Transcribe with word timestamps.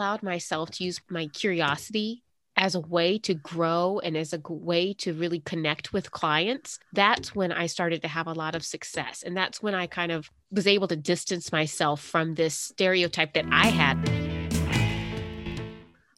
allowed 0.00 0.22
myself 0.22 0.70
to 0.70 0.82
use 0.82 0.98
my 1.10 1.26
curiosity 1.26 2.22
as 2.56 2.74
a 2.74 2.80
way 2.80 3.18
to 3.18 3.34
grow 3.34 4.00
and 4.02 4.16
as 4.16 4.32
a 4.32 4.40
way 4.48 4.94
to 4.94 5.12
really 5.12 5.40
connect 5.40 5.92
with 5.92 6.10
clients, 6.10 6.78
that's 6.94 7.34
when 7.34 7.52
I 7.52 7.66
started 7.66 8.00
to 8.00 8.08
have 8.08 8.26
a 8.26 8.32
lot 8.32 8.54
of 8.54 8.64
success. 8.64 9.22
And 9.22 9.36
that's 9.36 9.62
when 9.62 9.74
I 9.74 9.86
kind 9.86 10.10
of 10.10 10.30
was 10.50 10.66
able 10.66 10.88
to 10.88 10.96
distance 10.96 11.52
myself 11.52 12.00
from 12.00 12.34
this 12.34 12.54
stereotype 12.54 13.34
that 13.34 13.44
I 13.52 13.66
had. 13.66 14.08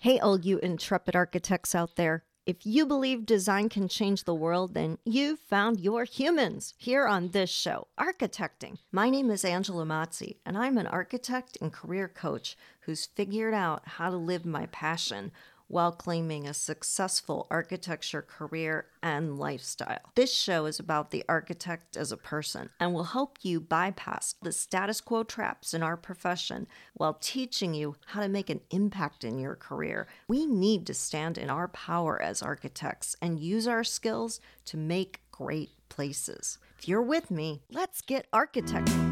Hey, 0.00 0.20
all 0.20 0.38
you 0.38 0.58
intrepid 0.60 1.16
architects 1.16 1.74
out 1.74 1.96
there. 1.96 2.22
If 2.44 2.66
you 2.66 2.86
believe 2.86 3.24
design 3.24 3.68
can 3.68 3.86
change 3.86 4.24
the 4.24 4.34
world, 4.34 4.74
then 4.74 4.98
you've 5.04 5.38
found 5.38 5.78
your 5.78 6.02
humans 6.02 6.74
here 6.76 7.06
on 7.06 7.28
this 7.28 7.50
show, 7.50 7.86
Architecting. 7.96 8.78
My 8.90 9.10
name 9.10 9.30
is 9.30 9.44
Angela 9.44 9.84
Mazzi, 9.84 10.38
and 10.44 10.58
I'm 10.58 10.76
an 10.76 10.88
architect 10.88 11.56
and 11.60 11.72
career 11.72 12.08
coach 12.08 12.56
who's 12.80 13.06
figured 13.06 13.54
out 13.54 13.82
how 13.86 14.10
to 14.10 14.16
live 14.16 14.44
my 14.44 14.66
passion 14.66 15.30
while 15.68 15.92
claiming 15.92 16.46
a 16.46 16.54
successful 16.54 17.46
architecture 17.50 18.22
career 18.22 18.86
and 19.02 19.38
lifestyle. 19.38 19.98
This 20.14 20.34
show 20.34 20.66
is 20.66 20.78
about 20.78 21.10
the 21.10 21.24
architect 21.28 21.96
as 21.96 22.12
a 22.12 22.16
person 22.16 22.70
and 22.78 22.92
will 22.92 23.04
help 23.04 23.38
you 23.42 23.60
bypass 23.60 24.34
the 24.42 24.52
status 24.52 25.00
quo 25.00 25.24
traps 25.24 25.74
in 25.74 25.82
our 25.82 25.96
profession 25.96 26.66
while 26.94 27.14
teaching 27.14 27.74
you 27.74 27.96
how 28.06 28.20
to 28.20 28.28
make 28.28 28.50
an 28.50 28.60
impact 28.70 29.24
in 29.24 29.38
your 29.38 29.56
career. 29.56 30.06
We 30.28 30.46
need 30.46 30.86
to 30.86 30.94
stand 30.94 31.38
in 31.38 31.50
our 31.50 31.68
power 31.68 32.20
as 32.20 32.42
architects 32.42 33.16
and 33.20 33.38
use 33.38 33.66
our 33.66 33.84
skills 33.84 34.40
to 34.66 34.76
make 34.76 35.20
great 35.30 35.70
places. 35.88 36.58
If 36.78 36.88
you're 36.88 37.02
with 37.02 37.30
me, 37.30 37.62
let's 37.70 38.00
get 38.00 38.30
architecting. 38.32 39.11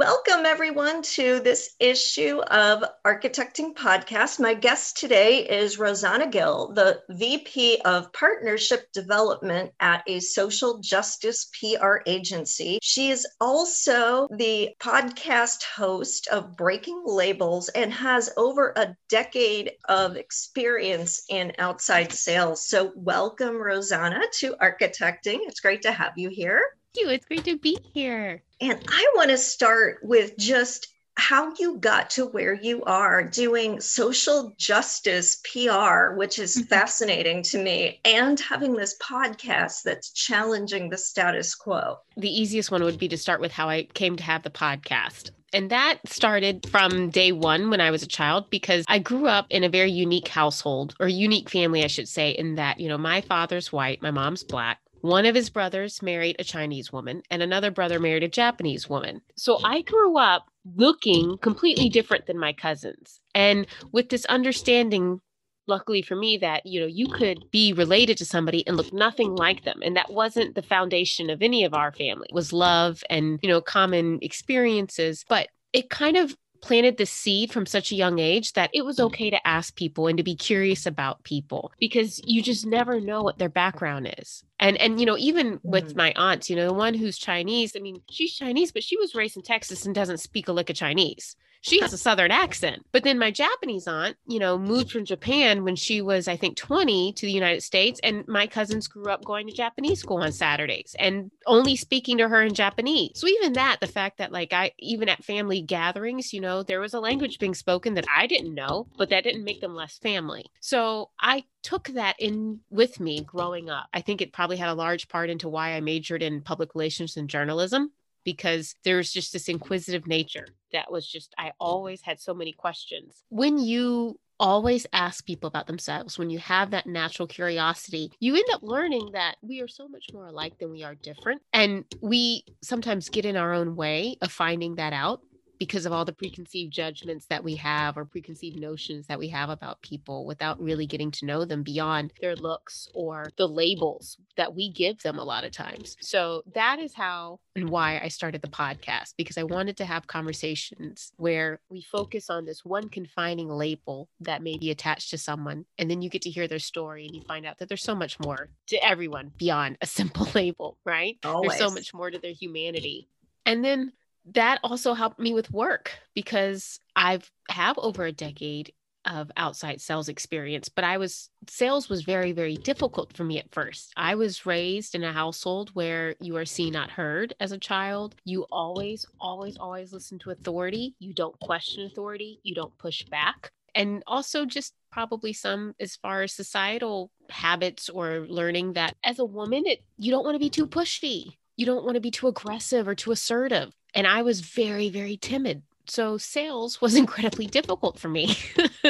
Welcome, 0.00 0.46
everyone, 0.46 1.02
to 1.02 1.40
this 1.40 1.74
issue 1.78 2.38
of 2.38 2.82
Architecting 3.06 3.74
Podcast. 3.74 4.40
My 4.40 4.54
guest 4.54 4.96
today 4.96 5.46
is 5.46 5.78
Rosanna 5.78 6.26
Gill, 6.26 6.72
the 6.72 7.02
VP 7.10 7.82
of 7.84 8.10
Partnership 8.14 8.90
Development 8.94 9.72
at 9.78 10.02
a 10.06 10.20
social 10.20 10.78
justice 10.78 11.50
PR 11.60 11.96
agency. 12.06 12.78
She 12.80 13.10
is 13.10 13.26
also 13.42 14.26
the 14.34 14.70
podcast 14.80 15.64
host 15.64 16.28
of 16.28 16.56
Breaking 16.56 17.02
Labels 17.04 17.68
and 17.68 17.92
has 17.92 18.30
over 18.38 18.72
a 18.76 18.96
decade 19.10 19.72
of 19.86 20.16
experience 20.16 21.24
in 21.28 21.52
outside 21.58 22.10
sales. 22.10 22.66
So, 22.66 22.92
welcome, 22.96 23.56
Rosanna, 23.56 24.22
to 24.38 24.56
Architecting. 24.62 25.40
It's 25.42 25.60
great 25.60 25.82
to 25.82 25.92
have 25.92 26.14
you 26.16 26.30
here 26.30 26.62
you. 26.96 27.08
It's 27.08 27.26
great 27.26 27.44
to 27.44 27.58
be 27.58 27.78
here. 27.94 28.42
And 28.60 28.78
I 28.88 29.12
want 29.16 29.30
to 29.30 29.38
start 29.38 30.00
with 30.02 30.36
just 30.36 30.88
how 31.16 31.52
you 31.58 31.76
got 31.78 32.10
to 32.10 32.26
where 32.26 32.54
you 32.54 32.82
are 32.84 33.22
doing 33.22 33.80
social 33.80 34.54
justice 34.56 35.40
PR, 35.44 36.14
which 36.14 36.38
is 36.38 36.56
mm-hmm. 36.56 36.66
fascinating 36.66 37.42
to 37.42 37.62
me, 37.62 38.00
and 38.04 38.40
having 38.40 38.74
this 38.74 38.96
podcast 38.98 39.82
that's 39.82 40.10
challenging 40.12 40.88
the 40.88 40.96
status 40.96 41.54
quo. 41.54 41.98
The 42.16 42.30
easiest 42.30 42.70
one 42.70 42.82
would 42.84 42.98
be 42.98 43.08
to 43.08 43.18
start 43.18 43.40
with 43.40 43.52
how 43.52 43.68
I 43.68 43.84
came 43.84 44.16
to 44.16 44.22
have 44.22 44.42
the 44.42 44.50
podcast. 44.50 45.30
And 45.52 45.70
that 45.70 45.98
started 46.06 46.68
from 46.68 47.10
day 47.10 47.32
one 47.32 47.70
when 47.70 47.80
I 47.80 47.90
was 47.90 48.02
a 48.02 48.06
child 48.06 48.48
because 48.50 48.84
I 48.88 49.00
grew 49.00 49.26
up 49.26 49.46
in 49.50 49.64
a 49.64 49.68
very 49.68 49.90
unique 49.90 50.28
household 50.28 50.94
or 51.00 51.08
unique 51.08 51.50
family, 51.50 51.82
I 51.82 51.88
should 51.88 52.08
say, 52.08 52.30
in 52.30 52.54
that, 52.54 52.78
you 52.78 52.88
know, 52.88 52.98
my 52.98 53.20
father's 53.20 53.72
white, 53.72 54.00
my 54.00 54.12
mom's 54.12 54.44
black. 54.44 54.78
One 55.00 55.26
of 55.26 55.34
his 55.34 55.50
brothers 55.50 56.02
married 56.02 56.36
a 56.38 56.44
Chinese 56.44 56.92
woman, 56.92 57.22
and 57.30 57.42
another 57.42 57.70
brother 57.70 57.98
married 57.98 58.22
a 58.22 58.28
Japanese 58.28 58.88
woman. 58.88 59.22
So 59.36 59.58
hmm. 59.58 59.66
I 59.66 59.82
grew 59.82 60.18
up 60.18 60.46
looking 60.76 61.38
completely 61.38 61.88
different 61.88 62.26
than 62.26 62.38
my 62.38 62.52
cousins. 62.52 63.20
And 63.34 63.66
with 63.92 64.10
this 64.10 64.24
understanding, 64.26 65.20
luckily 65.66 66.02
for 66.02 66.16
me, 66.16 66.36
that, 66.38 66.66
you 66.66 66.80
know, 66.80 66.86
you 66.86 67.06
could 67.06 67.50
be 67.50 67.72
related 67.72 68.18
to 68.18 68.26
somebody 68.26 68.66
and 68.66 68.76
look 68.76 68.92
nothing 68.92 69.34
like 69.34 69.64
them. 69.64 69.80
And 69.82 69.96
that 69.96 70.12
wasn't 70.12 70.54
the 70.54 70.62
foundation 70.62 71.30
of 71.30 71.42
any 71.42 71.64
of 71.64 71.72
our 71.72 71.92
family, 71.92 72.26
it 72.28 72.34
was 72.34 72.52
love 72.52 73.02
and, 73.08 73.38
you 73.42 73.48
know, 73.48 73.60
common 73.60 74.18
experiences. 74.20 75.24
But 75.28 75.48
it 75.72 75.88
kind 75.88 76.16
of 76.16 76.36
planted 76.60 76.96
the 76.96 77.06
seed 77.06 77.52
from 77.52 77.66
such 77.66 77.92
a 77.92 77.96
young 77.96 78.18
age 78.18 78.52
that 78.54 78.70
it 78.72 78.84
was 78.84 78.98
mm. 78.98 79.04
okay 79.04 79.30
to 79.30 79.46
ask 79.46 79.74
people 79.76 80.06
and 80.06 80.16
to 80.18 80.24
be 80.24 80.36
curious 80.36 80.86
about 80.86 81.22
people 81.24 81.72
because 81.78 82.20
you 82.24 82.42
just 82.42 82.66
never 82.66 83.00
know 83.00 83.22
what 83.22 83.38
their 83.38 83.48
background 83.48 84.12
is. 84.18 84.44
And 84.58 84.76
and 84.76 85.00
you 85.00 85.06
know, 85.06 85.16
even 85.16 85.60
with 85.62 85.88
mm-hmm. 85.88 85.98
my 85.98 86.12
aunts, 86.16 86.50
you 86.50 86.56
know, 86.56 86.66
the 86.66 86.74
one 86.74 86.94
who's 86.94 87.18
Chinese, 87.18 87.74
I 87.76 87.80
mean, 87.80 88.02
she's 88.10 88.34
Chinese, 88.34 88.72
but 88.72 88.84
she 88.84 88.96
was 88.96 89.14
raised 89.14 89.36
in 89.36 89.42
Texas 89.42 89.86
and 89.86 89.94
doesn't 89.94 90.18
speak 90.18 90.48
a 90.48 90.52
lick 90.52 90.70
of 90.70 90.76
Chinese 90.76 91.36
she 91.60 91.80
has 91.80 91.92
a 91.92 91.98
southern 91.98 92.30
accent. 92.30 92.86
But 92.92 93.04
then 93.04 93.18
my 93.18 93.30
Japanese 93.30 93.86
aunt, 93.86 94.16
you 94.26 94.38
know, 94.38 94.58
moved 94.58 94.90
from 94.90 95.04
Japan 95.04 95.64
when 95.64 95.76
she 95.76 96.00
was, 96.00 96.26
I 96.26 96.36
think, 96.36 96.56
20 96.56 97.12
to 97.12 97.26
the 97.26 97.32
United 97.32 97.62
States. 97.62 98.00
And 98.02 98.26
my 98.26 98.46
cousins 98.46 98.88
grew 98.88 99.10
up 99.10 99.24
going 99.24 99.46
to 99.46 99.52
Japanese 99.52 100.00
school 100.00 100.18
on 100.18 100.32
Saturdays 100.32 100.96
and 100.98 101.30
only 101.46 101.76
speaking 101.76 102.18
to 102.18 102.28
her 102.28 102.42
in 102.42 102.54
Japanese. 102.54 103.12
So 103.14 103.26
even 103.26 103.52
that, 103.54 103.78
the 103.80 103.86
fact 103.86 104.18
that 104.18 104.32
like 104.32 104.52
I, 104.52 104.72
even 104.78 105.08
at 105.08 105.24
family 105.24 105.60
gatherings, 105.60 106.32
you 106.32 106.40
know, 106.40 106.62
there 106.62 106.80
was 106.80 106.94
a 106.94 107.00
language 107.00 107.38
being 107.38 107.54
spoken 107.54 107.94
that 107.94 108.06
I 108.14 108.26
didn't 108.26 108.54
know, 108.54 108.88
but 108.96 109.10
that 109.10 109.24
didn't 109.24 109.44
make 109.44 109.60
them 109.60 109.74
less 109.74 109.98
family. 109.98 110.46
So 110.60 111.10
I 111.20 111.44
took 111.62 111.88
that 111.88 112.16
in 112.18 112.60
with 112.70 113.00
me 113.00 113.22
growing 113.22 113.68
up. 113.68 113.86
I 113.92 114.00
think 114.00 114.22
it 114.22 114.32
probably 114.32 114.56
had 114.56 114.70
a 114.70 114.74
large 114.74 115.08
part 115.08 115.28
into 115.28 115.48
why 115.48 115.72
I 115.72 115.80
majored 115.80 116.22
in 116.22 116.40
public 116.40 116.74
relations 116.74 117.16
and 117.16 117.28
journalism 117.28 117.92
because 118.24 118.74
there's 118.84 119.12
just 119.12 119.32
this 119.32 119.48
inquisitive 119.48 120.06
nature 120.06 120.48
that 120.72 120.90
was 120.90 121.06
just, 121.06 121.34
I 121.38 121.52
always 121.58 122.02
had 122.02 122.20
so 122.20 122.34
many 122.34 122.52
questions. 122.52 123.22
When 123.28 123.58
you 123.58 124.18
always 124.38 124.86
ask 124.92 125.26
people 125.26 125.48
about 125.48 125.66
themselves, 125.66 126.18
when 126.18 126.30
you 126.30 126.38
have 126.38 126.70
that 126.70 126.86
natural 126.86 127.28
curiosity, 127.28 128.10
you 128.20 128.34
end 128.34 128.46
up 128.52 128.62
learning 128.62 129.10
that 129.12 129.36
we 129.42 129.60
are 129.60 129.68
so 129.68 129.86
much 129.86 130.06
more 130.12 130.26
alike 130.26 130.58
than 130.58 130.70
we 130.70 130.82
are 130.82 130.94
different. 130.94 131.42
And 131.52 131.84
we 132.00 132.44
sometimes 132.62 133.10
get 133.10 133.26
in 133.26 133.36
our 133.36 133.52
own 133.52 133.76
way 133.76 134.16
of 134.22 134.32
finding 134.32 134.76
that 134.76 134.92
out 134.92 135.20
because 135.60 135.84
of 135.84 135.92
all 135.92 136.06
the 136.06 136.12
preconceived 136.12 136.72
judgments 136.72 137.26
that 137.26 137.44
we 137.44 137.54
have 137.54 137.98
or 137.98 138.06
preconceived 138.06 138.58
notions 138.58 139.06
that 139.06 139.18
we 139.18 139.28
have 139.28 139.50
about 139.50 139.80
people 139.82 140.24
without 140.24 140.60
really 140.60 140.86
getting 140.86 141.10
to 141.10 141.26
know 141.26 141.44
them 141.44 141.62
beyond 141.62 142.12
their 142.20 142.34
looks 142.34 142.88
or 142.94 143.30
the 143.36 143.46
labels 143.46 144.16
that 144.36 144.54
we 144.54 144.70
give 144.70 145.00
them 145.02 145.18
a 145.18 145.22
lot 145.22 145.44
of 145.44 145.52
times. 145.52 145.98
So 146.00 146.42
that 146.54 146.78
is 146.78 146.94
how 146.94 147.40
and 147.54 147.68
why 147.68 148.00
I 148.02 148.08
started 148.08 148.40
the 148.40 148.48
podcast 148.48 149.12
because 149.18 149.36
I 149.36 149.42
wanted 149.42 149.76
to 149.76 149.84
have 149.84 150.06
conversations 150.06 151.12
where 151.18 151.60
we 151.68 151.82
focus 151.82 152.30
on 152.30 152.46
this 152.46 152.64
one 152.64 152.88
confining 152.88 153.50
label 153.50 154.08
that 154.20 154.42
may 154.42 154.56
be 154.56 154.70
attached 154.70 155.10
to 155.10 155.18
someone 155.18 155.66
and 155.76 155.90
then 155.90 156.00
you 156.00 156.08
get 156.08 156.22
to 156.22 156.30
hear 156.30 156.48
their 156.48 156.58
story 156.58 157.04
and 157.04 157.14
you 157.14 157.20
find 157.28 157.44
out 157.44 157.58
that 157.58 157.68
there's 157.68 157.82
so 157.82 157.94
much 157.94 158.18
more 158.18 158.48
to 158.68 158.82
everyone 158.82 159.30
beyond 159.36 159.76
a 159.82 159.86
simple 159.86 160.26
label, 160.34 160.78
right? 160.86 161.18
Always. 161.22 161.50
There's 161.50 161.68
so 161.68 161.74
much 161.74 161.92
more 161.92 162.10
to 162.10 162.18
their 162.18 162.32
humanity. 162.32 163.08
And 163.44 163.64
then 163.64 163.92
that 164.32 164.60
also 164.62 164.94
helped 164.94 165.18
me 165.18 165.32
with 165.32 165.50
work 165.50 165.92
because 166.14 166.80
I've 166.96 167.30
have 167.48 167.78
over 167.78 168.04
a 168.04 168.12
decade 168.12 168.72
of 169.06 169.30
outside 169.38 169.80
sales 169.80 170.10
experience 170.10 170.68
but 170.68 170.84
i 170.84 170.98
was 170.98 171.30
sales 171.48 171.88
was 171.88 172.02
very 172.02 172.32
very 172.32 172.56
difficult 172.56 173.16
for 173.16 173.24
me 173.24 173.38
at 173.38 173.52
first. 173.52 173.92
I 173.96 174.14
was 174.14 174.46
raised 174.46 174.94
in 174.94 175.04
a 175.04 175.12
household 175.12 175.70
where 175.74 176.14
you 176.20 176.36
are 176.36 176.44
seen 176.44 176.72
not 176.72 176.90
heard 176.90 177.34
as 177.40 177.52
a 177.52 177.58
child. 177.58 178.14
You 178.24 178.46
always 178.50 179.06
always 179.20 179.56
always 179.58 179.92
listen 179.92 180.18
to 180.20 180.30
authority. 180.30 180.94
You 180.98 181.12
don't 181.12 181.38
question 181.40 181.86
authority. 181.86 182.40
You 182.42 182.54
don't 182.54 182.76
push 182.78 183.04
back. 183.04 183.50
And 183.74 184.02
also 184.06 184.44
just 184.44 184.74
probably 184.90 185.32
some 185.32 185.74
as 185.80 185.96
far 185.96 186.22
as 186.22 186.32
societal 186.32 187.10
habits 187.30 187.88
or 187.88 188.26
learning 188.28 188.74
that 188.74 188.96
as 189.04 189.18
a 189.18 189.24
woman 189.24 189.62
it 189.66 189.84
you 189.96 190.10
don't 190.10 190.24
want 190.24 190.34
to 190.34 190.40
be 190.40 190.50
too 190.50 190.66
pushy 190.66 191.36
you 191.60 191.66
don't 191.66 191.84
want 191.84 191.94
to 191.94 192.00
be 192.00 192.10
too 192.10 192.26
aggressive 192.26 192.88
or 192.88 192.94
too 192.94 193.12
assertive 193.12 193.72
and 193.94 194.06
I 194.06 194.22
was 194.22 194.40
very, 194.40 194.88
very 194.88 195.16
timid. 195.16 195.62
So 195.86 196.18
sales 196.18 196.80
was 196.80 196.94
incredibly 196.96 197.46
difficult 197.46 197.98
for 197.98 198.08
me. 198.08 198.36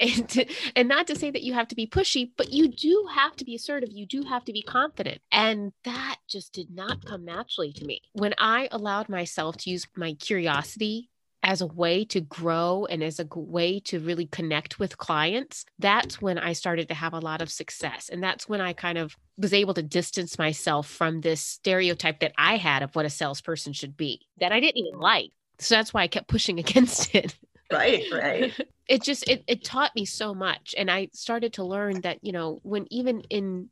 and, 0.00 0.28
to, 0.30 0.46
and 0.74 0.88
not 0.88 1.06
to 1.08 1.16
say 1.16 1.30
that 1.30 1.42
you 1.42 1.52
have 1.52 1.68
to 1.68 1.74
be 1.74 1.86
pushy, 1.86 2.30
but 2.36 2.52
you 2.52 2.68
do 2.68 3.08
have 3.14 3.36
to 3.36 3.44
be 3.44 3.54
assertive. 3.54 3.90
You 3.92 4.06
do 4.06 4.22
have 4.22 4.44
to 4.46 4.52
be 4.52 4.62
confident. 4.62 5.20
And 5.30 5.72
that 5.84 6.16
just 6.28 6.52
did 6.52 6.70
not 6.70 7.04
come 7.04 7.24
naturally 7.24 7.72
to 7.74 7.84
me. 7.84 8.00
When 8.12 8.34
I 8.38 8.68
allowed 8.72 9.08
myself 9.08 9.56
to 9.58 9.70
use 9.70 9.86
my 9.96 10.14
curiosity 10.14 11.10
as 11.46 11.60
a 11.60 11.66
way 11.66 12.04
to 12.04 12.20
grow 12.20 12.86
and 12.90 13.04
as 13.04 13.20
a 13.20 13.26
way 13.32 13.78
to 13.78 14.00
really 14.00 14.26
connect 14.26 14.80
with 14.80 14.98
clients, 14.98 15.64
that's 15.78 16.20
when 16.20 16.38
I 16.38 16.52
started 16.52 16.88
to 16.88 16.94
have 16.94 17.12
a 17.12 17.20
lot 17.20 17.40
of 17.40 17.52
success. 17.52 18.08
And 18.08 18.20
that's 18.20 18.48
when 18.48 18.60
I 18.60 18.72
kind 18.72 18.98
of 18.98 19.16
was 19.38 19.54
able 19.54 19.72
to 19.74 19.82
distance 19.82 20.38
myself 20.38 20.88
from 20.88 21.20
this 21.20 21.40
stereotype 21.40 22.18
that 22.18 22.32
I 22.36 22.56
had 22.56 22.82
of 22.82 22.96
what 22.96 23.06
a 23.06 23.10
salesperson 23.10 23.72
should 23.72 23.96
be 23.96 24.26
that 24.40 24.50
I 24.50 24.58
didn't 24.58 24.76
even 24.76 24.98
like. 24.98 25.30
So 25.60 25.76
that's 25.76 25.94
why 25.94 26.02
I 26.02 26.08
kept 26.08 26.26
pushing 26.26 26.58
against 26.64 27.14
it. 27.14 27.36
Right, 27.72 28.02
right. 28.12 28.52
it 28.88 29.02
just 29.02 29.28
it 29.28 29.44
it 29.46 29.64
taught 29.64 29.94
me 29.96 30.04
so 30.04 30.34
much 30.34 30.74
and 30.76 30.88
I 30.90 31.08
started 31.12 31.54
to 31.54 31.64
learn 31.64 32.00
that, 32.02 32.18
you 32.22 32.32
know, 32.32 32.58
when 32.64 32.86
even 32.90 33.20
in 33.30 33.70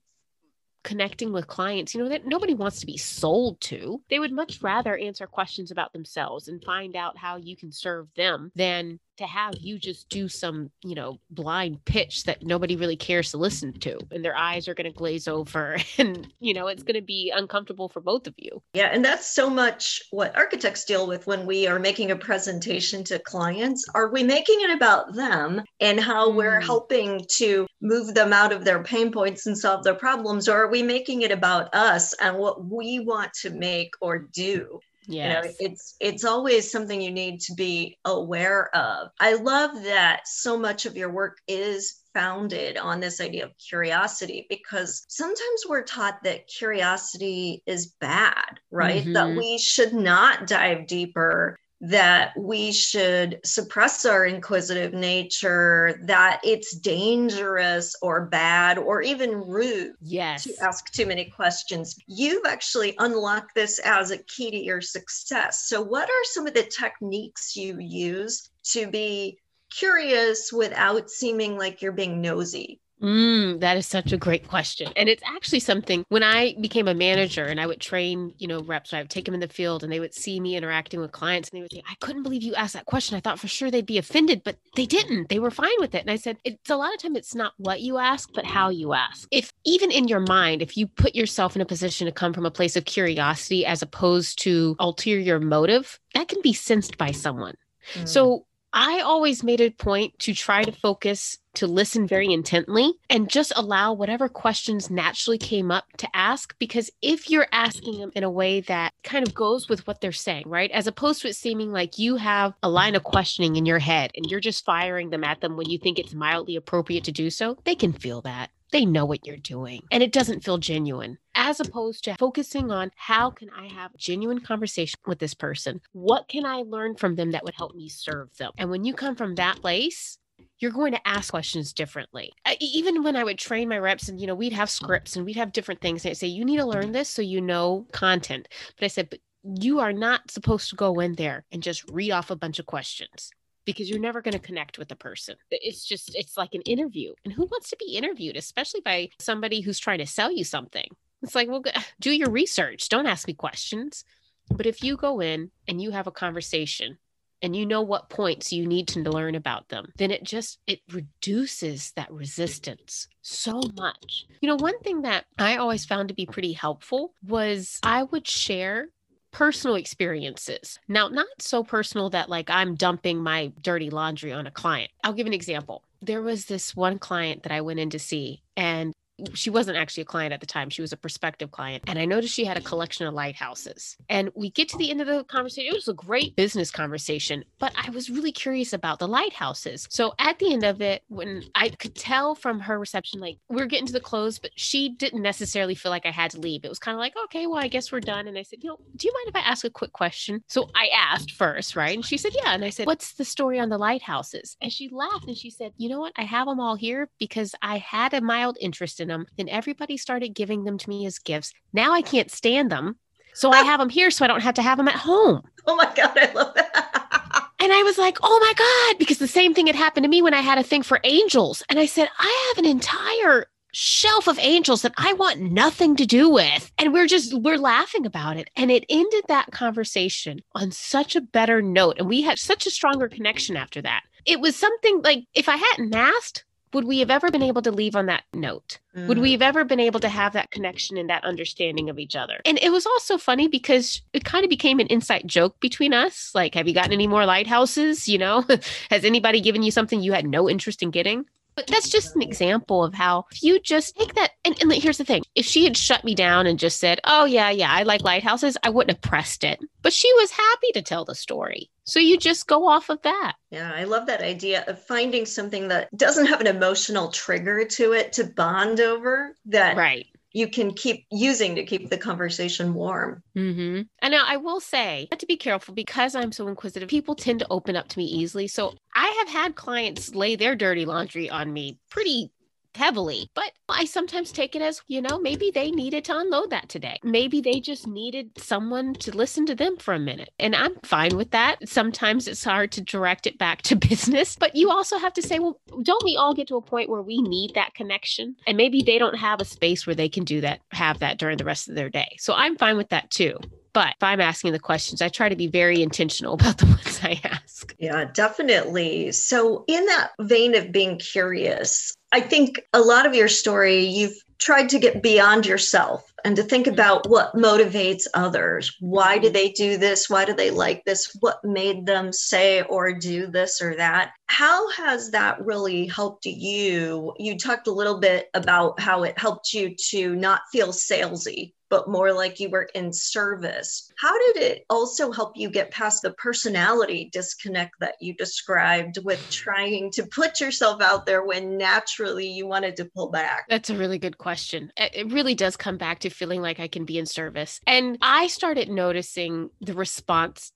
connecting 0.85 1.33
with 1.33 1.49
clients, 1.49 1.95
you 1.95 2.03
know, 2.03 2.09
that 2.09 2.27
nobody 2.27 2.55
wants 2.55 2.79
to 2.81 2.87
be 2.87 2.97
sold 2.97 3.61
to. 3.63 4.01
They 4.09 4.21
would 4.21 4.33
much 4.33 4.63
rather 4.63 4.97
answer 4.97 5.27
questions 5.27 5.71
about 5.71 5.93
themselves 5.93 6.47
and 6.47 6.63
find 6.63 6.95
out 6.95 7.19
how 7.19 7.37
you 7.37 7.57
can 7.57 7.73
serve 7.73 8.07
them 8.15 8.53
than 8.55 9.01
to 9.17 9.27
have 9.27 9.55
you 9.61 9.79
just 9.79 10.09
do 10.09 10.29
some, 10.29 10.71
you 10.83 10.95
know, 10.95 11.19
blind 11.31 11.85
pitch 11.85 12.25
that 12.25 12.43
nobody 12.43 12.77
really 12.77 12.97
cares 12.97 13.31
to 13.31 13.39
listen 13.39 13.73
to 13.81 13.99
and 14.11 14.25
their 14.25 14.37
eyes 14.37 14.69
are 14.69 14.75
going 14.75 14.91
to 14.91 14.97
glaze 14.97 15.29
over 15.29 15.77
and, 15.99 16.33
you 16.41 16.55
know, 16.55 16.67
it's 16.67 16.83
going 16.83 16.95
to 16.95 17.03
be 17.03 17.33
uncomfortable 17.35 17.89
for 17.89 18.01
both 18.01 18.27
of 18.27 18.35
you. 18.37 18.63
Yeah. 18.75 18.91
And 18.93 19.05
that's 19.05 19.35
so 19.35 19.49
much 19.49 20.03
what 20.11 20.37
architects 20.37 20.85
deal 20.85 21.07
with 21.07 21.27
when 21.27 21.47
we 21.47 21.67
are 21.67 21.79
making 21.79 22.11
a 22.11 22.17
presentation 22.17 23.05
to 23.05 23.19
clients. 23.19 23.85
Are 23.95 24.11
we 24.11 24.23
making 24.23 24.61
it 24.61 24.71
about 24.71 25.15
them 25.15 25.63
and 25.81 26.01
how 26.01 26.31
mm. 26.31 26.37
we're 26.37 26.61
helping 26.61 27.25
to 27.37 27.67
move 27.81 28.15
them 28.15 28.33
out 28.33 28.53
of 28.53 28.65
their 28.65 28.83
pain 28.83 29.13
points 29.13 29.47
and 29.47 29.57
solve 29.57 29.85
their 29.85 29.95
problems? 29.95 30.49
Or 30.49 30.65
are 30.65 30.71
we 30.71 30.83
making 30.83 31.23
it 31.23 31.31
about 31.31 31.75
us 31.75 32.13
and 32.15 32.39
what 32.39 32.65
we 32.65 33.01
want 33.01 33.33
to 33.43 33.51
make 33.51 33.91
or 34.01 34.19
do? 34.19 34.81
Yes. 35.07 35.45
You 35.45 35.51
know, 35.51 35.55
it's 35.61 35.97
it's 36.01 36.25
always 36.25 36.71
something 36.71 37.01
you 37.01 37.11
need 37.11 37.41
to 37.41 37.55
be 37.55 37.99
aware 38.05 38.75
of. 38.75 39.09
I 39.21 39.35
love 39.35 39.83
that 39.85 40.23
so 40.27 40.59
much 40.59 40.87
of 40.87 40.97
your 40.97 41.11
work 41.11 41.39
is 41.49 42.01
founded 42.15 42.79
on 42.79 43.01
this 43.01 43.21
idea 43.21 43.45
of 43.45 43.51
curiosity 43.59 44.47
because 44.49 45.05
sometimes 45.09 45.65
we're 45.69 45.83
taught 45.83 46.23
that 46.23 46.47
curiosity 46.47 47.63
is 47.67 47.95
bad, 48.01 48.61
right? 48.71 49.03
Mm-hmm. 49.03 49.13
That 49.15 49.37
we 49.37 49.59
should 49.59 49.93
not 49.93 50.47
dive 50.47 50.87
deeper 50.87 51.59
that 51.81 52.33
we 52.39 52.73
should 52.73 53.41
suppress 53.45 54.05
our 54.07 54.25
inquisitive 54.25 54.95
nature, 54.95 56.01
that 56.05 56.41
it's 56.43 56.77
dangerous 56.77 57.95
or 58.01 58.27
bad 58.27 58.79
or 58.79 59.03
even 59.03 59.33
rude 59.33 59.93
yes. 60.01 60.45
to 60.45 60.55
ask 60.63 60.91
too 60.93 61.07
many 61.07 61.27
questions. 61.27 61.97
You've 62.07 62.47
actually 62.47 62.95
unlocked 62.99 63.55
this 63.55 63.79
as 63.81 64.11
a 64.11 64.19
key 64.19 64.51
to 64.51 64.57
your 64.57 64.81
success. 64.81 65.67
So, 65.67 65.83
what 65.83 66.09
are 66.09 66.25
some 66.25 66.47
of 66.47 66.55
the 66.55 66.63
techniques 66.63 67.57
you 67.57 67.79
use 67.79 68.51
to 68.71 68.87
be 68.87 69.39
curious 69.71 70.53
without 70.53 71.11
seeming 71.11 71.59
like 71.59 71.83
you're 71.83 71.93
being 71.93 72.21
nosy? 72.21 72.81
Mm, 73.05 73.61
that 73.61 73.77
is 73.77 73.87
such 73.87 74.13
a 74.13 74.17
great 74.17 74.49
question. 74.49 74.91
And 74.97 75.11
it's 75.11 75.23
actually 75.27 75.61
something 75.61 76.07
when 76.09 76.23
I 76.23 76.55
became 76.59 76.89
a 76.89 76.95
manager 76.95 77.45
and 77.45 77.61
I 77.61 77.67
would 77.67 77.81
train, 77.81 78.33
you 78.39 78.49
know, 78.49 78.63
reps, 78.63 78.95
I 78.95 79.01
would 79.01 79.11
take 79.11 79.27
them 79.27 79.35
in 79.35 79.41
the 79.41 79.49
field 79.49 79.83
and 79.83 79.93
they 79.93 80.01
would 80.01 80.15
see 80.15 80.41
me 80.41 80.57
interacting 80.57 81.01
with 81.01 81.13
clients 81.13 81.51
and 81.51 81.59
they 81.59 81.63
would 81.63 81.73
say, 81.73 81.83
I 81.87 81.97
couldn't 82.01 82.23
believe 82.23 82.43
you 82.43 82.55
asked 82.55 82.73
that 82.73 82.87
question. 82.87 83.15
I 83.15 83.21
thought 83.21 83.39
for 83.39 83.47
sure 83.47 83.71
they'd 83.71 83.85
be 83.85 83.99
offended, 83.99 84.41
but 84.43 84.57
they 84.75 84.87
didn't. 84.87 85.29
They 85.29 85.39
were 85.39 85.51
fine 85.51 85.77
with 85.81 85.95
it. 85.95 86.01
And 86.01 86.11
I 86.11 86.17
said, 86.17 86.39
it's 86.45 86.71
a 86.71 86.77
lot 86.77 86.95
of 86.95 87.03
time 87.03 87.15
it's 87.15 87.35
not 87.35 87.53
what 87.59 87.83
you 87.83 87.99
ask, 87.99 88.31
but 88.33 88.47
how 88.47 88.71
you 88.71 88.95
ask. 88.95 89.29
If 89.31 89.53
even 89.67 89.91
in 89.91 90.09
your 90.09 90.21
mind, 90.21 90.63
if 90.63 90.75
you 90.75 90.87
put 90.87 91.15
yourself 91.15 91.55
in 91.55 91.61
a 91.61 91.67
position 91.67 92.07
to 92.07 92.13
come 92.13 92.33
from 92.33 92.47
a 92.47 92.51
place 92.51 92.75
of 92.75 92.87
curiosity 92.87 93.67
as 93.67 93.83
opposed 93.83 94.39
to 94.45 94.77
ulterior 94.81 95.39
motive, 95.39 96.01
that 96.15 96.29
can 96.29 96.41
be 96.41 96.55
sensed 96.55 96.97
by 96.97 97.11
someone. 97.11 97.55
Mm. 97.95 98.09
So 98.09 98.47
I 98.77 99.03
always 99.03 99.45
made 99.45 99.61
a 99.61 99.71
point 99.71 100.19
to 100.19 100.35
try 100.35 100.65
to 100.65 100.73
focus 100.73 101.39
to 101.55 101.69
listen 101.69 102.09
very 102.09 102.33
intently 102.33 102.95
and 103.09 103.31
just 103.31 103.53
allow 103.55 103.93
whatever 103.93 104.29
questions 104.29 104.91
naturally 104.91 105.39
came 105.39 105.71
up 105.71 105.85
to 105.99 106.09
ask. 106.13 106.57
Because 106.59 106.91
if 107.01 107.31
you're 107.31 107.47
asking 107.53 108.01
them 108.01 108.11
in 108.17 108.25
a 108.25 108.31
way 108.31 108.63
that 108.63 108.93
kind 109.05 109.25
of 109.25 109.33
goes 109.33 109.69
with 109.69 109.87
what 109.87 110.01
they're 110.01 110.11
saying, 110.11 110.49
right? 110.49 110.73
As 110.73 110.89
opposed 110.89 111.23
to 111.23 111.29
it 111.29 111.37
seeming 111.37 111.71
like 111.71 112.01
you 112.01 112.17
have 112.17 112.55
a 112.65 112.69
line 112.69 112.97
of 112.97 113.05
questioning 113.05 113.55
in 113.55 113.65
your 113.65 113.79
head 113.79 114.11
and 114.17 114.27
you're 114.29 114.41
just 114.41 114.65
firing 114.65 115.11
them 115.11 115.23
at 115.23 115.41
them 115.41 115.57
when 115.57 115.71
you 115.71 115.79
think 115.79 116.01
it's 116.01 116.13
mildly 116.13 116.57
appropriate 116.57 117.05
to 117.05 117.13
do 117.13 117.31
so, 117.31 117.57
they 117.63 117.77
can 117.77 117.93
feel 117.93 118.23
that 118.23 118.51
they 118.75 118.85
know 118.85 119.05
what 119.05 119.25
you're 119.25 119.37
doing 119.37 119.81
and 119.93 120.03
it 120.03 120.11
doesn't 120.11 120.43
feel 120.43 120.59
genuine 120.59 121.17
as 121.37 121.61
opposed 121.61 122.03
to 122.03 122.17
focusing 122.17 122.73
on 122.73 122.91
how 122.97 123.31
can 123.31 123.49
I 123.51 123.69
have 123.69 123.95
a 123.95 123.99
genuine 123.99 124.41
conversation 124.41 124.99
with 125.07 125.21
this 125.21 125.33
person? 125.33 125.81
What 125.93 126.27
can 126.27 126.45
I 126.45 126.65
learn 126.67 126.97
from 126.97 127.15
them 127.15 127.31
that 127.31 127.45
would 127.45 127.55
help 127.55 127.77
me 127.77 127.89
serve 127.89 128.37
them? 128.37 128.51
And 128.59 128.71
when 128.71 128.85
you 128.85 128.93
come 128.93 129.15
from 129.15 129.37
that 129.37 129.61
place, 129.61 130.19
you're 130.59 130.73
going 130.73 130.91
to 130.93 131.09
ask 131.09 131.31
questions 131.31 131.73
differently. 131.73 132.33
I, 132.45 132.57
even 132.61 133.05
when 133.05 133.15
I 133.15 133.23
would 133.23 133.39
train 133.39 133.69
my 133.69 133.79
reps 133.79 134.09
and, 134.09 134.21
you 134.21 134.27
know, 134.27 134.35
we'd 134.35 134.53
have 134.53 134.69
scripts 134.69 135.15
and 135.15 135.25
we'd 135.25 135.37
have 135.37 135.53
different 135.53 135.81
things. 135.81 136.05
And 136.05 136.11
I'd 136.11 136.17
say, 136.17 136.27
you 136.27 136.45
need 136.45 136.57
to 136.57 136.67
learn 136.67 136.91
this 136.91 137.09
so 137.09 137.23
you 137.23 137.41
know 137.41 137.87
content. 137.93 138.49
But 138.77 138.87
I 138.87 138.89
said, 138.89 139.09
but 139.09 139.21
you 139.45 139.79
are 139.79 139.93
not 139.93 140.33
supposed 140.33 140.71
to 140.71 140.77
go 140.77 140.99
in 140.99 141.15
there 141.15 141.45
and 141.53 141.63
just 141.63 141.89
read 141.93 142.11
off 142.11 142.33
a 142.33 142.37
bunch 142.37 142.59
of 142.59 142.67
questions 142.67 143.31
because 143.65 143.89
you're 143.89 144.01
never 144.01 144.23
going 144.23 144.33
to 144.33 144.39
connect 144.39 144.79
with 144.79 144.89
the 144.89 144.97
person. 144.97 145.37
It's 145.51 145.85
just, 145.85 146.15
it's 146.15 146.37
like 146.37 146.55
an 146.55 146.63
interview. 146.63 147.13
And 147.25 147.33
who 147.33 147.45
wants 147.45 147.71
to 147.71 147.77
be 147.77 147.97
interviewed, 147.97 148.37
especially 148.37 148.81
by 148.85 149.11
somebody 149.21 149.61
who's 149.61 149.79
trying 149.79 149.99
to 149.99 150.07
sell 150.07 150.31
you 150.31 150.45
something? 150.45 150.89
It's 151.23 151.35
like, 151.35 151.49
well, 151.49 151.63
do 152.01 152.11
your 152.11 152.31
research. 152.31 152.89
Don't 152.89 153.07
ask 153.07 153.27
me 153.27 153.35
questions. 153.35 154.05
But 154.51 154.67
if 154.67 154.83
you 154.83 154.97
go 154.97 155.21
in 155.21 155.51
and 155.67 155.81
you 155.81 155.91
have 155.91 156.07
a 156.07 156.13
conversation 156.13 156.99
and 157.45 157.55
you 157.55 157.67
know 157.67 157.83
what 157.83 158.09
points 158.09 158.53
you 158.53 158.67
need 158.67 158.89
to 158.89 159.01
learn 159.01 159.35
about 159.35 159.69
them 159.69 159.93
then 159.97 160.11
it 160.11 160.25
just 160.25 160.59
it 160.67 160.81
reduces 160.91 161.93
that 161.95 162.11
resistance 162.11 163.07
so 163.21 163.61
much 163.77 164.27
you 164.41 164.49
know 164.49 164.57
one 164.57 164.79
thing 164.81 165.03
that 165.03 165.25
i 165.39 165.57
always 165.57 165.85
found 165.85 166.09
to 166.09 166.15
be 166.15 166.27
pretty 166.27 166.53
helpful 166.53 167.13
was 167.27 167.79
i 167.83 168.03
would 168.03 168.27
share 168.27 168.89
personal 169.35 169.75
experiences. 169.75 170.79
Now, 170.87 171.09
not 171.09 171.27
so 171.41 171.65
personal 171.65 172.09
that 172.11 172.31
like 172.31 172.49
I'm 172.49 172.77
dumping 172.77 173.19
my 173.19 173.53
dirty 173.61 173.91
laundry 173.91 174.33
on 174.33 174.47
a 174.47 174.51
client. 174.51 174.91
I'll 175.03 175.13
give 175.13 175.27
an 175.27 175.35
example. 175.35 175.83
There 176.01 176.23
was 176.23 176.47
this 176.47 176.77
one 176.77 176.99
client 176.99 177.43
that 177.43 177.53
I 177.53 177.61
went 177.61 177.81
in 177.81 177.91
to 177.91 177.99
see, 177.99 178.43
and 178.57 178.93
she 179.33 179.51
wasn't 179.51 179.77
actually 179.77 180.03
a 180.03 180.07
client 180.07 180.33
at 180.33 180.41
the 180.41 180.47
time. 180.47 180.71
She 180.71 180.83
was 180.83 180.93
a 180.93 180.97
prospective 180.97 181.51
client. 181.51 181.85
And 181.87 181.99
I 181.99 182.05
noticed 182.05 182.35
she 182.35 182.45
had 182.45 182.57
a 182.57 182.61
collection 182.61 183.07
of 183.07 183.15
lighthouses. 183.15 183.97
And 184.09 184.31
we 184.35 184.51
get 184.51 184.69
to 184.71 184.77
the 184.77 184.91
end 184.91 185.01
of 185.01 185.07
the 185.07 185.25
conversation. 185.25 185.71
It 185.71 185.75
was 185.75 185.89
a 185.89 185.95
great 185.95 186.37
business 186.37 186.71
conversation, 186.71 187.45
but 187.59 187.73
I 187.77 187.91
was 187.91 188.11
really 188.11 188.33
curious 188.33 188.73
about 188.73 188.99
the 188.99 189.09
lighthouses. 189.09 189.87
So 189.91 190.15
at 190.19 190.39
the 190.39 190.53
end 190.53 190.65
of 190.65 190.81
it, 190.81 191.03
when 191.09 191.45
I 191.55 191.69
could 191.69 191.95
tell 191.95 192.35
from 192.35 192.61
her 192.61 192.79
reception, 192.79 193.21
like 193.21 193.39
we're 193.49 193.67
getting 193.67 193.87
to 193.87 193.93
the 193.93 194.01
close, 194.01 194.39
but 194.39 194.51
she 194.57 194.91
didn't 194.91 195.23
necessarily 195.23 195.75
feel 195.75 195.91
like 195.91 196.07
I 196.07 196.11
had 196.11 196.31
to 196.33 196.41
leave. 196.41 196.65
It 196.65 196.69
was 196.69 196.79
kind 196.79 196.95
of 196.95 197.01
like, 197.01 197.15
okay, 197.25 197.47
well, 197.47 197.59
I 197.59 197.69
guess 197.69 197.93
we're 197.93 198.01
done. 198.01 198.27
And 198.29 198.37
I 198.37 198.43
said, 198.43 198.61
you 198.63 198.71
know, 198.71 198.79
do 198.97 199.07
you 199.07 199.15
mind 199.15 199.29
if 199.29 199.37
I 199.37 199.49
ask 199.49 199.65
a 199.65 199.71
quick 199.71 199.93
question? 199.93 200.43
So 200.49 200.69
I 200.75 200.89
asked 200.95 201.33
first, 201.33 201.77
right? 201.77 201.95
And 201.95 202.05
she 202.05 202.17
said, 202.17 202.33
yeah. 202.35 202.55
And 202.55 202.65
I 202.65 202.71
said, 202.71 202.87
what's 202.87 203.15
the 203.15 203.25
story 203.25 203.61
on 203.61 203.69
the 203.69 203.79
lighthouses? 203.79 204.57
And 204.61 204.73
she 204.73 204.89
laughed 204.89 205.27
and 205.27 205.37
she 205.37 205.51
said, 205.51 205.73
you 205.77 205.89
know 205.89 206.01
what? 206.01 206.13
I 206.17 206.25
have 206.25 206.47
them 206.47 206.61
all 206.61 206.75
here 206.75 207.09
because 207.19 207.55
I 207.63 207.79
had 207.79 208.15
a 208.15 208.21
mild 208.21 208.59
interest 208.61 209.01
in 209.01 209.04
in 209.05 209.09
them. 209.09 209.27
Then 209.37 209.49
everybody 209.49 209.97
started 209.97 210.35
giving 210.35 210.65
them 210.65 210.79
to 210.79 210.89
me 210.89 211.07
as 211.07 211.19
gifts. 211.19 211.53
Now 211.73 211.93
I 211.93 212.03
can't 212.03 212.31
stand 212.31 212.73
them. 212.73 212.97
So 213.35 213.53
I 213.53 213.63
have 213.71 213.79
them 213.79 213.91
here 213.91 214.11
so 214.11 214.25
I 214.25 214.29
don't 214.29 214.43
have 214.43 214.55
to 214.55 214.63
have 214.63 214.79
them 214.79 214.89
at 214.89 214.95
home. 214.97 215.43
Oh 215.67 215.77
my 215.77 215.93
God, 215.95 216.17
I 216.17 216.33
love 216.33 216.55
that. 216.55 217.51
and 217.61 217.73
I 217.73 217.83
was 217.83 217.99
like, 217.99 218.19
oh 218.23 218.39
my 218.41 218.55
God, 218.57 218.99
because 218.99 219.19
the 219.19 219.29
same 219.29 219.55
thing 219.55 219.67
had 219.67 219.77
happened 219.77 220.05
to 220.05 220.11
me 220.11 220.23
when 220.23 220.35
I 220.35 220.41
had 220.41 220.59
a 220.59 220.63
thing 220.63 220.83
for 220.83 221.01
angels. 221.05 221.63
And 221.69 221.79
I 221.79 221.87
said, 221.87 222.09
I 222.19 222.47
have 222.49 222.65
an 222.65 222.71
entire 222.71 223.47
shelf 223.75 224.29
of 224.29 224.39
angels 224.39 224.83
that 224.83 224.95
I 224.97 225.13
want 225.15 225.41
nothing 225.41 225.97
to 225.97 226.07
do 226.07 226.31
with. 226.31 226.73
And 226.79 226.93
we're 226.93 227.09
just, 227.09 227.35
we're 227.35 227.59
laughing 227.59 228.07
about 228.07 228.37
it. 228.37 228.49
And 228.57 228.71
it 228.71 228.85
ended 228.89 229.25
that 229.29 229.51
conversation 229.51 230.41
on 230.55 230.71
such 230.71 231.17
a 231.17 231.21
better 231.21 231.61
note. 231.61 231.97
And 231.99 232.09
we 232.09 232.23
had 232.23 232.39
such 232.39 232.67
a 232.67 232.71
stronger 232.71 233.09
connection 233.09 233.57
after 233.57 233.83
that. 233.83 234.03
It 234.25 234.41
was 234.41 234.57
something 234.57 235.03
like 235.03 235.25
if 235.35 235.49
I 235.49 235.57
hadn't 235.57 235.95
asked, 235.95 236.45
would 236.75 236.85
we 236.85 236.99
have 236.99 237.11
ever 237.11 237.31
been 237.31 237.43
able 237.43 237.63
to 237.63 237.71
leave 237.71 237.97
on 237.97 238.07
that 238.07 238.25
note? 238.35 238.79
Mm. 238.97 239.07
Would 239.07 239.19
we 239.19 239.33
have 239.33 239.43
ever 239.43 239.65
been 239.65 239.81
able 239.81 240.01
to 240.01 240.09
have 240.09 240.33
that 240.33 240.51
connection 240.51 240.97
and 240.97 241.09
that 241.09 241.25
understanding 241.25 241.89
of 241.89 241.99
each 241.99 242.17
other? 242.17 242.41
And 242.45 242.59
it 242.59 242.71
was 242.71 242.85
also 242.85 243.17
funny 243.17 243.49
because 243.49 244.03
it 244.13 244.25
kind 244.25 244.45
of 244.45 244.51
became 244.51 244.81
an 244.81 244.89
inside 244.89 245.23
joke 245.27 245.61
between 245.61 245.95
us. 245.95 246.33
Like, 246.35 246.55
have 246.55 246.69
you 246.69 246.75
gotten 246.75 246.93
any 246.93 247.07
more 247.07 247.25
lighthouses? 247.25 248.09
You 248.09 248.19
know, 248.19 248.45
has 248.91 249.05
anybody 249.05 249.41
given 249.41 249.63
you 249.63 249.71
something 249.71 250.03
you 250.03 250.13
had 250.13 250.27
no 250.27 250.51
interest 250.51 250.83
in 250.83 250.91
getting? 250.91 251.27
But 251.55 251.67
that's 251.67 251.89
just 251.89 252.17
an 252.17 252.23
example 252.23 252.83
of 252.85 252.95
how 252.95 253.27
if 253.31 253.43
you 253.43 253.61
just 253.61 253.97
take 253.97 254.15
that, 254.15 254.33
and, 254.45 254.57
and 254.61 254.73
here's 254.73 254.99
the 254.99 255.05
thing 255.05 255.23
if 255.35 255.47
she 255.47 255.65
had 255.65 255.77
shut 255.77 256.05
me 256.05 256.15
down 256.15 256.47
and 256.47 256.59
just 256.59 256.81
said, 256.81 257.01
Oh, 257.05 257.25
yeah, 257.25 257.51
yeah, 257.51 257.73
I 257.73 257.83
like 257.85 258.03
lighthouses, 258.03 258.57
I 258.63 258.71
wouldn't 258.71 258.97
have 258.97 259.11
pressed 259.11 259.45
it. 259.45 259.61
But 259.83 259.93
she 259.93 260.13
was 260.15 260.31
happy 260.31 260.73
to 260.75 260.83
tell 260.83 261.05
the 261.05 261.15
story. 261.15 261.71
So 261.85 262.01
you 262.01 262.19
just 262.19 262.47
go 262.47 262.67
off 262.67 262.89
of 262.89 263.03
that. 263.03 263.35
Yeah, 263.51 263.71
I 263.75 263.85
love 263.85 264.07
that 264.07 264.23
idea 264.23 264.65
of 264.67 264.83
finding 264.83 265.27
something 265.27 265.69
that 265.69 265.95
doesn't 265.97 266.27
have 266.27 266.41
an 266.41 266.47
emotional 266.47 267.09
trigger 267.09 267.65
to 267.65 267.93
it 267.93 268.15
to 268.15 268.25
bond 268.25 268.81
over 268.81 269.37
that 269.47 269.77
right 269.77 270.07
you 270.35 270.49
can 270.49 270.75
keep 270.75 271.07
using 271.11 271.55
to 271.55 271.65
keep 271.65 271.89
the 271.89 271.97
conversation 271.97 272.75
warm. 272.75 273.23
Mm-hmm. 273.37 273.83
And 274.03 274.13
now 274.13 274.25
I 274.27 274.37
will 274.37 274.61
say, 274.61 275.09
to 275.17 275.27
be 275.27 275.37
careful 275.37 275.75
because 275.75 276.17
I'm 276.17 276.33
so 276.33 276.49
inquisitive, 276.49 276.89
people 276.89 277.15
tend 277.15 277.39
to 277.39 277.47
open 277.51 277.77
up 277.77 277.89
to 277.89 277.99
me 277.99 278.05
easily. 278.05 278.49
So 278.49 278.75
I 278.95 279.07
have 279.21 279.29
had 279.29 279.55
clients 279.55 280.15
lay 280.15 280.35
their 280.35 280.57
dirty 280.57 280.85
laundry 280.85 281.31
on 281.31 281.53
me 281.53 281.79
pretty 281.89 282.33
heavily. 282.77 283.31
But 283.35 283.53
I 283.69 283.85
sometimes 283.85 284.33
take 284.33 284.55
it 284.55 284.63
as, 284.63 284.83
you 284.89 285.01
know, 285.01 285.19
maybe 285.19 285.51
they 285.53 285.71
needed 285.71 286.05
to 286.07 286.19
unload 286.19 286.51
that 286.51 286.69
today. 286.69 286.99
Maybe 287.03 287.41
they 287.41 287.61
just 287.61 287.87
needed 287.87 288.31
someone 288.37 288.95
to 288.95 289.17
listen 289.17 289.47
to 289.47 289.55
them 289.55 289.77
for 289.77 289.95
a 289.95 289.99
minute. 289.99 290.31
And 290.39 290.55
I'm 290.55 290.77
fine 290.83 291.17
with 291.17 291.31
that. 291.31 291.69
Sometimes 291.69 292.29
it's 292.29 292.45
hard 292.45 292.73
to 292.73 292.81
direct 292.81 293.27
it 293.27 293.39
back 293.39 293.63
to 293.63 293.77
business, 293.77 294.37
but 294.37 294.55
you 294.55 294.71
also 294.71 294.99
have 294.99 295.13
to 295.15 295.23
say, 295.23 295.39
well, 295.39 295.61
don't 295.83 296.05
we 296.05 296.17
all 296.17 296.35
get 296.35 296.49
to 296.49 296.57
a 296.57 296.63
point 296.63 296.91
where 296.91 297.03
we 297.03 297.21
need 297.23 297.55
that 297.55 297.75
connection? 297.75 298.37
And 298.47 298.57
maybe 298.57 298.83
they 298.83 298.99
don't 298.99 299.17
have 299.17 299.41
a 299.41 299.45
space 299.45 299.87
where 299.87 299.97
they 299.97 300.09
can 300.09 300.25
do 300.25 300.41
that, 300.43 300.61
have 300.71 301.01
that 301.01 301.19
during 301.19 301.39
the 301.39 301.45
rest 301.45 301.69
of 301.69 301.75
their 301.75 301.89
day. 301.89 302.17
So 302.19 302.35
I'm 302.35 302.57
fine 302.57 302.77
with 302.77 302.91
that 302.91 303.11
too. 303.11 303.39
But 303.75 303.89
if 303.97 304.03
I'm 304.03 304.21
asking 304.21 304.53
the 304.53 304.61
questions, 304.61 305.03
I 305.03 305.09
try 305.09 305.29
to 305.29 305.37
be 305.37 305.49
very 305.49 305.83
intentional 305.83 306.35
about 306.41 306.59
the 306.59 306.67
ones 306.67 307.01
I 307.03 307.21
ask. 307.25 307.75
Yeah, 307.79 308.07
definitely. 308.15 309.13
So, 309.13 309.65
in 309.67 309.85
that 309.87 310.13
vein 310.21 310.55
of 310.55 310.73
being 310.73 310.99
curious, 310.99 311.93
I 312.15 312.21
think 312.21 312.61
a 312.73 312.81
lot 312.81 313.07
of 313.07 313.15
your 313.17 313.27
story, 313.27 313.81
you've 313.87 314.17
tried 314.39 314.69
to 314.69 314.79
get 314.79 315.03
beyond 315.03 315.47
yourself 315.47 316.13
and 316.25 316.37
to 316.37 316.45
think 316.45 316.67
mm-hmm. 316.67 316.75
about 316.75 317.09
what 317.09 317.35
motivates 317.35 318.07
others. 318.15 318.73
Why 318.79 319.19
do 319.19 319.27
mm-hmm. 319.27 319.33
they 319.33 319.51
do 319.51 319.77
this? 319.79 320.09
Why 320.09 320.25
do 320.25 320.33
they 320.33 320.53
like 320.53 320.85
this? 320.85 321.11
What 321.19 321.43
made 321.43 321.87
them 321.87 322.13
say 322.13 322.63
or 322.63 322.93
do 322.93 323.27
this 323.27 323.61
or 323.61 323.75
that? 323.79 324.13
How 324.27 324.71
has 324.71 325.11
that 325.11 325.45
really 325.45 325.89
helped 325.89 326.25
you? 326.27 327.15
You 327.19 327.37
talked 327.37 327.67
a 327.67 327.73
little 327.73 327.99
bit 327.99 328.29
about 328.33 328.79
how 328.79 329.03
it 329.03 329.19
helped 329.19 329.53
you 329.53 329.75
to 329.89 330.15
not 330.15 330.43
feel 330.53 330.69
salesy 330.69 331.53
but 331.75 331.89
more 331.89 332.13
like 332.13 332.39
you 332.39 332.49
were 332.49 332.69
in 332.77 332.93
service. 332.93 333.91
How 333.99 334.17
did 334.17 334.37
it 334.45 334.65
also 334.71 335.11
help 335.11 335.33
you 335.35 335.51
get 335.51 335.73
past 335.73 336.03
the 336.03 336.13
personality 336.13 337.11
disconnect 337.13 337.81
that 337.81 337.97
you 338.01 338.15
described 338.15 339.01
with 339.03 339.21
trying 339.29 339.91
to 339.95 340.07
put 340.07 340.41
yourself 340.41 340.81
out 340.81 341.05
there 341.05 341.25
when 341.25 341.59
naturally 341.59 342.29
you 342.29 342.47
wanted 342.47 342.77
to 342.77 342.85
pull 342.85 343.11
back? 343.11 343.47
That's 343.49 343.71
a 343.71 343.77
really 343.77 343.99
good 343.99 344.19
question. 344.19 344.71
It 344.77 345.11
really 345.11 345.35
does 345.35 345.57
come 345.57 345.77
back 345.77 345.99
to 346.01 346.11
feeling 346.11 346.41
like 346.41 346.61
I 346.61 346.69
can 346.69 346.85
be 346.85 346.97
in 346.97 347.07
service. 347.07 347.59
And 347.67 347.99
I 348.01 348.29
started 348.29 348.69
noticing 348.69 349.51
the 349.61 349.75
response 349.75 350.53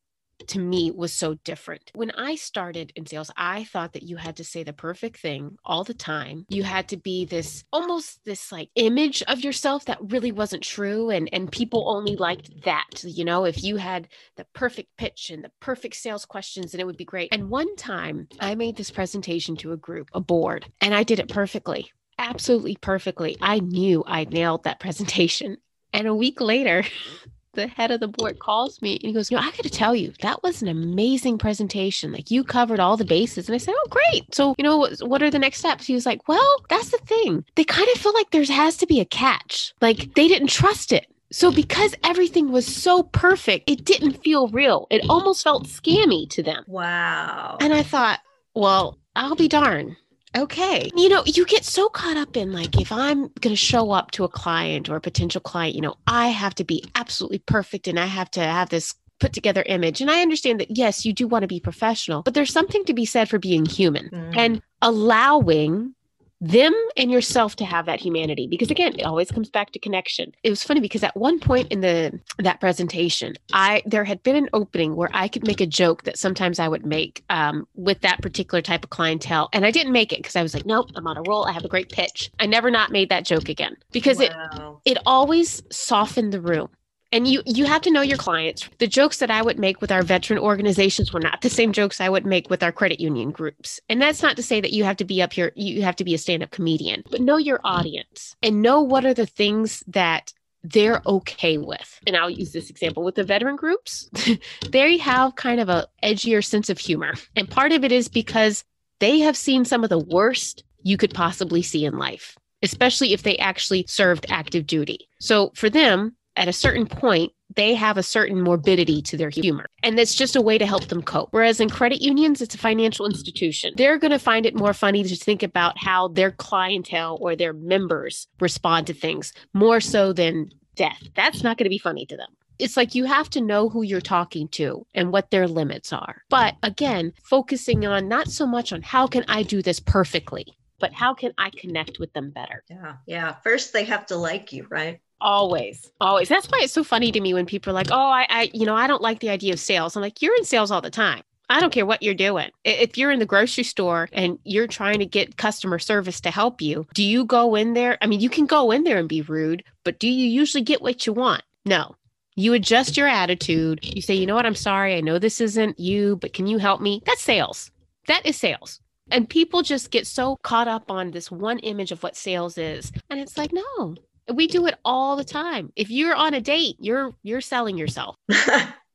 to 0.48 0.58
me 0.58 0.90
was 0.90 1.12
so 1.12 1.34
different. 1.44 1.90
When 1.94 2.10
I 2.12 2.36
started 2.36 2.92
in 2.96 3.06
sales, 3.06 3.30
I 3.36 3.64
thought 3.64 3.92
that 3.92 4.02
you 4.02 4.16
had 4.16 4.36
to 4.36 4.44
say 4.44 4.62
the 4.62 4.72
perfect 4.72 5.18
thing 5.18 5.56
all 5.64 5.84
the 5.84 5.94
time. 5.94 6.46
You 6.48 6.62
had 6.62 6.88
to 6.88 6.96
be 6.96 7.24
this 7.24 7.64
almost 7.72 8.24
this 8.24 8.52
like 8.52 8.70
image 8.74 9.22
of 9.24 9.40
yourself 9.40 9.84
that 9.86 9.98
really 10.00 10.32
wasn't 10.32 10.62
true 10.62 11.10
and 11.10 11.28
and 11.32 11.50
people 11.50 11.84
only 11.88 12.16
liked 12.16 12.64
that. 12.64 13.02
You 13.02 13.24
know, 13.24 13.44
if 13.44 13.62
you 13.62 13.76
had 13.76 14.08
the 14.36 14.46
perfect 14.54 14.96
pitch 14.96 15.30
and 15.30 15.44
the 15.44 15.52
perfect 15.60 15.96
sales 15.96 16.24
questions 16.24 16.74
and 16.74 16.80
it 16.80 16.84
would 16.84 16.96
be 16.96 17.04
great. 17.04 17.32
And 17.32 17.50
one 17.50 17.74
time 17.76 18.28
I 18.40 18.54
made 18.54 18.76
this 18.76 18.90
presentation 18.90 19.56
to 19.56 19.72
a 19.72 19.76
group, 19.76 20.10
a 20.12 20.20
board, 20.20 20.66
and 20.80 20.94
I 20.94 21.02
did 21.02 21.18
it 21.18 21.28
perfectly. 21.28 21.90
Absolutely 22.18 22.76
perfectly. 22.76 23.36
I 23.40 23.60
knew 23.60 24.02
I 24.06 24.24
nailed 24.24 24.64
that 24.64 24.80
presentation. 24.80 25.58
And 25.92 26.06
a 26.06 26.14
week 26.14 26.40
later, 26.40 26.84
the 27.58 27.66
head 27.66 27.90
of 27.90 28.00
the 28.00 28.08
board 28.08 28.36
oh. 28.36 28.44
calls 28.44 28.80
me 28.80 28.94
and 28.94 29.02
he 29.02 29.12
goes, 29.12 29.30
You 29.30 29.36
know, 29.36 29.42
I 29.42 29.50
got 29.50 29.62
to 29.62 29.70
tell 29.70 29.94
you, 29.94 30.12
that 30.22 30.42
was 30.42 30.62
an 30.62 30.68
amazing 30.68 31.38
presentation. 31.38 32.12
Like 32.12 32.30
you 32.30 32.44
covered 32.44 32.80
all 32.80 32.96
the 32.96 33.04
bases. 33.04 33.48
And 33.48 33.54
I 33.54 33.58
said, 33.58 33.74
Oh, 33.76 33.88
great. 33.90 34.34
So, 34.34 34.54
you 34.56 34.64
know, 34.64 34.76
what, 34.78 34.98
what 35.00 35.22
are 35.22 35.30
the 35.30 35.38
next 35.38 35.58
steps? 35.58 35.86
He 35.86 35.94
was 35.94 36.06
like, 36.06 36.26
Well, 36.28 36.64
that's 36.68 36.90
the 36.90 36.98
thing. 36.98 37.44
They 37.56 37.64
kind 37.64 37.88
of 37.94 38.00
feel 38.00 38.14
like 38.14 38.30
there 38.30 38.44
has 38.44 38.76
to 38.78 38.86
be 38.86 39.00
a 39.00 39.04
catch. 39.04 39.74
Like 39.80 40.14
they 40.14 40.28
didn't 40.28 40.48
trust 40.48 40.92
it. 40.92 41.06
So, 41.30 41.52
because 41.52 41.94
everything 42.04 42.52
was 42.52 42.66
so 42.66 43.02
perfect, 43.02 43.68
it 43.68 43.84
didn't 43.84 44.22
feel 44.24 44.48
real. 44.48 44.86
It 44.90 45.04
almost 45.10 45.44
felt 45.44 45.66
scammy 45.66 46.28
to 46.30 46.42
them. 46.42 46.64
Wow. 46.66 47.58
And 47.60 47.74
I 47.74 47.82
thought, 47.82 48.20
well, 48.54 48.98
I'll 49.14 49.36
be 49.36 49.48
darned. 49.48 49.96
Okay. 50.36 50.90
You 50.94 51.08
know, 51.08 51.22
you 51.26 51.46
get 51.46 51.64
so 51.64 51.88
caught 51.88 52.16
up 52.16 52.36
in 52.36 52.52
like, 52.52 52.80
if 52.80 52.92
I'm 52.92 53.28
going 53.40 53.50
to 53.50 53.56
show 53.56 53.90
up 53.90 54.10
to 54.12 54.24
a 54.24 54.28
client 54.28 54.88
or 54.88 54.96
a 54.96 55.00
potential 55.00 55.40
client, 55.40 55.74
you 55.74 55.80
know, 55.80 55.96
I 56.06 56.28
have 56.28 56.54
to 56.56 56.64
be 56.64 56.84
absolutely 56.94 57.38
perfect 57.38 57.88
and 57.88 57.98
I 57.98 58.06
have 58.06 58.30
to 58.32 58.40
have 58.40 58.68
this 58.68 58.94
put 59.20 59.32
together 59.32 59.62
image. 59.66 60.00
And 60.00 60.10
I 60.10 60.22
understand 60.22 60.60
that, 60.60 60.76
yes, 60.76 61.04
you 61.04 61.12
do 61.12 61.26
want 61.26 61.42
to 61.42 61.48
be 61.48 61.60
professional, 61.60 62.22
but 62.22 62.34
there's 62.34 62.52
something 62.52 62.84
to 62.84 62.94
be 62.94 63.04
said 63.04 63.28
for 63.28 63.38
being 63.38 63.64
human 63.64 64.10
mm. 64.10 64.36
and 64.36 64.62
allowing 64.82 65.94
them 66.40 66.74
and 66.96 67.10
yourself 67.10 67.56
to 67.56 67.64
have 67.64 67.86
that 67.86 68.00
humanity 68.00 68.46
because 68.46 68.70
again 68.70 68.94
it 68.98 69.04
always 69.04 69.30
comes 69.30 69.50
back 69.50 69.72
to 69.72 69.78
connection. 69.78 70.32
It 70.42 70.50
was 70.50 70.62
funny 70.62 70.80
because 70.80 71.02
at 71.02 71.16
one 71.16 71.40
point 71.40 71.72
in 71.72 71.80
the 71.80 72.18
that 72.38 72.60
presentation 72.60 73.34
i 73.52 73.82
there 73.86 74.04
had 74.04 74.22
been 74.22 74.36
an 74.36 74.48
opening 74.52 74.94
where 74.94 75.10
i 75.12 75.26
could 75.28 75.46
make 75.46 75.60
a 75.60 75.66
joke 75.66 76.04
that 76.04 76.18
sometimes 76.18 76.58
i 76.58 76.68
would 76.68 76.86
make 76.86 77.24
um, 77.30 77.66
with 77.74 78.00
that 78.00 78.20
particular 78.22 78.62
type 78.62 78.84
of 78.84 78.90
clientele 78.90 79.48
and 79.52 79.66
i 79.66 79.70
didn't 79.70 79.92
make 79.92 80.12
it 80.12 80.18
because 80.18 80.36
i 80.36 80.42
was 80.42 80.54
like 80.54 80.66
nope 80.66 80.90
i'm 80.94 81.06
on 81.06 81.16
a 81.16 81.22
roll. 81.22 81.44
I 81.44 81.52
have 81.52 81.64
a 81.64 81.68
great 81.68 81.90
pitch. 81.90 82.30
I 82.38 82.46
never 82.46 82.70
not 82.70 82.90
made 82.90 83.08
that 83.08 83.24
joke 83.24 83.48
again 83.48 83.76
because 83.92 84.18
wow. 84.18 84.80
it 84.84 84.92
it 84.92 84.98
always 85.06 85.62
softened 85.70 86.32
the 86.32 86.40
room 86.40 86.68
and 87.12 87.26
you 87.26 87.42
you 87.46 87.64
have 87.64 87.82
to 87.82 87.90
know 87.90 88.02
your 88.02 88.18
clients 88.18 88.68
the 88.78 88.86
jokes 88.86 89.18
that 89.18 89.30
i 89.30 89.42
would 89.42 89.58
make 89.58 89.80
with 89.80 89.92
our 89.92 90.02
veteran 90.02 90.38
organizations 90.38 91.12
were 91.12 91.20
not 91.20 91.40
the 91.40 91.50
same 91.50 91.72
jokes 91.72 92.00
i 92.00 92.08
would 92.08 92.26
make 92.26 92.50
with 92.50 92.62
our 92.62 92.72
credit 92.72 93.00
union 93.00 93.30
groups 93.30 93.80
and 93.88 94.00
that's 94.00 94.22
not 94.22 94.36
to 94.36 94.42
say 94.42 94.60
that 94.60 94.72
you 94.72 94.84
have 94.84 94.96
to 94.96 95.04
be 95.04 95.22
up 95.22 95.32
here 95.32 95.52
you 95.54 95.82
have 95.82 95.96
to 95.96 96.04
be 96.04 96.14
a 96.14 96.18
stand-up 96.18 96.50
comedian 96.50 97.02
but 97.10 97.20
know 97.20 97.36
your 97.36 97.60
audience 97.64 98.36
and 98.42 98.62
know 98.62 98.80
what 98.80 99.04
are 99.04 99.14
the 99.14 99.26
things 99.26 99.82
that 99.86 100.32
they're 100.64 101.02
okay 101.06 101.58
with. 101.58 102.00
And 102.06 102.16
I'll 102.16 102.30
use 102.30 102.52
this 102.52 102.70
example 102.70 103.04
with 103.04 103.14
the 103.14 103.24
veteran 103.24 103.56
groups. 103.56 104.10
they 104.70 104.98
have 104.98 105.36
kind 105.36 105.60
of 105.60 105.68
a 105.68 105.86
edgier 106.02 106.44
sense 106.44 106.68
of 106.68 106.78
humor. 106.78 107.14
And 107.36 107.48
part 107.48 107.72
of 107.72 107.84
it 107.84 107.92
is 107.92 108.08
because 108.08 108.64
they 108.98 109.20
have 109.20 109.36
seen 109.36 109.64
some 109.64 109.84
of 109.84 109.90
the 109.90 109.98
worst 109.98 110.64
you 110.82 110.96
could 110.96 111.14
possibly 111.14 111.62
see 111.62 111.84
in 111.84 111.98
life, 111.98 112.36
especially 112.62 113.12
if 113.12 113.22
they 113.22 113.36
actually 113.38 113.84
served 113.88 114.26
active 114.28 114.66
duty. 114.66 115.08
So 115.20 115.52
for 115.54 115.70
them, 115.70 116.16
at 116.38 116.48
a 116.48 116.52
certain 116.52 116.86
point, 116.86 117.32
they 117.56 117.74
have 117.74 117.98
a 117.98 118.02
certain 118.02 118.40
morbidity 118.40 119.02
to 119.02 119.16
their 119.16 119.30
humor. 119.30 119.66
And 119.82 119.98
that's 119.98 120.14
just 120.14 120.36
a 120.36 120.40
way 120.40 120.56
to 120.58 120.66
help 120.66 120.86
them 120.86 121.02
cope. 121.02 121.28
Whereas 121.32 121.60
in 121.60 121.68
credit 121.68 122.00
unions, 122.00 122.40
it's 122.40 122.54
a 122.54 122.58
financial 122.58 123.06
institution. 123.06 123.74
They're 123.76 123.98
going 123.98 124.12
to 124.12 124.18
find 124.18 124.46
it 124.46 124.54
more 124.54 124.72
funny 124.72 125.02
to 125.02 125.16
think 125.16 125.42
about 125.42 125.76
how 125.76 126.08
their 126.08 126.30
clientele 126.30 127.18
or 127.20 127.34
their 127.34 127.52
members 127.52 128.28
respond 128.40 128.86
to 128.86 128.94
things 128.94 129.32
more 129.52 129.80
so 129.80 130.12
than 130.12 130.50
death. 130.76 131.02
That's 131.16 131.42
not 131.42 131.58
going 131.58 131.64
to 131.64 131.70
be 131.70 131.78
funny 131.78 132.06
to 132.06 132.16
them. 132.16 132.28
It's 132.58 132.76
like 132.76 132.94
you 132.94 133.04
have 133.04 133.30
to 133.30 133.40
know 133.40 133.68
who 133.68 133.82
you're 133.82 134.00
talking 134.00 134.48
to 134.48 134.84
and 134.94 135.12
what 135.12 135.30
their 135.30 135.48
limits 135.48 135.92
are. 135.92 136.22
But 136.28 136.54
again, 136.62 137.12
focusing 137.24 137.86
on 137.86 138.08
not 138.08 138.28
so 138.28 138.46
much 138.46 138.72
on 138.72 138.82
how 138.82 139.06
can 139.06 139.24
I 139.28 139.42
do 139.42 139.62
this 139.62 139.80
perfectly, 139.80 140.46
but 140.80 140.92
how 140.92 141.14
can 141.14 141.32
I 141.38 141.50
connect 141.50 141.98
with 141.98 142.12
them 142.12 142.30
better? 142.30 142.64
Yeah. 142.68 142.96
Yeah. 143.06 143.34
First, 143.42 143.72
they 143.72 143.84
have 143.84 144.06
to 144.06 144.16
like 144.16 144.52
you, 144.52 144.66
right? 144.70 145.00
Always, 145.20 145.90
always. 146.00 146.28
That's 146.28 146.46
why 146.46 146.60
it's 146.62 146.72
so 146.72 146.84
funny 146.84 147.10
to 147.10 147.20
me 147.20 147.34
when 147.34 147.46
people 147.46 147.70
are 147.70 147.74
like, 147.74 147.90
"Oh, 147.90 147.96
I, 147.96 148.26
I, 148.28 148.50
you 148.54 148.64
know, 148.64 148.76
I 148.76 148.86
don't 148.86 149.02
like 149.02 149.20
the 149.20 149.30
idea 149.30 149.52
of 149.52 149.58
sales." 149.60 149.96
I'm 149.96 150.02
like, 150.02 150.22
"You're 150.22 150.36
in 150.36 150.44
sales 150.44 150.70
all 150.70 150.80
the 150.80 150.90
time. 150.90 151.22
I 151.50 151.60
don't 151.60 151.72
care 151.72 151.86
what 151.86 152.02
you're 152.02 152.14
doing. 152.14 152.50
If 152.64 152.98
you're 152.98 153.10
in 153.10 153.20
the 153.20 153.26
grocery 153.26 153.64
store 153.64 154.08
and 154.12 154.38
you're 154.44 154.66
trying 154.66 154.98
to 154.98 155.06
get 155.06 155.38
customer 155.38 155.78
service 155.78 156.20
to 156.20 156.30
help 156.30 156.60
you, 156.60 156.86
do 156.94 157.02
you 157.02 157.24
go 157.24 157.54
in 157.54 157.72
there? 157.72 157.96
I 158.02 158.06
mean, 158.06 158.20
you 158.20 158.28
can 158.28 158.44
go 158.44 158.70
in 158.70 158.84
there 158.84 158.98
and 158.98 159.08
be 159.08 159.22
rude, 159.22 159.64
but 159.82 159.98
do 159.98 160.08
you 160.08 160.26
usually 160.26 160.62
get 160.62 160.82
what 160.82 161.06
you 161.06 161.12
want? 161.14 161.42
No. 161.64 161.96
You 162.36 162.52
adjust 162.52 162.96
your 162.96 163.08
attitude. 163.08 163.80
You 163.82 164.02
say, 164.02 164.14
you 164.14 164.26
know 164.26 164.34
what? 164.34 164.46
I'm 164.46 164.54
sorry. 164.54 164.94
I 164.94 165.00
know 165.00 165.18
this 165.18 165.40
isn't 165.40 165.80
you, 165.80 166.16
but 166.16 166.34
can 166.34 166.46
you 166.46 166.58
help 166.58 166.80
me? 166.80 167.02
That's 167.06 167.22
sales. 167.22 167.70
That 168.06 168.24
is 168.26 168.36
sales. 168.36 168.80
And 169.10 169.28
people 169.28 169.62
just 169.62 169.90
get 169.90 170.06
so 170.06 170.36
caught 170.42 170.68
up 170.68 170.90
on 170.90 171.12
this 171.12 171.30
one 171.30 171.58
image 171.60 171.92
of 171.92 172.02
what 172.02 172.14
sales 172.14 172.58
is. 172.58 172.92
And 173.08 173.18
it's 173.18 173.38
like, 173.38 173.52
no, 173.52 173.96
we 174.32 174.46
do 174.46 174.66
it 174.66 174.76
all 174.84 175.16
the 175.16 175.24
time. 175.24 175.72
If 175.76 175.90
you're 175.90 176.14
on 176.14 176.34
a 176.34 176.40
date, 176.40 176.76
you're 176.80 177.14
you're 177.22 177.40
selling 177.40 177.78
yourself. 177.78 178.16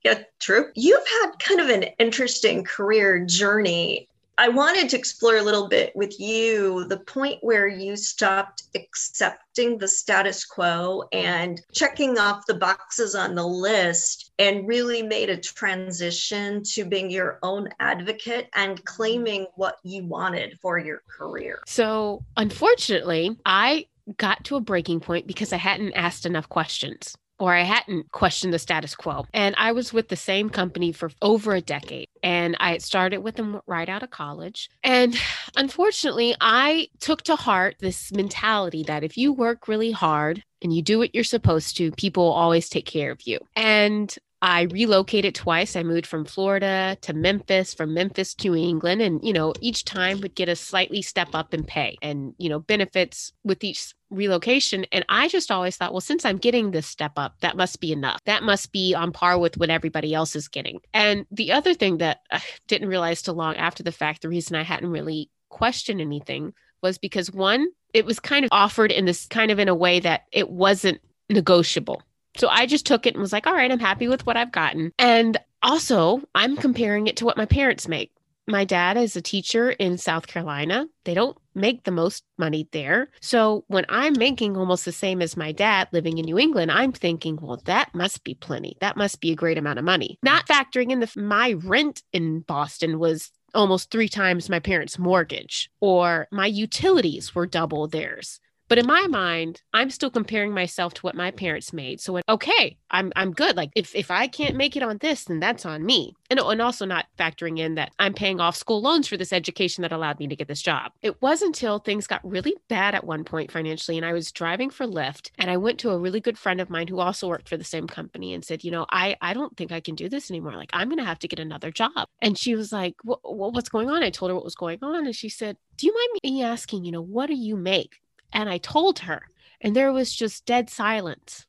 yeah, 0.04 0.24
true. 0.40 0.72
You've 0.76 1.08
had 1.08 1.32
kind 1.40 1.60
of 1.60 1.70
an 1.70 1.84
interesting 2.00 2.64
career 2.64 3.26
journey. 3.26 4.08
I 4.36 4.50
wanted 4.50 4.90
to 4.90 4.98
explore 4.98 5.38
a 5.38 5.44
little 5.44 5.68
bit 5.68 5.96
with 5.96 6.20
you 6.20 6.86
the 6.86 6.98
point 6.98 7.38
where 7.42 7.68
you 7.68 7.96
stopped 7.96 8.64
accepting 8.74 9.78
the 9.78 9.88
status 9.88 10.44
quo 10.44 11.04
and 11.12 11.62
checking 11.72 12.18
off 12.18 12.48
the 12.48 12.56
boxes 12.56 13.14
on 13.14 13.36
the 13.36 13.46
list 13.46 14.32
and 14.40 14.68
really 14.68 15.04
made 15.04 15.30
a 15.30 15.38
transition 15.38 16.64
to 16.64 16.84
being 16.84 17.12
your 17.12 17.38
own 17.44 17.70
advocate 17.80 18.50
and 18.56 18.84
claiming 18.86 19.46
what 19.56 19.78
you 19.84 20.04
wanted 20.04 20.58
for 20.60 20.80
your 20.80 21.04
career. 21.08 21.62
So, 21.68 22.24
unfortunately, 22.36 23.38
I 23.46 23.86
got 24.18 24.44
to 24.46 24.56
a 24.56 24.62
breaking 24.62 25.00
point 25.00 25.28
because 25.28 25.54
I 25.54 25.58
hadn't 25.58 25.94
asked 25.94 26.26
enough 26.26 26.50
questions 26.50 27.16
or 27.40 27.54
I 27.54 27.64
hadn't 27.64 28.12
questioned 28.12 28.54
the 28.54 28.60
status 28.60 28.96
quo. 28.96 29.26
And 29.34 29.56
I 29.58 29.72
was 29.72 29.92
with 29.92 30.08
the 30.08 30.16
same 30.16 30.50
company 30.50 30.92
for 30.92 31.12
over 31.22 31.54
a 31.54 31.62
decade. 31.62 32.08
And 32.22 32.56
I 32.60 32.78
started 32.78 33.18
with 33.18 33.36
them 33.36 33.60
right 33.68 33.90
out 33.90 34.04
of 34.04 34.12
college. 34.12 34.70
And 34.84 35.18
unfortunately, 35.58 36.36
I 36.40 36.88
took 37.00 37.24
to 37.24 37.36
heart 37.36 37.76
this 37.80 38.12
mentality 38.12 38.84
that 38.84 39.04
if 39.04 39.18
you 39.18 39.34
work 39.34 39.68
really 39.68 39.92
hard 39.92 40.44
and 40.62 40.74
you 40.74 40.82
do 40.82 40.98
what 40.98 41.14
you're 41.14 41.24
supposed 41.24 41.76
to, 41.78 41.92
people 41.92 42.26
will 42.26 42.32
always 42.32 42.70
take 42.70 42.86
care 42.86 43.12
of 43.12 43.22
you. 43.26 43.40
And 43.56 44.16
I 44.44 44.64
relocated 44.64 45.36
twice. 45.36 45.78
I 45.78 45.84
moved 45.84 46.06
from 46.06 46.26
Florida 46.26 46.98
to 47.00 47.14
Memphis, 47.14 47.74
from 47.74 47.94
Memphis 47.94 48.34
to 48.36 48.54
England. 48.54 49.02
And, 49.02 49.24
you 49.24 49.32
know, 49.32 49.54
each 49.62 49.86
time 49.86 50.20
would 50.20 50.36
get 50.36 50.50
a 50.50 50.56
slightly 50.58 51.02
step 51.02 51.30
up 51.34 51.54
in 51.54 51.64
pay 51.64 51.96
and, 52.02 52.36
you 52.38 52.50
know, 52.50 52.60
benefits 52.60 53.32
with 53.46 53.64
each 53.64 53.94
relocation. 54.10 54.86
And 54.92 55.06
I 55.08 55.30
just 55.30 55.50
always 55.50 55.78
thought, 55.78 55.94
well, 55.94 56.02
since 56.02 56.26
I'm 56.26 56.36
getting 56.36 56.72
this 56.72 56.86
step 56.86 57.14
up, 57.16 57.36
that 57.40 57.56
must 57.56 57.80
be 57.80 57.94
enough. 57.94 58.20
That 58.26 58.44
must 58.44 58.74
be 58.74 58.94
on 58.94 59.14
par 59.14 59.40
with 59.40 59.56
what 59.56 59.70
everybody 59.70 60.14
else 60.14 60.36
is 60.36 60.50
getting. 60.50 60.82
And 60.94 61.26
the 61.32 61.54
other 61.54 61.74
thing 61.74 62.00
that 62.00 62.20
I 62.30 62.42
didn't 62.68 62.90
realize 62.90 63.22
till 63.22 63.36
long 63.36 63.56
after 63.56 63.82
the 63.82 63.94
fact, 63.94 64.24
the 64.24 64.30
reason 64.30 64.58
I 64.58 64.64
hadn't 64.64 64.92
really 64.92 65.30
questioned 65.48 66.02
anything 66.02 66.54
was 66.82 66.98
because 66.98 67.32
one, 67.32 67.68
it 67.94 68.06
was 68.06 68.20
kind 68.20 68.44
of 68.44 68.50
offered 68.52 68.92
in 68.92 69.06
this 69.06 69.26
kind 69.26 69.52
of 69.52 69.60
in 69.60 69.70
a 69.70 69.76
way 69.76 70.02
that 70.02 70.24
it 70.34 70.50
wasn't 70.50 71.00
negotiable 71.30 72.04
So 72.38 72.48
I 72.48 72.66
just 72.66 72.86
took 72.86 73.06
it 73.06 73.14
and 73.14 73.22
was 73.22 73.34
like, 73.34 73.48
all 73.48 73.54
right, 73.54 73.72
I'm 73.72 73.80
happy 73.80 74.08
with 74.08 74.26
what 74.26 74.38
I've 74.38 74.52
gotten. 74.52 74.92
And 74.98 75.38
also, 75.62 76.22
I'm 76.36 76.58
comparing 76.58 77.08
it 77.08 77.18
to 77.18 77.26
what 77.26 77.38
my 77.38 77.46
parents 77.46 77.88
make. 77.88 78.12
My 78.48 78.66
dad 78.66 78.98
is 78.98 79.16
a 79.16 79.22
teacher 79.22 79.72
in 79.72 79.98
South 79.98 80.28
Carolina. 80.28 80.88
They 81.06 81.14
don't 81.14 81.38
make 81.56 81.84
the 81.84 81.92
most 81.92 82.24
money 82.38 82.68
there. 82.72 83.10
So 83.22 83.64
when 83.68 83.86
I'm 83.88 84.18
making 84.18 84.58
almost 84.58 84.84
the 84.84 84.92
same 84.92 85.22
as 85.22 85.38
my 85.38 85.54
dad 85.54 85.88
living 85.94 86.18
in 86.18 86.26
New 86.26 86.38
England, 86.38 86.70
I'm 86.70 86.92
thinking, 86.92 87.40
well, 87.42 87.62
that 87.66 87.96
must 87.96 88.26
be 88.26 88.34
plenty. 88.34 88.76
That 88.82 88.98
must 88.98 89.22
be 89.22 89.32
a 89.32 89.36
great 89.36 89.58
amount 89.58 89.80
of 89.80 89.86
money. 89.86 90.20
Not 90.24 90.48
factoring 90.48 90.92
in 90.92 91.00
the 91.00 91.10
my 91.16 91.54
rent 91.54 92.04
in 92.12 92.42
Boston 92.42 93.00
was 93.00 93.32
almost 93.54 93.92
three 93.92 94.10
times 94.10 94.50
my 94.50 94.60
parents' 94.60 95.00
mortgage, 95.00 95.70
or 95.80 96.28
my 96.32 96.48
utilities 96.48 97.34
were 97.34 97.46
double 97.46 97.88
theirs. 97.88 98.40
But 98.74 98.80
in 98.80 98.88
my 98.88 99.06
mind, 99.06 99.62
I'm 99.72 99.92
still 99.92 100.10
comparing 100.10 100.52
myself 100.52 100.96
to 100.96 101.02
what 101.02 101.14
my 101.14 101.30
parents 101.30 101.74
made. 101.74 102.02
So 102.02 102.20
okay, 102.28 102.76
I'm 102.90 103.14
I'm 103.16 103.32
good. 103.32 103.56
Like 103.56 103.70
if 103.76 103.94
if 103.94 104.10
I 104.10 104.26
can't 104.26 104.56
make 104.56 104.76
it 104.76 104.82
on 104.82 104.98
this, 104.98 105.26
then 105.26 105.40
that's 105.40 105.64
on 105.64 105.86
me. 105.86 106.16
And 106.32 106.40
and 106.40 106.60
also 106.60 106.84
not 106.88 107.06
factoring 107.16 107.60
in 107.60 107.76
that 107.76 107.92
I'm 108.00 108.16
paying 108.16 108.40
off 108.40 108.56
school 108.56 108.82
loans 108.82 109.08
for 109.08 109.16
this 109.16 109.32
education 109.32 109.84
that 109.84 109.92
allowed 109.92 110.18
me 110.18 110.26
to 110.28 110.36
get 110.36 110.48
this 110.48 110.64
job. 110.64 110.92
It 111.04 111.22
wasn't 111.22 111.50
until 111.56 111.78
things 111.78 112.08
got 112.08 112.28
really 112.28 112.56
bad 112.68 112.96
at 112.96 113.04
one 113.04 113.24
point 113.24 113.52
financially 113.52 113.96
and 113.96 114.06
I 114.08 114.14
was 114.14 114.32
driving 114.32 114.72
for 114.72 114.88
Lyft 114.88 115.30
and 115.38 115.52
I 115.52 115.58
went 115.58 115.78
to 115.82 115.92
a 115.92 116.00
really 116.00 116.20
good 116.20 116.40
friend 116.40 116.60
of 116.60 116.72
mine 116.72 116.88
who 116.88 117.00
also 117.00 117.28
worked 117.28 117.50
for 117.50 117.58
the 117.58 117.64
same 117.64 117.86
company 117.86 118.34
and 118.34 118.44
said, 118.44 118.64
"You 118.64 118.72
know, 118.72 118.88
I 118.90 119.16
I 119.22 119.36
don't 119.36 119.56
think 119.56 119.72
I 119.72 119.82
can 119.82 119.94
do 119.94 120.10
this 120.10 120.32
anymore. 120.32 120.56
Like 120.56 120.72
I'm 120.74 120.90
to 120.90 121.04
have 121.04 121.20
to 121.20 121.28
get 121.28 121.38
another 121.38 121.70
job." 121.70 122.08
And 122.24 122.40
she 122.40 122.56
was 122.56 122.72
like, 122.72 122.96
well, 123.04 123.20
"What's 123.24 123.70
going 123.70 123.92
on?" 123.92 124.02
I 124.02 124.10
told 124.10 124.32
her 124.32 124.36
what 124.36 124.44
was 124.44 124.56
going 124.56 124.80
on 124.82 125.06
and 125.06 125.16
she 125.16 125.30
said, 125.30 125.58
"Do 125.78 125.86
you 125.86 125.94
mind 125.94 126.20
me 126.24 126.42
asking, 126.42 126.86
you 126.86 126.92
know, 126.92 127.04
what 127.04 127.28
do 127.28 127.36
you 127.36 127.56
make?" 127.56 128.00
And 128.34 128.50
I 128.50 128.58
told 128.58 129.00
her, 129.00 129.22
and 129.62 129.76
there 129.76 129.94
was 129.94 130.14
just 130.14 130.46
dead 130.46 130.70
silence. 130.70 131.46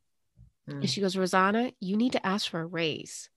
Mm. 0.68 0.80
And 0.80 0.90
she 0.90 1.00
goes, 1.00 1.16
Rosanna, 1.16 1.72
you 1.80 1.96
need 1.96 2.12
to 2.12 2.26
ask 2.26 2.48
for 2.48 2.60
a 2.60 2.66
raise. 2.66 3.28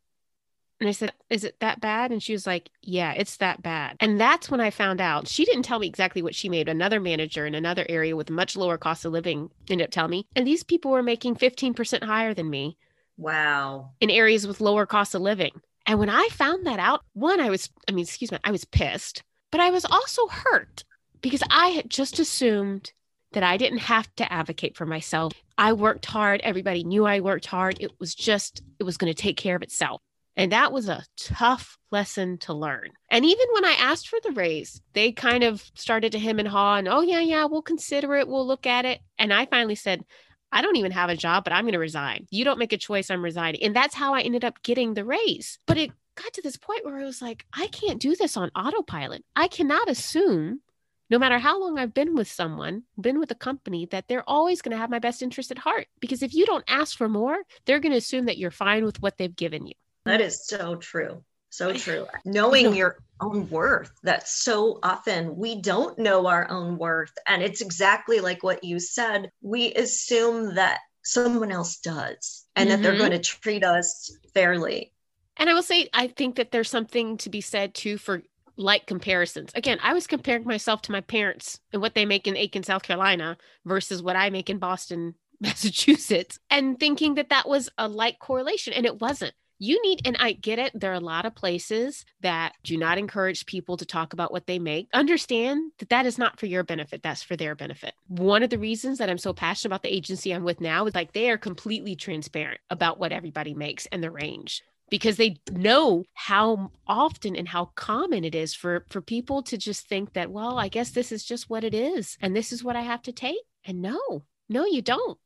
And 0.79 0.87
I 0.87 0.91
said, 0.91 1.13
Is 1.29 1.43
it 1.43 1.59
that 1.59 1.81
bad? 1.81 2.11
And 2.11 2.21
she 2.21 2.33
was 2.33 2.45
like, 2.45 2.69
Yeah, 2.83 3.13
it's 3.13 3.37
that 3.37 3.63
bad. 3.63 3.97
And 3.99 4.19
that's 4.19 4.51
when 4.51 4.61
I 4.61 4.69
found 4.69 5.01
out. 5.01 5.27
She 5.27 5.43
didn't 5.43 5.63
tell 5.63 5.79
me 5.79 5.87
exactly 5.87 6.21
what 6.21 6.35
she 6.35 6.49
made. 6.49 6.69
Another 6.69 6.99
manager 6.99 7.47
in 7.47 7.55
another 7.55 7.85
area 7.89 8.15
with 8.15 8.29
much 8.29 8.55
lower 8.55 8.77
cost 8.77 9.03
of 9.03 9.11
living 9.11 9.49
ended 9.69 9.87
up 9.87 9.91
telling 9.91 10.11
me. 10.11 10.27
And 10.35 10.45
these 10.45 10.63
people 10.63 10.91
were 10.91 11.01
making 11.01 11.35
15% 11.35 12.03
higher 12.03 12.33
than 12.33 12.49
me. 12.49 12.77
Wow. 13.17 13.91
In 13.99 14.11
areas 14.11 14.45
with 14.45 14.61
lower 14.61 14.85
cost 14.85 15.15
of 15.15 15.21
living. 15.21 15.51
And 15.87 15.97
when 15.99 16.09
I 16.09 16.27
found 16.31 16.67
that 16.67 16.79
out, 16.79 17.03
one, 17.13 17.39
I 17.39 17.49
was, 17.49 17.69
I 17.87 17.91
mean, 17.93 18.03
excuse 18.03 18.31
me, 18.31 18.37
I 18.43 18.51
was 18.51 18.65
pissed, 18.65 19.23
but 19.51 19.61
I 19.61 19.71
was 19.71 19.85
also 19.85 20.27
hurt 20.27 20.83
because 21.21 21.41
I 21.49 21.69
had 21.69 21.89
just 21.89 22.19
assumed 22.19 22.91
that 23.37 23.43
I 23.43 23.57
didn't 23.57 23.77
have 23.77 24.09
to 24.15 24.33
advocate 24.33 24.75
for 24.75 24.87
myself. 24.87 25.31
I 25.59 25.73
worked 25.73 26.07
hard. 26.07 26.41
Everybody 26.43 26.83
knew 26.83 27.05
I 27.05 27.19
worked 27.19 27.45
hard. 27.45 27.77
It 27.79 27.91
was 27.99 28.15
just, 28.15 28.63
it 28.79 28.83
was 28.83 28.97
going 28.97 29.13
to 29.13 29.21
take 29.21 29.37
care 29.37 29.55
of 29.55 29.61
itself. 29.61 30.01
And 30.35 30.51
that 30.53 30.71
was 30.71 30.89
a 30.89 31.05
tough 31.19 31.77
lesson 31.91 32.39
to 32.39 32.55
learn. 32.55 32.89
And 33.11 33.23
even 33.23 33.45
when 33.53 33.63
I 33.63 33.73
asked 33.73 34.09
for 34.09 34.17
the 34.23 34.31
raise, 34.31 34.81
they 34.93 35.11
kind 35.11 35.43
of 35.43 35.63
started 35.75 36.13
to 36.13 36.19
hem 36.19 36.39
and 36.39 36.47
haw 36.47 36.77
and, 36.77 36.87
oh, 36.87 37.01
yeah, 37.01 37.19
yeah, 37.19 37.45
we'll 37.45 37.61
consider 37.61 38.15
it. 38.15 38.27
We'll 38.27 38.47
look 38.47 38.65
at 38.65 38.85
it. 38.85 39.01
And 39.19 39.31
I 39.31 39.45
finally 39.45 39.75
said, 39.75 40.03
I 40.51 40.63
don't 40.63 40.77
even 40.77 40.93
have 40.93 41.11
a 41.11 41.15
job, 41.15 41.43
but 41.43 41.53
I'm 41.53 41.65
going 41.65 41.73
to 41.73 41.79
resign. 41.79 42.25
You 42.31 42.43
don't 42.43 42.57
make 42.57 42.73
a 42.73 42.77
choice, 42.77 43.11
I'm 43.11 43.23
resigning. 43.23 43.61
And 43.61 43.75
that's 43.75 43.93
how 43.93 44.15
I 44.15 44.21
ended 44.21 44.45
up 44.45 44.63
getting 44.63 44.95
the 44.95 45.05
raise. 45.05 45.59
But 45.67 45.77
it 45.77 45.91
got 46.15 46.33
to 46.33 46.41
this 46.41 46.57
point 46.57 46.85
where 46.85 46.97
I 46.97 47.03
was 47.03 47.21
like, 47.21 47.45
I 47.53 47.67
can't 47.67 48.01
do 48.01 48.15
this 48.15 48.35
on 48.35 48.49
autopilot. 48.55 49.23
I 49.35 49.47
cannot 49.47 49.89
assume 49.89 50.61
no 51.09 51.17
matter 51.17 51.39
how 51.39 51.59
long 51.59 51.79
I've 51.79 51.93
been 51.93 52.15
with 52.15 52.29
someone, 52.29 52.83
been 52.99 53.19
with 53.19 53.31
a 53.31 53.35
company, 53.35 53.85
that 53.87 54.07
they're 54.07 54.29
always 54.29 54.61
going 54.61 54.71
to 54.71 54.77
have 54.77 54.89
my 54.89 54.99
best 54.99 55.21
interest 55.21 55.51
at 55.51 55.57
heart. 55.57 55.87
Because 55.99 56.21
if 56.21 56.33
you 56.33 56.45
don't 56.45 56.65
ask 56.67 56.97
for 56.97 57.07
more, 57.07 57.37
they're 57.65 57.79
going 57.79 57.93
to 57.93 57.97
assume 57.97 58.25
that 58.25 58.37
you're 58.37 58.51
fine 58.51 58.83
with 58.83 59.01
what 59.01 59.17
they've 59.17 59.35
given 59.35 59.67
you. 59.67 59.73
That 60.05 60.21
is 60.21 60.45
so 60.45 60.75
true. 60.75 61.23
So 61.49 61.73
true. 61.73 62.07
Knowing 62.25 62.75
your 62.75 62.97
own 63.21 63.49
worth. 63.49 63.91
That's 64.03 64.43
so 64.43 64.79
often 64.83 65.37
we 65.37 65.61
don't 65.61 65.97
know 65.97 66.27
our 66.27 66.49
own 66.49 66.77
worth. 66.77 67.13
And 67.25 67.41
it's 67.41 67.61
exactly 67.61 68.19
like 68.19 68.43
what 68.43 68.63
you 68.63 68.79
said. 68.79 69.31
We 69.41 69.73
assume 69.73 70.55
that 70.55 70.81
someone 71.03 71.51
else 71.51 71.77
does 71.77 72.45
and 72.55 72.69
mm-hmm. 72.69 72.75
that 72.75 72.83
they're 72.83 72.91
mm-hmm. 72.99 73.09
going 73.09 73.11
to 73.11 73.19
treat 73.19 73.63
us 73.63 74.15
fairly. 74.33 74.91
And 75.37 75.49
I 75.49 75.53
will 75.53 75.63
say, 75.63 75.87
I 75.93 76.07
think 76.07 76.35
that 76.35 76.51
there's 76.51 76.69
something 76.69 77.17
to 77.17 77.29
be 77.29 77.41
said 77.41 77.73
too 77.73 77.97
for 77.97 78.23
like 78.57 78.87
comparisons. 78.87 79.51
Again, 79.55 79.79
I 79.81 79.93
was 79.93 80.07
comparing 80.07 80.43
myself 80.43 80.81
to 80.83 80.91
my 80.91 81.01
parents 81.01 81.59
and 81.71 81.81
what 81.81 81.95
they 81.95 82.05
make 82.05 82.27
in 82.27 82.35
Aiken, 82.35 82.63
South 82.63 82.83
Carolina 82.83 83.37
versus 83.65 84.01
what 84.01 84.15
I 84.15 84.29
make 84.29 84.49
in 84.49 84.57
Boston, 84.57 85.15
Massachusetts, 85.39 86.39
and 86.49 86.79
thinking 86.79 87.15
that 87.15 87.29
that 87.29 87.47
was 87.47 87.69
a 87.77 87.87
like 87.87 88.19
correlation. 88.19 88.73
And 88.73 88.85
it 88.85 88.99
wasn't. 88.99 89.33
You 89.59 89.81
need, 89.81 90.01
and 90.05 90.15
I 90.19 90.33
get 90.33 90.59
it, 90.59 90.79
there 90.79 90.91
are 90.91 90.95
a 90.95 90.99
lot 90.99 91.25
of 91.25 91.33
places 91.33 92.05
that 92.21 92.53
do 92.63 92.77
not 92.77 92.99
encourage 92.99 93.47
people 93.47 93.75
to 93.77 93.87
talk 93.87 94.13
about 94.13 94.31
what 94.31 94.45
they 94.45 94.59
make. 94.59 94.87
Understand 94.93 95.71
that 95.79 95.89
that 95.89 96.05
is 96.05 96.19
not 96.19 96.39
for 96.39 96.45
your 96.45 96.63
benefit, 96.63 97.01
that's 97.01 97.23
for 97.23 97.35
their 97.35 97.55
benefit. 97.55 97.95
One 98.07 98.43
of 98.43 98.51
the 98.51 98.59
reasons 98.59 98.99
that 98.99 99.09
I'm 99.09 99.17
so 99.17 99.33
passionate 99.33 99.69
about 99.69 99.81
the 99.81 99.93
agency 99.93 100.31
I'm 100.31 100.43
with 100.43 100.61
now 100.61 100.85
is 100.85 100.93
like 100.93 101.13
they 101.13 101.31
are 101.31 101.39
completely 101.39 101.95
transparent 101.95 102.61
about 102.69 102.99
what 102.99 103.11
everybody 103.11 103.55
makes 103.55 103.87
and 103.87 104.03
the 104.03 104.11
range 104.11 104.61
because 104.89 105.17
they 105.17 105.37
know 105.51 106.03
how 106.13 106.71
often 106.87 107.35
and 107.35 107.47
how 107.47 107.65
common 107.75 108.23
it 108.23 108.35
is 108.35 108.53
for 108.53 108.85
for 108.89 109.01
people 109.01 109.43
to 109.43 109.57
just 109.57 109.87
think 109.87 110.13
that 110.13 110.31
well 110.31 110.57
i 110.57 110.67
guess 110.67 110.91
this 110.91 111.11
is 111.11 111.23
just 111.23 111.49
what 111.49 111.63
it 111.63 111.73
is 111.73 112.17
and 112.21 112.35
this 112.35 112.51
is 112.51 112.63
what 112.63 112.75
i 112.75 112.81
have 112.81 113.01
to 113.01 113.11
take 113.11 113.43
and 113.65 113.81
no 113.81 114.23
no 114.49 114.65
you 114.65 114.81
don't 114.81 115.17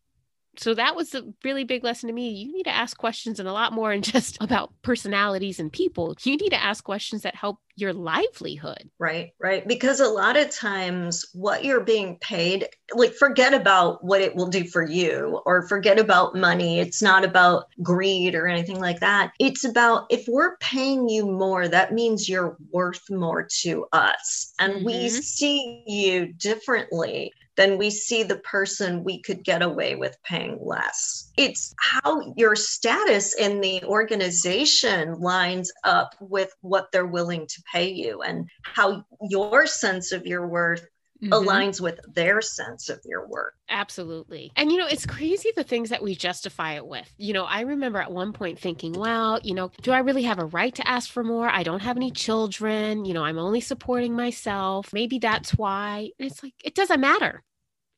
so 0.58 0.74
that 0.74 0.96
was 0.96 1.16
a 1.16 1.24
really 1.44 1.64
big 1.64 1.84
lesson 1.84 2.08
to 2.08 2.14
me. 2.14 2.30
You 2.30 2.52
need 2.52 2.64
to 2.64 2.76
ask 2.76 2.98
questions 2.98 3.40
and 3.40 3.48
a 3.48 3.54
lot 3.54 3.74
more 3.74 3.92
and 3.92 4.04
just 4.14 4.38
about 4.42 4.74
personalities 4.82 5.60
and 5.60 5.72
people. 5.72 6.16
You 6.24 6.38
need 6.38 6.50
to 6.50 6.62
ask 6.62 6.84
questions 6.84 7.22
that 7.22 7.36
help 7.36 7.60
your 7.76 7.94
livelihood. 7.94 8.90
Right, 9.00 9.32
right. 9.40 9.68
Because 9.68 10.00
a 10.00 10.08
lot 10.08 10.38
of 10.38 10.50
times 10.50 11.26
what 11.34 11.64
you're 11.64 11.84
being 11.84 12.18
paid, 12.20 12.68
like 12.94 13.14
forget 13.14 13.54
about 13.54 14.04
what 14.04 14.22
it 14.22 14.36
will 14.36 14.48
do 14.48 14.66
for 14.66 14.86
you 14.86 15.42
or 15.46 15.68
forget 15.68 16.00
about 16.00 16.36
money. 16.36 16.80
It's 16.80 17.02
not 17.02 17.24
about 17.24 17.66
greed 17.82 18.36
or 18.36 18.48
anything 18.48 18.80
like 18.80 19.00
that. 19.00 19.32
It's 19.40 19.64
about 19.64 20.08
if 20.10 20.26
we're 20.28 20.58
paying 20.58 21.10
you 21.10 21.26
more, 21.26 21.68
that 21.68 21.94
means 21.94 22.30
you're 22.30 22.58
worth 22.72 23.10
more 23.10 23.48
to 23.62 23.86
us. 23.94 24.54
And 24.60 24.74
mm-hmm. 24.74 24.86
we 24.86 25.10
see 25.10 25.84
you 25.88 26.34
differently 26.34 27.34
than 27.58 27.78
we 27.78 27.90
see 27.90 28.24
the 28.24 28.38
person 28.38 29.04
we 29.04 29.22
could 29.22 29.44
get 29.44 29.62
away 29.62 29.96
with 29.96 30.18
paying 30.24 30.58
less. 30.62 31.31
It's 31.42 31.74
how 31.80 32.34
your 32.38 32.56
status 32.56 33.36
in 33.36 33.62
the 33.62 33.84
organization 33.84 35.20
lines 35.20 35.72
up 35.84 36.16
with 36.20 36.54
what 36.62 36.92
they're 36.92 37.06
willing 37.06 37.48
to 37.48 37.64
pay 37.74 37.92
you 37.92 38.22
and 38.22 38.50
how 38.64 39.06
your 39.30 39.68
sense 39.68 40.12
of 40.12 40.26
your 40.26 40.48
worth 40.48 40.86
Mm-hmm. 41.24 41.34
aligns 41.34 41.80
with 41.80 42.00
their 42.16 42.42
sense 42.42 42.90
of 42.90 43.00
your 43.06 43.28
worth. 43.28 43.54
Absolutely. 43.70 44.52
And 44.56 44.72
you 44.72 44.80
know, 44.80 44.88
it's 44.88 45.06
crazy 45.06 45.52
the 45.56 45.64
things 45.64 45.90
that 45.92 46.02
we 46.02 46.16
justify 46.16 46.74
it 46.74 46.88
with. 46.88 47.08
You 47.18 47.34
know, 47.34 47.46
I 47.46 47.62
remember 47.62 48.00
at 48.00 48.12
one 48.12 48.34
point 48.34 48.58
thinking, 48.58 48.94
well, 48.94 49.40
you 49.44 49.54
know, 49.54 49.70
do 49.84 49.92
I 49.92 50.00
really 50.00 50.24
have 50.24 50.40
a 50.40 50.46
right 50.46 50.74
to 50.74 50.88
ask 50.88 51.12
for 51.12 51.24
more? 51.24 51.48
I 51.48 51.62
don't 51.62 51.84
have 51.84 51.96
any 51.96 52.10
children. 52.10 53.06
You 53.06 53.14
know, 53.14 53.24
I'm 53.24 53.38
only 53.38 53.62
supporting 53.62 54.16
myself. 54.16 54.92
Maybe 54.94 55.20
that's 55.20 55.52
why. 55.52 56.10
And 56.18 56.32
it's 56.32 56.42
like, 56.42 56.56
it 56.64 56.74
doesn't 56.74 57.00
matter. 57.00 57.44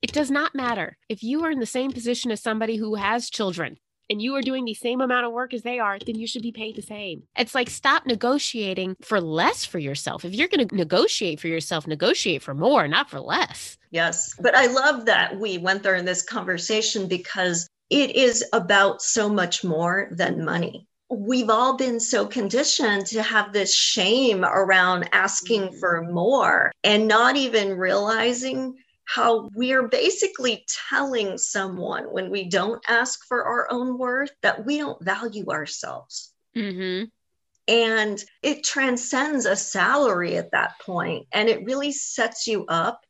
It 0.04 0.12
does 0.12 0.30
not 0.30 0.54
matter. 0.54 0.98
If 1.08 1.24
you 1.24 1.46
are 1.46 1.50
in 1.50 1.62
the 1.62 1.66
same 1.66 1.94
position 1.94 2.30
as 2.30 2.42
somebody 2.42 2.76
who 2.76 2.96
has 2.96 3.30
children 3.30 3.78
and 4.10 4.22
you 4.22 4.36
are 4.36 4.42
doing 4.42 4.66
the 4.66 4.74
same 4.74 5.00
amount 5.00 5.26
of 5.26 5.32
work 5.32 5.54
as 5.54 5.62
they 5.62 5.80
are, 5.80 5.98
then 5.98 6.20
you 6.20 6.28
should 6.28 6.42
be 6.42 6.52
paid 6.52 6.76
the 6.76 6.82
same. 6.82 7.24
It's 7.38 7.56
like 7.56 7.70
stop 7.70 8.06
negotiating 8.06 8.98
for 9.02 9.22
less 9.22 9.64
for 9.64 9.80
yourself. 9.80 10.26
If 10.26 10.36
you're 10.36 10.50
going 10.50 10.68
to 10.68 10.76
negotiate 10.76 11.40
for 11.40 11.48
yourself, 11.48 11.88
negotiate 11.88 12.44
for 12.44 12.54
more, 12.54 12.86
not 12.86 13.10
for 13.10 13.22
less. 13.22 13.78
Yes. 13.92 14.36
But 14.38 14.56
I 14.56 14.66
love 14.66 15.06
that 15.06 15.40
we 15.40 15.58
went 15.58 15.84
there 15.84 15.96
in 15.96 16.04
this 16.04 16.22
conversation 16.22 17.08
because 17.08 17.70
it 17.90 18.14
is 18.14 18.44
about 18.52 19.02
so 19.02 19.30
much 19.30 19.64
more 19.64 20.10
than 20.12 20.44
money. 20.44 20.86
We've 21.10 21.50
all 21.50 21.78
been 21.78 22.02
so 22.02 22.26
conditioned 22.26 23.06
to 23.08 23.24
have 23.24 23.54
this 23.54 23.74
shame 23.74 24.44
around 24.44 25.08
asking 25.14 25.62
mm-hmm. 25.62 25.80
for 25.80 26.04
more 26.12 26.74
and 26.84 27.08
not 27.08 27.38
even 27.38 27.78
realizing 27.78 28.76
how 29.06 29.50
we're 29.54 29.88
basically 29.88 30.66
telling 30.90 31.38
someone 31.38 32.06
when 32.06 32.30
we 32.30 32.50
don't 32.50 32.84
ask 32.88 33.26
for 33.28 33.44
our 33.44 33.68
own 33.72 33.98
worth 33.98 34.32
that 34.42 34.66
we 34.66 34.78
don't 34.78 35.04
value 35.04 35.50
ourselves. 35.50 36.34
Mm-hmm. 36.56 37.06
And 37.68 38.24
it 38.42 38.64
transcends 38.64 39.46
a 39.46 39.56
salary 39.56 40.36
at 40.38 40.52
that 40.52 40.80
point, 40.80 41.28
and 41.32 41.48
it 41.48 41.64
really 41.64 41.92
sets 41.92 42.48
you 42.48 42.66
up 42.68 43.02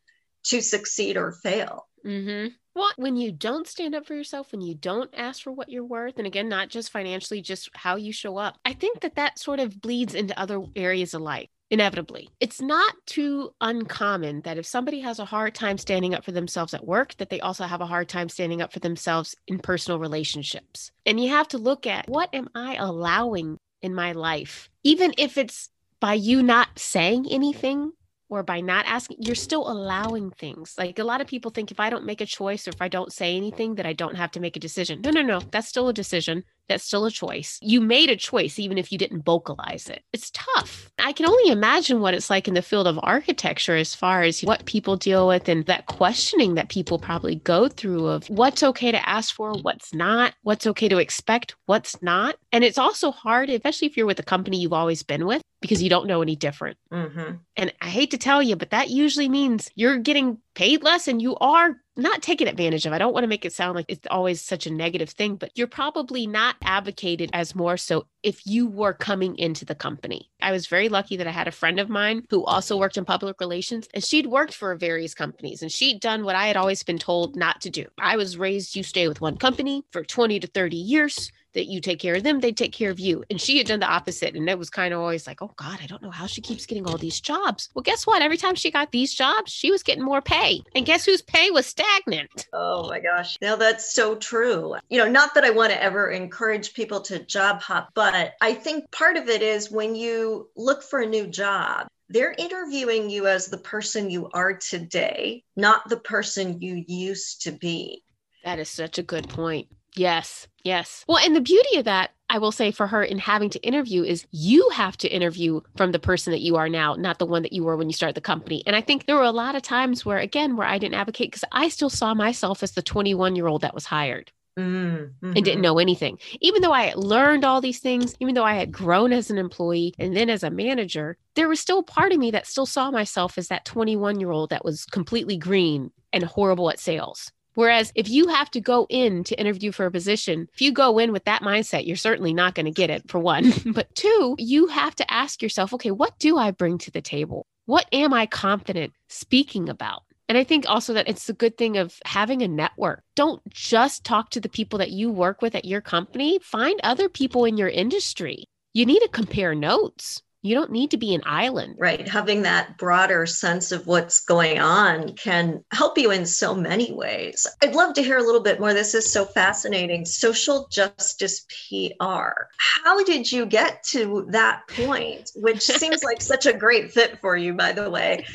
to 0.45 0.61
succeed 0.61 1.17
or 1.17 1.31
fail. 1.31 1.87
Mm-hmm. 2.05 2.49
Well, 2.75 2.89
when 2.95 3.15
you 3.15 3.31
don't 3.31 3.67
stand 3.67 3.93
up 3.93 4.07
for 4.07 4.15
yourself, 4.15 4.51
when 4.51 4.61
you 4.61 4.73
don't 4.73 5.09
ask 5.15 5.43
for 5.43 5.51
what 5.51 5.69
you're 5.69 5.85
worth, 5.85 6.17
and 6.17 6.25
again, 6.25 6.49
not 6.49 6.69
just 6.69 6.91
financially, 6.91 7.41
just 7.41 7.69
how 7.75 7.95
you 7.97 8.11
show 8.11 8.37
up, 8.37 8.57
I 8.65 8.73
think 8.73 9.01
that 9.01 9.15
that 9.15 9.37
sort 9.37 9.59
of 9.59 9.79
bleeds 9.79 10.15
into 10.15 10.39
other 10.39 10.61
areas 10.75 11.13
of 11.13 11.21
life 11.21 11.49
inevitably. 11.73 12.29
It's 12.39 12.61
not 12.61 12.93
too 13.07 13.51
uncommon 13.59 14.41
that 14.41 14.59
if 14.59 14.65
somebody 14.65 14.99
has 14.99 15.17
a 15.17 15.25
hard 15.25 15.55
time 15.55 15.79
standing 15.79 16.13
up 16.13 16.23
for 16.23 16.31
themselves 16.31 16.75
at 16.75 16.85
work, 16.85 17.17
that 17.17 17.31
they 17.31 17.39
also 17.39 17.63
have 17.63 17.81
a 17.81 17.87
hard 17.87 18.07
time 18.07 18.29
standing 18.29 18.61
up 18.61 18.71
for 18.71 18.79
themselves 18.79 19.35
in 19.47 19.57
personal 19.57 19.97
relationships. 19.99 20.91
And 21.07 21.19
you 21.19 21.29
have 21.29 21.47
to 21.49 21.57
look 21.57 21.87
at 21.87 22.07
what 22.07 22.29
am 22.31 22.47
I 22.53 22.75
allowing 22.75 23.57
in 23.81 23.95
my 23.95 24.11
life? 24.11 24.69
Even 24.83 25.13
if 25.17 25.35
it's 25.35 25.69
by 25.99 26.13
you 26.13 26.43
not 26.43 26.67
saying 26.77 27.25
anything, 27.31 27.91
or 28.29 28.41
by 28.41 28.61
not 28.61 28.85
asking, 28.87 29.17
you're 29.19 29.35
still 29.35 29.69
allowing 29.69 30.31
things. 30.31 30.73
Like 30.75 30.97
a 30.97 31.03
lot 31.03 31.21
of 31.21 31.27
people 31.27 31.51
think 31.51 31.69
if 31.69 31.79
I 31.79 31.91
don't 31.91 32.05
make 32.05 32.19
a 32.19 32.25
choice 32.25 32.67
or 32.67 32.71
if 32.71 32.81
I 32.81 32.87
don't 32.87 33.13
say 33.13 33.37
anything, 33.37 33.75
that 33.75 33.85
I 33.85 33.93
don't 33.93 34.15
have 34.15 34.31
to 34.31 34.39
make 34.39 34.55
a 34.55 34.59
decision. 34.59 35.01
No, 35.01 35.11
no, 35.11 35.21
no. 35.21 35.39
That's 35.51 35.67
still 35.67 35.87
a 35.87 35.93
decision. 35.93 36.43
That's 36.69 36.83
still 36.83 37.05
a 37.05 37.11
choice. 37.11 37.59
You 37.61 37.81
made 37.81 38.09
a 38.09 38.15
choice, 38.15 38.57
even 38.57 38.77
if 38.77 38.91
you 38.91 38.97
didn't 38.97 39.25
vocalize 39.25 39.89
it. 39.89 40.03
It's 40.13 40.31
tough. 40.31 40.91
I 40.97 41.11
can 41.11 41.25
only 41.25 41.51
imagine 41.51 41.99
what 41.99 42.13
it's 42.13 42.29
like 42.29 42.47
in 42.47 42.53
the 42.53 42.61
field 42.61 42.87
of 42.87 42.99
architecture 43.03 43.75
as 43.75 43.93
far 43.93 44.23
as 44.23 44.41
what 44.41 44.65
people 44.65 44.95
deal 44.95 45.27
with 45.27 45.49
and 45.49 45.65
that 45.65 45.87
questioning 45.87 46.55
that 46.55 46.69
people 46.69 46.99
probably 46.99 47.35
go 47.35 47.67
through 47.67 48.07
of 48.07 48.29
what's 48.29 48.63
okay 48.63 48.91
to 48.91 49.09
ask 49.09 49.35
for, 49.35 49.53
what's 49.53 49.93
not, 49.93 50.33
what's 50.43 50.67
okay 50.67 50.87
to 50.87 50.97
expect, 50.97 51.55
what's 51.65 52.01
not. 52.01 52.35
And 52.51 52.63
it's 52.63 52.77
also 52.77 53.11
hard, 53.11 53.49
especially 53.49 53.87
if 53.87 53.97
you're 53.97 54.05
with 54.05 54.19
a 54.19 54.23
company 54.23 54.57
you've 54.59 54.73
always 54.73 55.03
been 55.03 55.25
with, 55.25 55.41
because 55.61 55.83
you 55.83 55.89
don't 55.89 56.07
know 56.07 56.21
any 56.21 56.35
different. 56.35 56.77
Mm-hmm. 56.91 57.35
And 57.57 57.73
I 57.81 57.87
hate 57.87 58.11
to 58.11 58.17
tell 58.17 58.41
you, 58.41 58.55
but 58.55 58.71
that 58.71 58.89
usually 58.89 59.29
means 59.29 59.69
you're 59.75 59.97
getting 59.97 60.39
paid 60.55 60.83
less 60.83 61.07
and 61.07 61.21
you 61.21 61.35
are 61.37 61.75
not 61.95 62.21
taken 62.21 62.47
advantage 62.47 62.85
of. 62.85 62.93
I 62.93 62.97
don't 62.97 63.13
want 63.13 63.23
to 63.23 63.29
make 63.29 63.45
it 63.45 63.53
sound 63.53 63.75
like 63.75 63.85
it's 63.87 64.07
always 64.09 64.41
such 64.41 64.65
a 64.65 64.73
negative 64.73 65.09
thing, 65.09 65.35
but 65.35 65.51
you're 65.55 65.67
probably 65.67 66.25
not 66.25 66.55
advocated 66.63 67.29
as 67.33 67.55
more 67.55 67.77
so 67.77 68.07
if 68.23 68.45
you 68.45 68.67
were 68.67 68.93
coming 68.93 69.37
into 69.37 69.65
the 69.65 69.75
company. 69.75 70.29
I 70.41 70.51
was 70.51 70.67
very 70.67 70.89
lucky 70.89 71.17
that 71.17 71.27
I 71.27 71.31
had 71.31 71.47
a 71.47 71.51
friend 71.51 71.79
of 71.79 71.89
mine 71.89 72.23
who 72.29 72.43
also 72.45 72.77
worked 72.77 72.97
in 72.97 73.05
public 73.05 73.39
relations 73.39 73.87
and 73.93 74.03
she'd 74.03 74.27
worked 74.27 74.53
for 74.53 74.75
various 74.75 75.13
companies 75.13 75.61
and 75.61 75.71
she'd 75.71 75.99
done 75.99 76.23
what 76.23 76.35
I 76.35 76.47
had 76.47 76.57
always 76.57 76.83
been 76.83 76.99
told 76.99 77.35
not 77.35 77.61
to 77.61 77.69
do. 77.69 77.85
I 77.99 78.15
was 78.15 78.37
raised 78.37 78.75
you 78.75 78.83
stay 78.83 79.07
with 79.07 79.21
one 79.21 79.37
company 79.37 79.83
for 79.91 80.03
20 80.03 80.39
to 80.39 80.47
30 80.47 80.77
years 80.77 81.31
that 81.53 81.65
you 81.65 81.79
take 81.79 81.99
care 81.99 82.15
of 82.15 82.23
them, 82.23 82.39
they 82.39 82.51
take 82.51 82.73
care 82.73 82.91
of 82.91 82.99
you. 82.99 83.23
And 83.29 83.39
she 83.39 83.57
had 83.57 83.67
done 83.67 83.79
the 83.79 83.87
opposite. 83.91 84.35
And 84.35 84.49
it 84.49 84.57
was 84.57 84.69
kind 84.69 84.93
of 84.93 84.99
always 84.99 85.27
like, 85.27 85.41
oh 85.41 85.53
God, 85.55 85.79
I 85.81 85.85
don't 85.85 86.01
know 86.01 86.11
how 86.11 86.25
she 86.25 86.41
keeps 86.41 86.65
getting 86.65 86.87
all 86.87 86.97
these 86.97 87.19
jobs. 87.19 87.69
Well, 87.73 87.83
guess 87.83 88.05
what? 88.05 88.21
Every 88.21 88.37
time 88.37 88.55
she 88.55 88.71
got 88.71 88.91
these 88.91 89.13
jobs, 89.13 89.51
she 89.51 89.71
was 89.71 89.83
getting 89.83 90.03
more 90.03 90.21
pay. 90.21 90.61
And 90.75 90.85
guess 90.85 91.05
whose 91.05 91.21
pay 91.21 91.51
was 91.51 91.65
stagnant? 91.65 92.47
Oh 92.53 92.87
my 92.89 92.99
gosh. 92.99 93.37
Now 93.41 93.55
that's 93.55 93.93
so 93.93 94.15
true. 94.15 94.75
You 94.89 94.99
know, 94.99 95.09
not 95.09 95.33
that 95.35 95.43
I 95.43 95.49
want 95.49 95.71
to 95.71 95.81
ever 95.81 96.11
encourage 96.11 96.73
people 96.73 97.01
to 97.01 97.23
job 97.25 97.61
hop, 97.61 97.89
but 97.93 98.33
I 98.41 98.53
think 98.53 98.91
part 98.91 99.17
of 99.17 99.29
it 99.29 99.41
is 99.41 99.71
when 99.71 99.95
you 99.95 100.49
look 100.55 100.83
for 100.83 101.01
a 101.01 101.05
new 101.05 101.27
job, 101.27 101.87
they're 102.09 102.35
interviewing 102.37 103.09
you 103.09 103.27
as 103.27 103.47
the 103.47 103.57
person 103.57 104.09
you 104.09 104.29
are 104.33 104.53
today, 104.53 105.43
not 105.55 105.89
the 105.89 105.97
person 105.97 106.61
you 106.61 106.83
used 106.87 107.41
to 107.43 107.51
be. 107.51 108.03
That 108.43 108.59
is 108.59 108.69
such 108.69 108.97
a 108.97 109.03
good 109.03 109.29
point. 109.29 109.67
Yes, 109.95 110.47
yes. 110.63 111.05
Well, 111.07 111.23
and 111.23 111.35
the 111.35 111.41
beauty 111.41 111.77
of 111.77 111.85
that, 111.85 112.11
I 112.29 112.39
will 112.39 112.51
say 112.51 112.71
for 112.71 112.87
her 112.87 113.03
in 113.03 113.19
having 113.19 113.49
to 113.51 113.59
interview 113.59 114.03
is 114.03 114.25
you 114.31 114.69
have 114.69 114.97
to 114.97 115.07
interview 115.07 115.61
from 115.75 115.91
the 115.91 115.99
person 115.99 116.31
that 116.31 116.41
you 116.41 116.55
are 116.55 116.69
now, 116.69 116.95
not 116.95 117.19
the 117.19 117.25
one 117.25 117.43
that 117.43 117.53
you 117.53 117.63
were 117.63 117.77
when 117.77 117.89
you 117.89 117.93
started 117.93 118.15
the 118.15 118.21
company. 118.21 118.63
And 118.65 118.75
I 118.75 118.81
think 118.81 119.05
there 119.05 119.15
were 119.15 119.23
a 119.23 119.31
lot 119.31 119.55
of 119.55 119.61
times 119.61 120.05
where, 120.05 120.17
again, 120.17 120.55
where 120.55 120.67
I 120.67 120.79
didn't 120.79 120.95
advocate 120.95 121.27
because 121.27 121.43
I 121.51 121.69
still 121.69 121.91
saw 121.91 122.13
myself 122.13 122.63
as 122.63 122.71
the 122.71 122.81
21 122.81 123.35
year 123.35 123.47
old 123.47 123.61
that 123.61 123.75
was 123.75 123.85
hired. 123.85 124.31
Mm-hmm. 124.55 125.31
and 125.35 125.43
didn't 125.43 125.61
know 125.61 125.79
anything. 125.79 126.19
Even 126.39 126.61
though 126.61 126.71
I 126.71 126.83
had 126.83 126.95
learned 126.95 127.43
all 127.43 127.59
these 127.59 127.79
things, 127.79 128.15
even 128.19 128.35
though 128.35 128.43
I 128.43 128.53
had 128.53 128.71
grown 128.71 129.11
as 129.11 129.31
an 129.31 129.39
employee 129.39 129.95
and 129.97 130.15
then 130.15 130.29
as 130.29 130.43
a 130.43 130.51
manager, 130.51 131.17
there 131.33 131.49
was 131.49 131.59
still 131.59 131.81
part 131.81 132.11
of 132.11 132.19
me 132.19 132.29
that 132.29 132.45
still 132.45 132.67
saw 132.67 132.91
myself 132.91 133.39
as 133.39 133.47
that 133.47 133.65
21 133.65 134.19
year 134.19 134.29
old 134.29 134.51
that 134.51 134.63
was 134.63 134.85
completely 134.85 135.37
green 135.37 135.89
and 136.11 136.23
horrible 136.23 136.69
at 136.69 136.79
sales. 136.79 137.31
Whereas 137.55 137.91
if 137.95 138.09
you 138.09 138.27
have 138.27 138.49
to 138.51 138.61
go 138.61 138.87
in 138.89 139.23
to 139.25 139.39
interview 139.39 139.71
for 139.71 139.85
a 139.85 139.91
position, 139.91 140.47
if 140.53 140.61
you 140.61 140.71
go 140.71 140.97
in 140.99 141.11
with 141.11 141.25
that 141.25 141.41
mindset, 141.41 141.85
you're 141.85 141.95
certainly 141.95 142.33
not 142.33 142.55
going 142.55 142.65
to 142.65 142.71
get 142.71 142.89
it 142.89 143.09
for 143.09 143.19
one. 143.19 143.53
but 143.65 143.93
two, 143.95 144.35
you 144.39 144.67
have 144.67 144.95
to 144.95 145.13
ask 145.13 145.41
yourself, 145.41 145.73
okay, 145.73 145.91
what 145.91 146.17
do 146.19 146.37
I 146.37 146.51
bring 146.51 146.77
to 146.79 146.91
the 146.91 147.01
table? 147.01 147.45
What 147.65 147.85
am 147.91 148.13
I 148.13 148.25
confident 148.25 148.93
speaking 149.07 149.69
about? 149.69 150.03
And 150.29 150.37
I 150.37 150.43
think 150.43 150.65
also 150.67 150.93
that 150.93 151.07
it's 151.09 151.29
a 151.29 151.33
good 151.33 151.57
thing 151.57 151.77
of 151.77 151.99
having 152.05 152.41
a 152.41 152.47
network. 152.47 153.03
Don't 153.15 153.41
just 153.49 154.03
talk 154.03 154.29
to 154.31 154.39
the 154.39 154.49
people 154.49 154.79
that 154.79 154.91
you 154.91 155.11
work 155.11 155.41
with 155.41 155.53
at 155.53 155.65
your 155.65 155.81
company, 155.81 156.39
find 156.39 156.79
other 156.83 157.09
people 157.09 157.45
in 157.45 157.57
your 157.57 157.69
industry. 157.69 158.45
You 158.73 158.85
need 158.85 159.01
to 159.01 159.09
compare 159.09 159.53
notes 159.53 160.23
you 160.43 160.53
don't 160.53 160.71
need 160.71 160.91
to 160.91 160.97
be 160.97 161.15
an 161.15 161.21
island. 161.25 161.75
Right. 161.79 162.07
Having 162.07 162.41
that 162.43 162.77
broader 162.77 163.25
sense 163.25 163.71
of 163.71 163.87
what's 163.87 164.25
going 164.25 164.59
on 164.59 165.13
can 165.13 165.63
help 165.71 165.97
you 165.97 166.11
in 166.11 166.25
so 166.25 166.53
many 166.53 166.91
ways. 166.91 167.47
I'd 167.61 167.75
love 167.75 167.93
to 167.95 168.03
hear 168.03 168.17
a 168.17 168.23
little 168.23 168.41
bit 168.41 168.59
more. 168.59 168.73
This 168.73 168.93
is 168.93 169.09
so 169.09 169.23
fascinating. 169.23 170.05
Social 170.05 170.67
justice 170.69 171.45
PR. 171.69 172.31
How 172.57 173.03
did 173.05 173.31
you 173.31 173.45
get 173.45 173.83
to 173.91 174.27
that 174.29 174.67
point, 174.67 175.31
which 175.35 175.61
seems 175.61 176.03
like 176.03 176.21
such 176.21 176.45
a 176.45 176.53
great 176.53 176.91
fit 176.91 177.21
for 177.21 177.37
you, 177.37 177.53
by 177.53 177.71
the 177.71 177.89
way? 177.89 178.25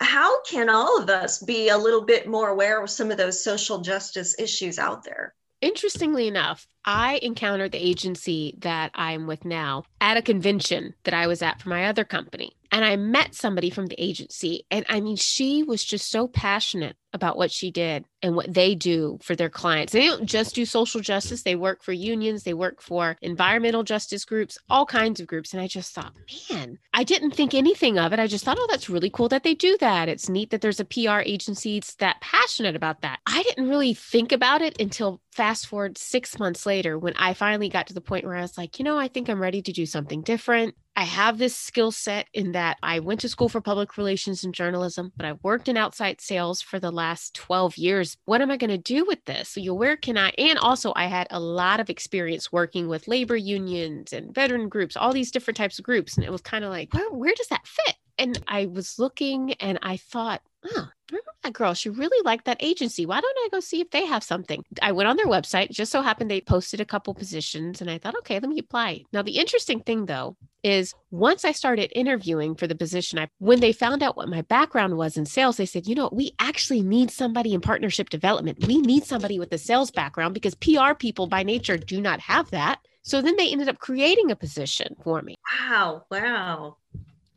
How 0.00 0.42
can 0.42 0.70
all 0.70 1.00
of 1.00 1.10
us 1.10 1.42
be 1.42 1.68
a 1.68 1.76
little 1.76 2.02
bit 2.02 2.26
more 2.26 2.48
aware 2.48 2.82
of 2.82 2.88
some 2.88 3.10
of 3.10 3.18
those 3.18 3.44
social 3.44 3.82
justice 3.82 4.34
issues 4.38 4.78
out 4.78 5.04
there? 5.04 5.34
Interestingly 5.60 6.28
enough, 6.28 6.68
I 6.84 7.18
encountered 7.22 7.72
the 7.72 7.84
agency 7.84 8.54
that 8.58 8.92
I'm 8.94 9.26
with 9.26 9.44
now 9.44 9.84
at 10.00 10.16
a 10.16 10.22
convention 10.22 10.94
that 11.02 11.14
I 11.14 11.26
was 11.26 11.42
at 11.42 11.60
for 11.60 11.68
my 11.68 11.86
other 11.86 12.04
company. 12.04 12.52
And 12.70 12.84
I 12.84 12.96
met 12.96 13.34
somebody 13.34 13.70
from 13.70 13.86
the 13.86 14.00
agency. 14.00 14.64
And 14.70 14.86
I 14.88 15.00
mean, 15.00 15.16
she 15.16 15.62
was 15.62 15.84
just 15.84 16.10
so 16.10 16.28
passionate 16.28 16.96
about 17.12 17.36
what 17.36 17.50
she 17.50 17.70
did 17.70 18.04
and 18.22 18.34
what 18.36 18.52
they 18.52 18.74
do 18.74 19.18
for 19.22 19.34
their 19.34 19.48
clients. 19.48 19.92
They 19.92 20.06
don't 20.06 20.26
just 20.26 20.54
do 20.54 20.64
social 20.64 21.00
justice, 21.00 21.42
they 21.42 21.54
work 21.54 21.82
for 21.82 21.92
unions, 21.92 22.42
they 22.42 22.54
work 22.54 22.82
for 22.82 23.16
environmental 23.22 23.82
justice 23.82 24.24
groups, 24.24 24.58
all 24.68 24.86
kinds 24.86 25.20
of 25.20 25.26
groups. 25.26 25.52
And 25.52 25.62
I 25.62 25.68
just 25.68 25.94
thought, 25.94 26.12
man, 26.50 26.78
I 26.92 27.04
didn't 27.04 27.32
think 27.32 27.54
anything 27.54 27.98
of 27.98 28.12
it. 28.12 28.18
I 28.18 28.26
just 28.26 28.44
thought, 28.44 28.58
oh, 28.60 28.66
that's 28.68 28.90
really 28.90 29.10
cool 29.10 29.28
that 29.28 29.44
they 29.44 29.54
do 29.54 29.76
that. 29.78 30.08
It's 30.08 30.28
neat 30.28 30.50
that 30.50 30.60
there's 30.60 30.80
a 30.80 30.84
PR 30.84 31.20
agency 31.20 31.78
that's 31.78 31.94
that 31.96 32.20
passionate 32.20 32.76
about 32.76 33.02
that. 33.02 33.20
I 33.26 33.42
didn't 33.42 33.68
really 33.68 33.94
think 33.94 34.32
about 34.32 34.62
it 34.62 34.80
until 34.80 35.20
fast 35.32 35.66
forward 35.66 35.96
six 35.96 36.38
months 36.38 36.66
later 36.66 36.98
when 36.98 37.14
I 37.16 37.34
finally 37.34 37.68
got 37.68 37.86
to 37.86 37.94
the 37.94 38.00
point 38.00 38.24
where 38.24 38.34
I 38.34 38.42
was 38.42 38.58
like, 38.58 38.78
you 38.78 38.84
know, 38.84 38.98
I 38.98 39.08
think 39.08 39.28
I'm 39.28 39.40
ready 39.40 39.62
to 39.62 39.72
do 39.72 39.86
something 39.86 40.22
different. 40.22 40.74
I 40.98 41.04
have 41.04 41.38
this 41.38 41.54
skill 41.54 41.92
set 41.92 42.26
in 42.34 42.50
that 42.52 42.76
I 42.82 42.98
went 42.98 43.20
to 43.20 43.28
school 43.28 43.48
for 43.48 43.60
public 43.60 43.96
relations 43.96 44.42
and 44.42 44.52
journalism, 44.52 45.12
but 45.16 45.24
I've 45.24 45.38
worked 45.44 45.68
in 45.68 45.76
outside 45.76 46.20
sales 46.20 46.60
for 46.60 46.80
the 46.80 46.90
last 46.90 47.34
12 47.34 47.78
years. 47.78 48.16
What 48.24 48.40
am 48.40 48.50
I 48.50 48.56
going 48.56 48.70
to 48.70 48.78
do 48.78 49.04
with 49.04 49.24
this? 49.24 49.50
So, 49.50 49.74
where 49.74 49.96
can 49.96 50.18
I? 50.18 50.30
And 50.36 50.58
also, 50.58 50.92
I 50.96 51.06
had 51.06 51.28
a 51.30 51.38
lot 51.38 51.78
of 51.78 51.88
experience 51.88 52.50
working 52.50 52.88
with 52.88 53.06
labor 53.06 53.36
unions 53.36 54.12
and 54.12 54.34
veteran 54.34 54.68
groups, 54.68 54.96
all 54.96 55.12
these 55.12 55.30
different 55.30 55.56
types 55.56 55.78
of 55.78 55.84
groups. 55.84 56.16
And 56.16 56.26
it 56.26 56.32
was 56.32 56.40
kind 56.40 56.64
of 56.64 56.70
like, 56.70 56.92
where, 56.92 57.12
where 57.12 57.34
does 57.36 57.46
that 57.46 57.68
fit? 57.68 57.94
And 58.18 58.36
I 58.48 58.66
was 58.66 58.98
looking 58.98 59.52
and 59.60 59.78
I 59.82 59.98
thought, 59.98 60.42
oh, 60.64 60.88
remember 61.10 61.30
that 61.42 61.52
girl. 61.52 61.74
She 61.74 61.88
really 61.90 62.22
liked 62.24 62.44
that 62.46 62.58
agency. 62.60 63.06
Why 63.06 63.20
don't 63.20 63.38
I 63.44 63.48
go 63.50 63.60
see 63.60 63.80
if 63.80 63.90
they 63.90 64.06
have 64.06 64.22
something? 64.22 64.64
I 64.82 64.92
went 64.92 65.08
on 65.08 65.16
their 65.16 65.26
website. 65.26 65.70
Just 65.70 65.92
so 65.92 66.02
happened 66.02 66.30
they 66.30 66.40
posted 66.40 66.80
a 66.80 66.84
couple 66.84 67.14
positions 67.14 67.80
and 67.80 67.90
I 67.90 67.98
thought, 67.98 68.16
okay, 68.18 68.38
let 68.40 68.48
me 68.48 68.58
apply. 68.58 69.04
Now, 69.12 69.22
the 69.22 69.38
interesting 69.38 69.80
thing 69.80 70.06
though 70.06 70.36
is 70.62 70.94
once 71.10 71.44
I 71.44 71.52
started 71.52 71.92
interviewing 71.94 72.54
for 72.54 72.66
the 72.66 72.74
position, 72.74 73.18
I 73.18 73.28
when 73.38 73.60
they 73.60 73.72
found 73.72 74.02
out 74.02 74.16
what 74.16 74.28
my 74.28 74.42
background 74.42 74.96
was 74.96 75.16
in 75.16 75.26
sales, 75.26 75.56
they 75.56 75.66
said, 75.66 75.86
you 75.86 75.94
know, 75.94 76.10
we 76.12 76.32
actually 76.38 76.82
need 76.82 77.10
somebody 77.10 77.54
in 77.54 77.60
partnership 77.60 78.10
development. 78.10 78.66
We 78.66 78.80
need 78.80 79.04
somebody 79.04 79.38
with 79.38 79.52
a 79.52 79.58
sales 79.58 79.90
background 79.90 80.34
because 80.34 80.54
PR 80.56 80.94
people 80.98 81.26
by 81.26 81.42
nature 81.42 81.76
do 81.76 82.00
not 82.00 82.20
have 82.20 82.50
that. 82.50 82.80
So 83.02 83.22
then 83.22 83.36
they 83.36 83.50
ended 83.50 83.68
up 83.68 83.78
creating 83.78 84.30
a 84.30 84.36
position 84.36 84.94
for 85.02 85.22
me. 85.22 85.36
Wow. 85.62 86.04
Wow. 86.10 86.76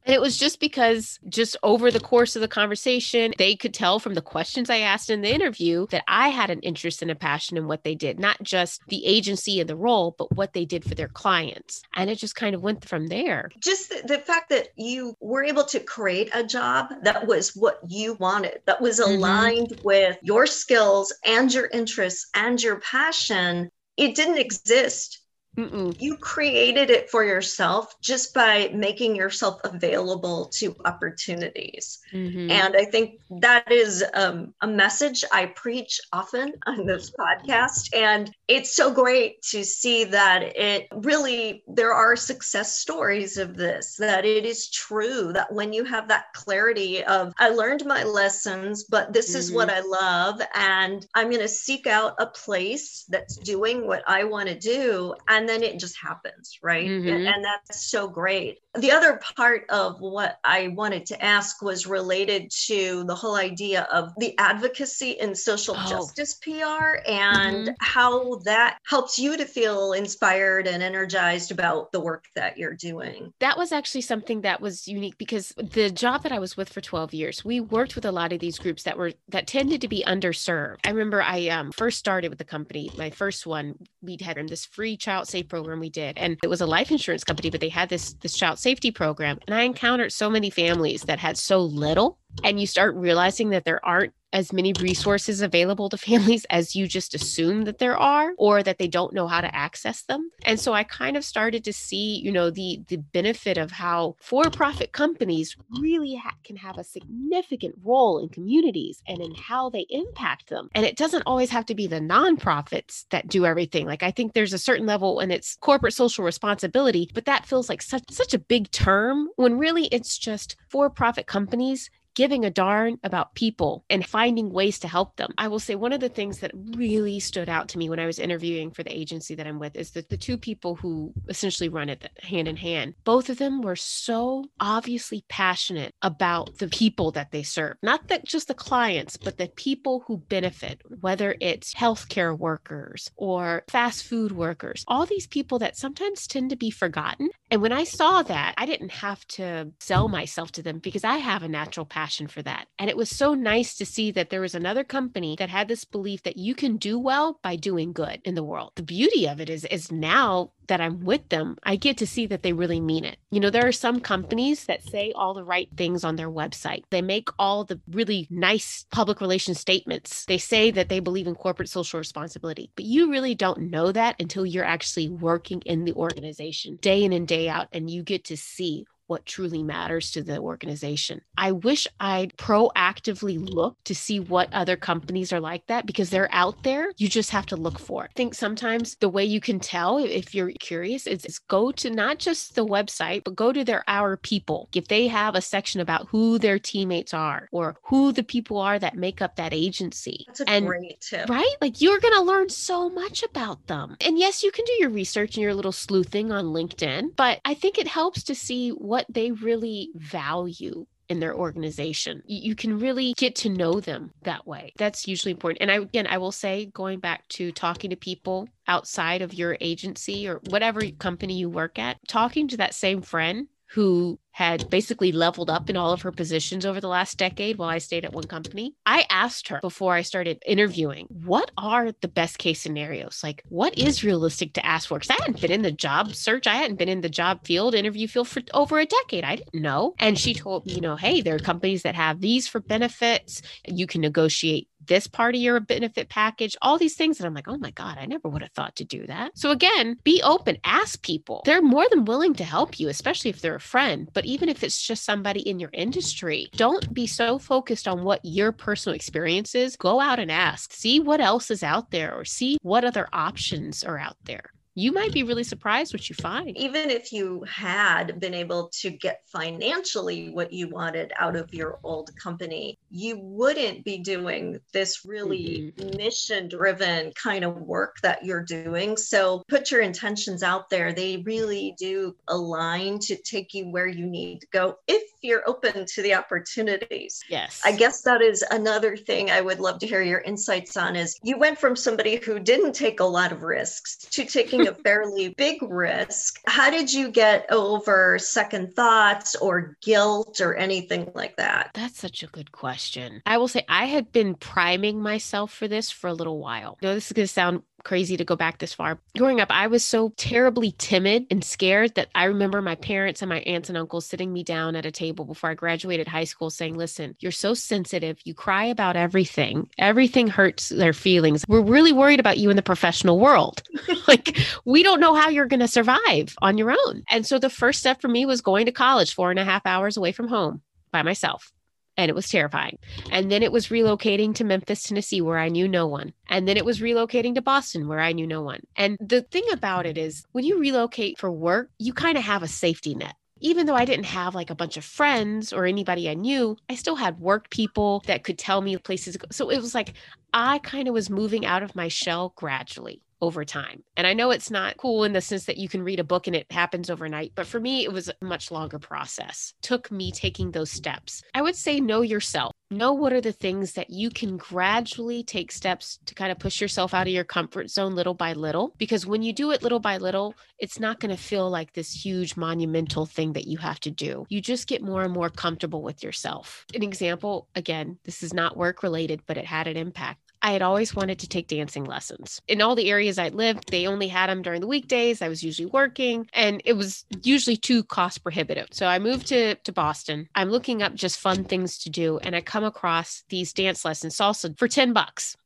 And 0.06 0.16
it 0.16 0.22
was 0.22 0.38
just 0.38 0.60
because, 0.60 1.20
just 1.30 1.56
over 1.64 1.92
the 1.92 2.00
course 2.00 2.36
of 2.36 2.42
the 2.42 2.48
conversation, 2.48 3.34
they 3.38 3.56
could 3.56 3.74
tell 3.74 4.00
from 4.00 4.16
the 4.16 4.22
questions 4.22 4.70
I 4.70 4.80
asked 4.80 5.10
in 5.10 5.22
the 5.22 5.34
interview 5.34 5.88
that 5.92 6.04
I 6.08 6.30
had 6.30 6.50
an 6.50 6.60
interest 6.62 7.02
and 7.02 7.12
a 7.12 7.16
passion 7.16 7.58
in 7.58 7.68
what 7.68 7.84
they 7.84 7.96
did, 7.96 8.20
not 8.20 8.42
just 8.42 8.82
the 8.88 9.06
agency 9.06 9.60
and 9.60 9.70
the 9.70 9.76
role, 9.76 10.16
but 10.18 10.36
what 10.36 10.54
they 10.54 10.66
did 10.66 10.84
for 10.84 10.96
their 10.96 11.08
clients. 11.08 11.84
And 11.96 12.10
it 12.10 12.16
just 12.16 12.36
kind 12.36 12.56
of 12.56 12.64
went 12.64 12.86
from 12.86 13.08
there. 13.08 13.52
Just 13.60 13.90
the, 13.90 14.02
the 14.08 14.20
fact 14.20 14.50
that 14.50 14.70
you 14.76 15.16
were 15.20 15.44
able 15.44 15.66
to 15.66 15.80
create 15.80 16.30
a 16.34 16.44
job 16.44 16.88
that 17.04 17.28
was 17.28 17.56
what 17.56 17.80
you 17.88 18.16
wanted, 18.16 18.62
that 18.66 18.82
was 18.82 19.00
mm-hmm. 19.00 19.14
aligned 19.14 19.70
mm-hmm. 19.70 19.86
with 19.86 20.18
your 20.22 20.48
skills 20.48 21.14
and 21.26 21.54
your 21.54 21.68
interests 21.68 22.28
and 22.34 22.62
your 22.62 22.80
passion, 22.80 23.70
it 23.98 24.16
didn't 24.16 24.40
exist 24.40 25.21
Mm-mm. 25.58 26.00
You 26.00 26.16
created 26.16 26.90
it 26.90 27.10
for 27.10 27.26
yourself 27.26 28.00
just 28.00 28.34
by 28.34 28.72
making 28.74 29.18
yourself 29.18 29.60
available 29.66 30.46
to 30.60 30.76
opportunities. 30.86 32.00
Mhm. 32.14 32.50
And 32.50 32.76
I 32.78 32.86
think 32.86 33.20
that 33.42 33.70
is 33.70 34.04
um, 34.14 34.54
a 34.62 34.68
message 34.68 35.26
I 35.32 35.48
preach 35.48 36.00
often 36.14 36.54
on 36.66 36.86
this 36.86 37.12
podcast. 37.12 37.94
And 37.94 38.34
it's 38.48 38.74
so 38.74 38.92
great 38.92 39.42
to 39.52 39.66
see 39.66 40.06
that 40.06 40.42
it 40.42 40.88
really, 40.94 41.64
there 41.68 41.94
are 41.94 42.16
success 42.16 42.80
stories 42.80 43.38
of 43.38 43.58
this, 43.58 43.98
that 43.98 44.24
it 44.24 44.46
is 44.46 44.70
true 44.70 45.34
that 45.34 45.52
when 45.52 45.74
you 45.74 45.84
have 45.84 46.08
that 46.08 46.32
clarity 46.34 47.04
of, 47.04 47.34
I 47.38 47.50
learned 47.50 47.86
my 47.86 48.04
lessons, 48.04 48.86
but 48.86 49.12
this 49.12 49.36
is 49.36 49.52
what 49.52 49.70
I 49.70 49.82
love, 49.82 50.42
and 50.56 51.06
I'm 51.14 51.30
going 51.30 51.42
to 51.42 51.48
seek 51.48 51.88
out 51.88 52.16
a 52.20 52.26
place 52.26 53.04
that's 53.10 53.36
doing 53.36 53.86
what 53.86 54.04
I 54.08 54.24
want 54.24 54.48
to 54.48 54.58
do. 54.58 55.14
And 55.28 55.41
then 55.48 55.64
it 55.64 55.80
just 55.80 55.98
happens, 56.02 56.58
right? 56.62 56.88
Mhm. 56.90 57.34
And 57.34 57.44
that's 57.44 57.86
so 57.90 58.08
great. 58.08 58.60
The 58.76 58.92
other 58.92 59.20
part 59.36 59.66
of 59.70 60.00
what 60.00 60.38
I 60.46 60.70
wanted 60.70 61.06
to 61.08 61.22
ask 61.24 61.62
was 61.62 61.86
related 61.88 62.50
to 62.68 63.04
the 63.04 63.16
whole 63.16 63.36
idea 63.36 63.84
of 63.92 64.14
the 64.18 64.38
advocacy 64.38 65.12
in 65.12 65.36
social 65.36 65.76
Oh. 65.78 65.90
justice 65.90 66.36
PR 66.36 67.00
and 67.08 67.76
how 67.82 68.36
that 68.46 68.78
helps 68.88 69.20
you 69.20 69.36
to 69.38 69.46
feel 69.46 69.94
inspired 69.94 70.68
and 70.68 70.82
energized 70.82 71.52
about 71.52 71.92
the 71.92 72.00
work 72.00 72.26
that 72.36 72.58
you're 72.58 72.74
doing. 72.76 73.34
that 73.40 73.58
was 73.58 73.72
actually 73.72 74.02
something 74.02 74.42
that 74.42 74.62
was 74.62 74.88
unique 74.88 75.18
because 75.18 75.50
the 75.58 75.90
job 75.90 76.24
that 76.24 76.32
I 76.32 76.40
was 76.40 76.56
with 76.56 76.70
for 76.70 76.80
12 76.82 77.14
years, 77.14 77.44
we 77.44 77.60
worked 77.60 77.96
with 77.96 78.06
a 78.06 78.12
lot 78.12 78.32
of 78.34 78.40
these 78.40 78.58
groups 78.60 78.84
that 78.84 78.98
were 78.98 79.14
that 79.30 79.48
tended 79.48 79.82
to 79.82 79.88
be 79.88 80.04
underserved. 80.08 80.78
I 80.86 80.90
remember 80.92 81.22
I 81.22 81.48
um, 81.50 81.72
first 81.72 81.98
started 82.00 82.30
with 82.30 82.38
the 82.38 82.46
company. 82.46 82.92
My 82.98 83.10
first 83.10 83.46
one, 83.46 83.76
we 84.02 84.18
had 84.22 84.38
this 84.48 84.66
free 84.66 84.96
child 84.98 85.28
safe 85.32 85.48
program 85.48 85.80
we 85.80 85.90
did, 85.90 86.18
and 86.18 86.38
it 86.44 86.48
was 86.48 86.62
a 86.62 86.66
life 86.66 86.92
insurance 86.92 87.24
company, 87.24 87.50
but 87.50 87.62
they 87.62 87.70
had 87.70 87.90
this 87.90 88.14
this 88.22 88.34
child 88.34 88.60
safety 88.60 88.92
program, 88.92 89.40
and 89.48 89.56
I 89.56 89.64
encountered 89.64 90.12
so 90.12 90.30
many 90.30 90.50
families 90.50 91.02
that 91.04 91.20
had 91.20 91.38
so 91.38 91.60
little, 91.60 92.18
and 92.44 92.60
you 92.60 92.68
start 92.68 92.96
realizing 92.96 93.50
that 93.50 93.66
there 93.66 93.84
aren't 93.86 94.14
as 94.34 94.54
many 94.54 94.74
resources 94.80 95.42
available 95.42 95.90
to 95.90 95.98
families 95.98 96.46
as 96.50 96.76
you 96.76 96.88
just 96.88 97.14
assume 97.14 97.64
that 97.64 97.80
there 97.80 97.98
are 97.98 98.34
or 98.38 98.64
that 98.64 98.78
they 98.78 98.88
don't 98.88 99.14
know 99.14 99.28
how 99.28 99.42
to 99.42 99.56
access 99.56 100.04
them. 100.04 100.30
And 100.46 100.60
so 100.60 100.74
i 100.74 100.84
kind 100.84 101.18
of 101.18 101.24
started 101.26 101.64
to 101.64 101.74
see 101.74 102.20
you 102.24 102.32
know 102.32 102.50
the 102.50 102.82
the 102.88 102.98
benefit 102.98 103.58
of 103.58 103.72
how 103.72 104.16
for-profit 104.22 104.92
companies 104.92 105.56
really 105.80 106.16
ha- 106.16 106.36
can 106.44 106.56
have 106.56 106.78
a 106.78 106.84
significant 106.84 107.76
role 107.84 108.20
in 108.20 108.30
communities 108.30 109.02
and 109.08 109.22
in 109.22 109.34
how 109.36 109.70
they 109.70 109.86
impact 109.90 110.50
them. 110.50 110.70
And 110.76 110.86
it 110.86 110.98
doesn't 110.98 111.24
always 111.26 111.50
have 111.50 111.66
to 111.68 111.76
be 111.76 111.88
the 111.88 112.00
nonprofits 112.00 113.06
that 113.10 113.28
do 113.28 113.46
everything. 113.46 113.86
Like 113.86 114.04
i 114.04 114.12
think 114.12 114.34
there's 114.34 114.54
a 114.54 114.58
certain 114.58 114.86
level 114.86 115.20
and 115.20 115.32
it's 115.32 115.58
corporate 115.58 115.94
social 115.94 116.24
responsibility 116.24 117.10
but 117.14 117.26
that 117.26 117.46
feels 117.46 117.70
like 117.70 117.82
such 117.82 118.04
such 118.10 118.34
a 118.34 118.40
big 118.40 118.72
term 118.72 119.30
when 119.36 119.58
really 119.58 119.86
it's 119.88 120.18
just 120.18 120.56
for-profit 120.70 121.28
companies 121.28 121.90
giving 122.16 122.46
a 122.46 122.50
darn 122.50 122.98
about 123.04 123.36
people 123.36 123.86
and 123.90 124.06
finding 124.06 124.52
ways 124.52 124.80
to 124.80 124.88
help 124.88 125.16
them. 125.16 125.32
I 125.38 125.48
will 125.48 125.60
say 125.60 125.76
one 125.76 125.94
of 125.94 126.00
the 126.00 126.10
things 126.10 126.40
that 126.40 126.52
really 126.54 127.20
stood 127.20 127.50
out 127.50 127.70
to 127.70 127.78
me 127.78 127.90
when 127.90 128.00
I 128.00 128.06
was 128.06 128.20
interviewing 128.20 128.72
for 128.72 128.84
the 128.84 128.96
agency 128.96 129.36
that 129.36 129.48
I'm 129.48 129.60
with 129.60 129.76
is 129.76 129.92
that 129.92 130.10
the 130.10 130.18
two 130.18 130.38
people 130.38 130.76
who 130.76 131.14
essentially 131.30 131.70
run 131.70 131.90
it 131.90 132.10
hand 132.22 132.48
in 132.48 132.58
hand, 132.58 132.96
both 133.04 133.30
of 133.30 133.38
them 133.38 133.62
were 133.62 133.76
so 133.76 134.46
obviously 134.60 135.24
passionate 135.30 135.94
about 136.02 136.58
the 136.58 136.68
people 136.68 137.12
that 137.12 137.32
they 137.32 137.44
serve. 137.44 137.78
Not 137.82 138.08
that 138.10 138.26
just 138.26 138.48
the 138.48 138.54
clients, 138.54 139.18
but 139.18 139.38
the 139.38 139.48
people 139.48 140.04
who 140.08 140.18
benefit, 140.18 140.82
whether 141.00 141.36
it's 141.40 141.74
healthcare 141.74 142.38
workers 142.38 143.10
or 143.16 143.64
fast 143.70 144.04
food 144.04 144.32
workers, 144.32 144.84
all 144.88 145.06
these 145.06 145.28
people 145.28 145.60
that 145.60 145.78
sometimes 145.78 146.28
tend 146.28 146.50
to 146.50 146.56
be 146.56 146.72
forgotten. 146.72 147.30
And 147.50 147.62
when 147.62 147.72
I 147.72 147.84
saw 147.84 148.22
that, 148.24 148.54
I 148.58 148.66
didn't 148.66 148.92
have 148.92 149.26
to 149.30 149.72
sell 149.80 150.08
myself 150.08 150.52
to 150.54 150.62
them 150.62 150.80
because 150.80 151.04
I 151.04 151.18
have 151.18 151.44
a 151.44 151.48
natural 151.48 151.86
passion 151.86 152.01
for 152.10 152.42
that. 152.42 152.68
And 152.80 152.90
it 152.90 152.98
was 152.98 153.10
so 153.10 153.34
nice 153.34 153.76
to 153.78 153.86
see 153.86 154.12
that 154.12 154.30
there 154.30 154.42
was 154.42 154.56
another 154.56 154.84
company 154.84 155.36
that 155.38 155.50
had 155.50 155.68
this 155.68 155.86
belief 155.86 156.24
that 156.24 156.38
you 156.38 156.56
can 156.56 156.78
do 156.78 156.98
well 156.98 157.40
by 157.44 157.56
doing 157.56 157.94
good 157.94 158.22
in 158.24 158.36
the 158.36 158.44
world. 158.44 158.72
The 158.76 158.84
beauty 158.84 159.28
of 159.28 159.40
it 159.40 159.50
is 159.50 159.66
is 159.66 159.92
now 159.92 160.52
that 160.72 160.80
I'm 160.80 161.02
with 161.02 161.28
them, 161.28 161.58
I 161.64 161.76
get 161.76 161.98
to 161.98 162.08
see 162.08 162.26
that 162.28 162.44
they 162.44 162.54
really 162.54 162.80
mean 162.80 163.04
it. 163.04 163.18
You 163.30 163.42
know, 163.42 163.50
there 163.50 163.68
are 163.68 163.74
some 163.74 164.00
companies 164.00 164.66
that 164.68 164.82
say 164.82 165.12
all 165.14 165.34
the 165.34 165.44
right 165.44 165.68
things 165.76 166.06
on 166.06 166.16
their 166.16 166.30
website. 166.30 166.84
They 166.92 167.02
make 167.02 167.28
all 167.38 167.66
the 167.66 167.82
really 167.90 168.26
nice 168.30 168.86
public 168.90 169.20
relations 169.20 169.60
statements. 169.60 170.24
They 170.26 170.38
say 170.38 170.72
that 170.72 170.88
they 170.88 171.02
believe 171.02 171.28
in 171.28 171.36
corporate 171.36 171.68
social 171.68 172.00
responsibility, 172.00 172.72
but 172.78 172.86
you 172.86 173.12
really 173.12 173.36
don't 173.36 173.70
know 173.70 173.92
that 173.92 174.16
until 174.22 174.46
you're 174.46 174.64
actually 174.64 175.10
working 175.10 175.62
in 175.66 175.84
the 175.84 175.94
organization 175.94 176.78
day 176.82 177.04
in 177.04 177.12
and 177.12 177.28
day 177.28 177.50
out 177.50 177.68
and 177.74 177.90
you 177.90 178.02
get 178.02 178.24
to 178.26 178.38
see 178.38 178.86
what 179.12 179.26
truly 179.26 179.62
matters 179.62 180.10
to 180.10 180.24
the 180.24 180.40
organization. 180.40 181.20
I 181.38 181.52
wish 181.52 181.86
I'd 182.00 182.38
proactively 182.38 183.38
look 183.38 183.76
to 183.84 183.94
see 183.94 184.22
what 184.22 184.48
other 184.54 184.78
companies 184.78 185.34
are 185.34 185.42
like 185.42 185.68
that 185.68 185.86
because 185.86 186.10
they're 186.10 186.34
out 186.34 186.64
there. 186.64 186.94
You 186.96 187.10
just 187.10 187.30
have 187.32 187.46
to 187.48 187.58
look 187.58 187.78
for 187.78 188.06
it. 188.06 188.12
I 188.12 188.16
think 188.16 188.36
sometimes 188.36 188.96
the 188.96 189.10
way 189.10 189.26
you 189.26 189.42
can 189.42 189.60
tell 189.60 189.98
if 189.98 190.34
you're 190.34 190.52
curious 190.62 191.08
is, 191.08 191.26
is 191.26 191.40
go 191.40 191.74
to 191.74 191.90
not 191.90 192.20
just 192.20 192.56
the 192.56 192.66
website, 192.66 193.26
but 193.26 193.36
go 193.36 193.52
to 193.52 193.66
their 193.66 193.84
Our 193.90 194.16
People. 194.16 194.70
If 194.74 194.88
they 194.88 195.08
have 195.08 195.36
a 195.36 195.42
section 195.42 195.82
about 195.82 196.08
who 196.08 196.40
their 196.40 196.58
teammates 196.58 197.14
are 197.14 197.50
or 197.52 197.76
who 197.84 198.14
the 198.14 198.24
people 198.24 198.60
are 198.60 198.80
that 198.80 198.96
make 198.96 199.22
up 199.22 199.36
that 199.36 199.54
agency. 199.54 200.24
That's 200.28 200.40
a 200.40 200.50
and 200.50 200.68
great 200.68 201.02
tip. 201.02 201.28
Right? 201.28 201.56
Like 201.60 201.82
you're 201.82 202.00
going 202.00 202.14
to 202.14 202.22
learn 202.22 202.48
so 202.48 202.90
much 202.90 203.24
about 203.24 203.68
them. 203.68 203.98
And 204.00 204.18
yes, 204.18 204.42
you 204.42 204.54
can 204.54 204.64
do 204.64 204.74
your 204.80 204.90
research 204.90 205.36
and 205.36 205.44
your 205.44 205.54
little 205.54 205.74
sleuthing 205.74 206.32
on 206.32 206.46
LinkedIn, 206.46 207.18
but 207.18 207.42
I 207.44 207.56
think 207.56 207.78
it 207.78 207.88
helps 207.90 208.24
to 208.24 208.36
see 208.36 208.70
what 208.70 209.01
they 209.10 209.32
really 209.32 209.90
value 209.96 210.86
in 211.12 211.20
their 211.20 211.36
organization. 211.36 212.24
You, 212.26 212.50
you 212.50 212.56
can 212.56 212.80
really 212.80 213.14
get 213.18 213.36
to 213.38 213.50
know 213.50 213.82
them 213.82 214.12
that 214.24 214.48
way. 214.48 214.72
That's 214.78 215.10
usually 215.10 215.34
important. 215.34 215.62
And 215.62 215.70
I 215.70 215.76
again, 215.76 216.08
I 216.08 216.18
will 216.18 216.32
say 216.32 216.68
going 216.68 217.00
back 217.00 217.28
to 217.30 217.52
talking 217.52 217.90
to 217.90 217.98
people 217.98 218.48
outside 218.66 219.22
of 219.22 219.34
your 219.34 219.58
agency 219.60 220.26
or 220.28 220.40
whatever 220.50 220.82
company 221.00 221.34
you 221.34 221.50
work 221.50 221.78
at, 221.78 221.98
talking 222.08 222.48
to 222.48 222.58
that 222.58 222.74
same 222.74 223.02
friend 223.02 223.48
who 223.72 224.20
had 224.32 224.70
basically 224.70 225.12
leveled 225.12 225.50
up 225.50 225.70
in 225.70 225.78
all 225.78 225.92
of 225.92 226.02
her 226.02 226.12
positions 226.12 226.66
over 226.66 226.80
the 226.80 226.88
last 226.88 227.18
decade 227.18 227.58
while 227.58 227.70
I 227.70 227.80
stayed 227.80 228.06
at 228.06 228.14
one 228.14 228.24
company. 228.24 228.74
I 228.86 229.06
asked 229.10 229.50
her 229.50 229.60
before 229.62 229.94
I 229.94 230.02
started 230.02 230.42
interviewing, 230.46 231.08
what 231.10 231.52
are 231.58 231.92
the 232.02 232.08
best 232.08 232.38
case 232.38 232.62
scenarios? 232.62 233.20
Like, 233.24 233.44
what 233.50 233.78
is 233.78 234.04
realistic 234.04 234.54
to 234.54 234.66
ask 234.66 234.88
for? 234.88 235.00
Because 235.00 235.10
I 235.10 235.22
hadn't 235.22 235.42
been 235.42 235.52
in 235.52 235.62
the 235.62 235.72
job 235.72 236.16
search, 236.16 236.48
I 236.48 236.56
hadn't 236.56 236.80
been 236.80 236.90
in 236.90 237.02
the 237.02 237.10
job 237.10 237.46
field, 237.46 237.76
interview 237.76 238.08
field 238.08 238.30
for 238.30 238.42
over 238.54 238.80
a 238.80 238.86
decade. 238.86 239.26
I 239.26 239.36
didn't 239.36 239.62
know. 239.62 239.96
And 240.00 240.18
she 240.18 240.34
told 240.34 240.66
me, 240.66 240.74
you 240.74 240.82
know, 240.82 240.96
hey, 240.96 241.22
there 241.22 241.36
are 241.36 241.40
companies 241.40 241.84
that 241.84 241.96
have 241.96 242.22
these 242.22 242.48
for 242.48 242.62
benefits. 242.62 243.42
You 243.68 243.86
can 243.86 244.02
negotiate 244.02 244.70
this 244.92 245.08
part 245.08 245.36
of 245.36 245.42
your 245.42 245.62
benefit 245.62 246.10
package, 246.10 246.58
all 246.62 246.78
these 246.78 246.96
things. 246.96 247.18
And 247.18 247.26
I'm 247.26 247.34
like, 247.34 247.48
oh 247.48 247.58
my 247.58 247.72
God, 247.72 247.98
I 247.98 248.06
never 248.06 248.28
would 248.28 248.42
have 248.42 248.52
thought 248.52 248.76
to 248.76 248.84
do 248.84 249.08
that. 249.08 249.32
So 249.36 249.52
again, 249.52 249.96
be 250.04 250.22
open, 250.22 250.58
ask 250.66 251.02
people. 251.02 251.44
They're 251.46 251.62
more 251.62 251.88
than 251.90 252.04
willing 252.04 252.34
to 252.36 252.44
help 252.44 252.78
you, 252.78 252.90
especially 252.90 253.30
if 253.30 253.40
they're 253.40 253.56
a 253.56 253.62
friend. 253.62 254.10
But 254.12 254.26
even 254.26 254.50
if 254.50 254.66
it's 254.66 254.86
just 254.86 255.06
somebody 255.06 255.48
in 255.48 255.62
your 255.62 255.70
industry, 255.72 256.50
don't 256.58 256.94
be 256.94 257.08
so 257.08 257.40
focused 257.40 257.88
on 257.88 258.04
what 258.04 258.20
your 258.24 258.52
personal 258.52 258.94
experience 258.94 259.56
is. 259.56 259.78
Go 259.78 260.02
out 260.02 260.20
and 260.20 260.30
ask, 260.30 260.74
see 260.74 261.00
what 261.00 261.22
else 261.22 261.50
is 261.50 261.64
out 261.64 261.92
there 261.92 262.14
or 262.14 262.26
see 262.26 262.58
what 262.62 262.84
other 262.84 263.08
options 263.14 263.86
are 263.86 263.98
out 263.98 264.18
there. 264.26 264.52
You 264.74 264.94
might 264.94 265.12
be 265.12 265.24
really 265.24 265.44
surprised 265.44 265.94
what 265.94 266.08
you 266.10 266.16
find. 266.16 266.58
Even 266.58 266.90
if 266.90 267.12
you 267.12 267.44
had 267.44 268.20
been 268.22 268.34
able 268.34 268.70
to 268.80 268.90
get 268.90 269.22
financially 269.28 270.30
what 270.30 270.54
you 270.54 270.70
wanted 270.70 271.12
out 271.20 271.36
of 271.36 271.54
your 271.54 271.80
old 271.84 272.16
company, 272.16 272.78
you 272.90 273.20
wouldn't 273.20 273.84
be 273.84 273.98
doing 273.98 274.60
this 274.72 275.04
really 275.04 275.74
mm-hmm. 275.78 275.98
mission 275.98 276.48
driven 276.48 277.12
kind 277.22 277.44
of 277.44 277.58
work 277.58 277.98
that 278.02 278.24
you're 278.24 278.44
doing. 278.44 278.96
So 278.96 279.44
put 279.50 279.72
your 279.72 279.82
intentions 279.82 280.42
out 280.42 280.70
there. 280.70 280.94
They 280.94 281.18
really 281.18 281.76
do 281.78 282.16
align 282.30 283.00
to 283.00 283.18
take 283.18 283.54
you 283.54 283.70
where 283.70 283.88
you 283.88 284.06
need 284.06 284.42
to 284.42 284.48
go 284.54 284.78
if 284.88 285.04
you're 285.22 285.48
open 285.48 285.86
to 285.86 286.02
the 286.02 286.14
opportunities. 286.14 287.22
Yes. 287.30 287.62
I 287.66 287.74
guess 287.74 288.04
that 288.04 288.22
is 288.22 288.44
another 288.50 288.96
thing 288.96 289.30
I 289.30 289.42
would 289.42 289.60
love 289.60 289.80
to 289.80 289.88
hear 289.88 290.02
your 290.02 290.22
insights 290.22 290.78
on 290.78 290.96
is 290.96 291.20
you 291.24 291.38
went 291.38 291.60
from 291.60 291.76
somebody 291.76 292.18
who 292.18 292.40
didn't 292.40 292.74
take 292.74 293.02
a 293.02 293.06
lot 293.06 293.34
of 293.34 293.44
risks 293.44 293.98
to 294.12 294.26
taking 294.26 294.61
a 294.68 294.74
fairly 294.84 295.30
big 295.38 295.62
risk. 295.62 296.40
How 296.46 296.70
did 296.70 296.92
you 296.92 297.10
get 297.10 297.46
over 297.52 298.18
second 298.20 298.74
thoughts 298.74 299.36
or 299.36 299.78
guilt 299.82 300.42
or 300.42 300.56
anything 300.56 301.12
like 301.16 301.38
that? 301.38 301.72
That's 301.74 302.00
such 302.00 302.24
a 302.24 302.28
good 302.28 302.52
question. 302.52 303.22
I 303.26 303.38
will 303.38 303.48
say 303.48 303.66
I 303.68 303.86
had 303.86 304.12
been 304.12 304.36
priming 304.36 305.02
myself 305.02 305.54
for 305.54 305.68
this 305.68 305.92
for 305.92 306.08
a 306.08 306.14
little 306.14 306.40
while. 306.40 306.78
I 306.82 306.86
know 306.86 306.94
this 306.94 307.08
is 307.08 307.14
going 307.14 307.28
to 307.28 307.34
sound 307.34 307.64
crazy 307.84 308.18
to 308.18 308.26
go 308.26 308.36
back 308.36 308.60
this 308.60 308.74
far. 308.74 309.00
Growing 309.18 309.40
up, 309.40 309.50
I 309.52 309.68
was 309.68 309.84
so 309.84 310.10
terribly 310.18 310.74
timid 310.78 311.26
and 311.30 311.44
scared 311.44 311.96
that 311.96 312.10
I 312.16 312.26
remember 312.26 312.62
my 312.62 312.76
parents 312.76 313.22
and 313.22 313.30
my 313.30 313.40
aunts 313.42 313.70
and 313.70 313.78
uncles 313.78 314.06
sitting 314.06 314.32
me 314.32 314.44
down 314.44 314.76
at 314.76 314.86
a 314.86 314.92
table 314.92 315.26
before 315.26 315.50
I 315.50 315.54
graduated 315.56 316.08
high 316.08 316.24
school 316.24 316.50
saying, 316.50 316.78
Listen, 316.78 317.16
you're 317.20 317.32
so 317.32 317.54
sensitive. 317.54 318.20
You 318.24 318.34
cry 318.34 318.66
about 318.66 318.96
everything, 318.96 319.70
everything 319.78 320.28
hurts 320.28 320.70
their 320.70 320.94
feelings. 320.94 321.44
We're 321.48 321.62
really 321.62 321.94
worried 321.94 322.20
about 322.20 322.38
you 322.38 322.50
in 322.50 322.56
the 322.56 322.62
professional 322.62 323.20
world. 323.20 323.64
like, 324.08 324.38
we 324.66 324.84
don't 324.84 325.00
know 325.00 325.14
how 325.14 325.30
you're 325.30 325.46
going 325.46 325.60
to 325.60 325.68
survive 325.68 326.36
on 326.42 326.58
your 326.58 326.72
own. 326.72 327.04
And 327.10 327.26
so 327.26 327.40
the 327.40 327.50
first 327.50 327.80
step 327.80 328.02
for 328.02 328.08
me 328.08 328.26
was 328.26 328.42
going 328.42 328.66
to 328.66 328.72
college, 328.72 329.14
four 329.14 329.32
and 329.32 329.40
a 329.40 329.46
half 329.46 329.66
hours 329.66 329.98
away 329.98 330.12
from 330.12 330.28
home 330.28 330.62
by 330.92 331.04
myself. 331.04 331.52
And 331.98 332.10
it 332.10 332.16
was 332.16 332.30
terrifying. 332.30 332.78
And 333.12 333.30
then 333.30 333.44
it 333.44 333.52
was 333.52 333.68
relocating 333.68 334.34
to 334.36 334.44
Memphis, 334.44 334.84
Tennessee, 334.84 335.22
where 335.22 335.38
I 335.38 335.50
knew 335.50 335.68
no 335.68 335.88
one. 335.88 336.14
And 336.30 336.48
then 336.48 336.58
it 336.58 336.66
was 336.66 336.80
relocating 336.80 337.36
to 337.36 337.42
Boston, 337.42 337.88
where 337.88 338.00
I 338.00 338.14
knew 338.14 338.26
no 338.26 338.42
one. 338.42 338.62
And 338.76 338.98
the 339.00 339.22
thing 339.22 339.44
about 339.52 339.86
it 339.86 339.98
is, 339.98 340.24
when 340.32 340.46
you 340.46 340.58
relocate 340.58 341.20
for 341.20 341.32
work, 341.32 341.70
you 341.80 341.94
kind 341.94 342.18
of 342.18 342.24
have 342.24 342.44
a 342.44 342.48
safety 342.48 342.96
net 342.96 343.16
even 343.42 343.66
though 343.66 343.76
I 343.76 343.86
didn't 343.86 344.06
have 344.06 344.36
like 344.36 344.50
a 344.50 344.56
bunch 344.56 344.78
of 344.78 344.86
friends 344.86 345.52
or 345.52 345.66
anybody 345.66 346.10
I 346.10 346.14
knew, 346.14 346.58
I 346.70 346.76
still 346.76 346.96
had 346.96 347.20
work 347.20 347.50
people 347.50 348.04
that 348.06 348.24
could 348.24 348.38
tell 348.38 348.62
me 348.62 348.78
places 348.78 349.14
to 349.14 349.20
go. 349.20 349.28
So 349.32 349.50
it 349.50 349.58
was 349.58 349.76
like 349.76 349.96
I 350.34 350.60
kind 350.60 350.88
of 350.88 350.94
was 350.94 351.10
moving 351.10 351.46
out 351.46 351.64
of 351.64 351.76
my 351.76 351.88
shell 351.88 352.34
gradually 352.36 353.02
over 353.22 353.46
time. 353.46 353.84
And 353.96 354.08
I 354.08 354.14
know 354.14 354.32
it's 354.32 354.52
not 354.52 354.78
cool 354.78 355.04
in 355.04 355.14
the 355.14 355.22
sense 355.22 355.46
that 355.46 355.58
you 355.58 355.70
can 355.70 355.84
read 355.84 356.00
a 356.00 356.04
book 356.04 356.28
and 356.28 356.36
it 356.36 356.52
happens 356.52 356.90
overnight, 356.90 357.34
but 357.36 357.48
for 357.48 357.60
me, 357.60 357.84
it 357.84 357.94
was 357.94 358.10
a 358.10 358.26
much 358.26 358.52
longer 358.52 358.80
process. 358.80 359.54
Took 359.62 359.92
me 359.92 360.12
taking 360.12 360.52
those 360.52 360.72
steps. 360.72 361.24
I 361.34 361.42
would 361.42 361.56
say 361.56 361.80
know 361.80 362.02
yourself. 362.02 362.54
Know 362.72 362.94
what 362.94 363.12
are 363.12 363.20
the 363.20 363.34
things 363.34 363.74
that 363.74 363.90
you 363.90 364.10
can 364.10 364.38
gradually 364.38 365.24
take 365.24 365.52
steps 365.52 366.00
to 366.06 366.16
kind 366.16 366.32
of 366.32 366.40
push 366.40 366.62
yourself 366.62 366.94
out 366.94 367.06
of 367.06 367.14
your 367.14 367.26
comfort 367.26 367.70
zone 367.70 367.96
little 367.96 368.14
by 368.14 368.32
little. 368.32 368.74
Because 368.78 369.06
when 369.06 369.24
you 369.24 369.34
do 369.34 369.52
it 369.52 369.62
little 369.62 369.82
by 369.82 369.98
little, 369.98 370.36
it's 370.58 370.80
not 370.80 371.02
going 371.02 371.14
to 371.14 371.22
feel 371.22 371.50
like 371.50 371.74
this 371.74 371.92
huge 371.92 372.38
monumental 372.38 373.06
thing 373.06 373.34
that 373.34 373.46
you 373.46 373.58
have 373.58 373.82
to 373.82 373.92
do. 373.92 374.26
You 374.30 374.40
just 374.40 374.68
get 374.68 374.82
more 374.82 375.02
and 375.02 375.12
more 375.12 375.30
comfortable 375.30 375.82
with 375.82 376.02
yourself. 376.02 376.66
An 376.74 376.82
example, 376.82 377.50
again, 377.56 378.00
this 378.06 378.24
is 378.24 378.34
not 378.34 378.56
work 378.56 378.84
related, 378.84 379.22
but 379.28 379.38
it 379.38 379.46
had 379.46 379.68
an 379.68 379.76
impact. 379.76 380.21
I 380.42 380.52
had 380.52 380.62
always 380.62 380.96
wanted 380.96 381.20
to 381.20 381.28
take 381.28 381.48
dancing 381.48 381.84
lessons. 381.84 382.42
In 382.48 382.62
all 382.62 382.76
the 382.76 382.90
areas 382.90 383.20
I 383.20 383.30
lived, 383.30 383.70
they 383.70 383.86
only 383.88 384.08
had 384.08 384.30
them 384.30 384.42
during 384.42 384.62
the 384.62 384.68
weekdays. 384.68 385.22
I 385.22 385.30
was 385.30 385.44
usually 385.44 385.68
working 385.68 386.28
and 386.34 386.62
it 386.66 386.74
was 386.74 387.06
usually 387.24 387.58
too 387.58 387.84
cost 387.84 388.24
prohibitive. 388.24 388.68
So 388.72 388.88
I 388.88 389.00
moved 389.00 389.28
to, 389.28 389.56
to 389.56 389.72
Boston. 389.72 390.28
I'm 390.34 390.50
looking 390.50 390.82
up 390.82 390.96
just 390.96 391.20
fun 391.20 391.44
things 391.44 391.78
to 391.80 391.90
do 391.90 392.18
and 392.20 392.36
I 392.36 392.42
come 392.42 392.64
across 392.64 393.24
these 393.30 393.54
dance 393.54 393.86
lessons, 393.86 394.18
salsa 394.18 394.58
for 394.58 394.68
10 394.68 394.94
bucks. 394.94 395.38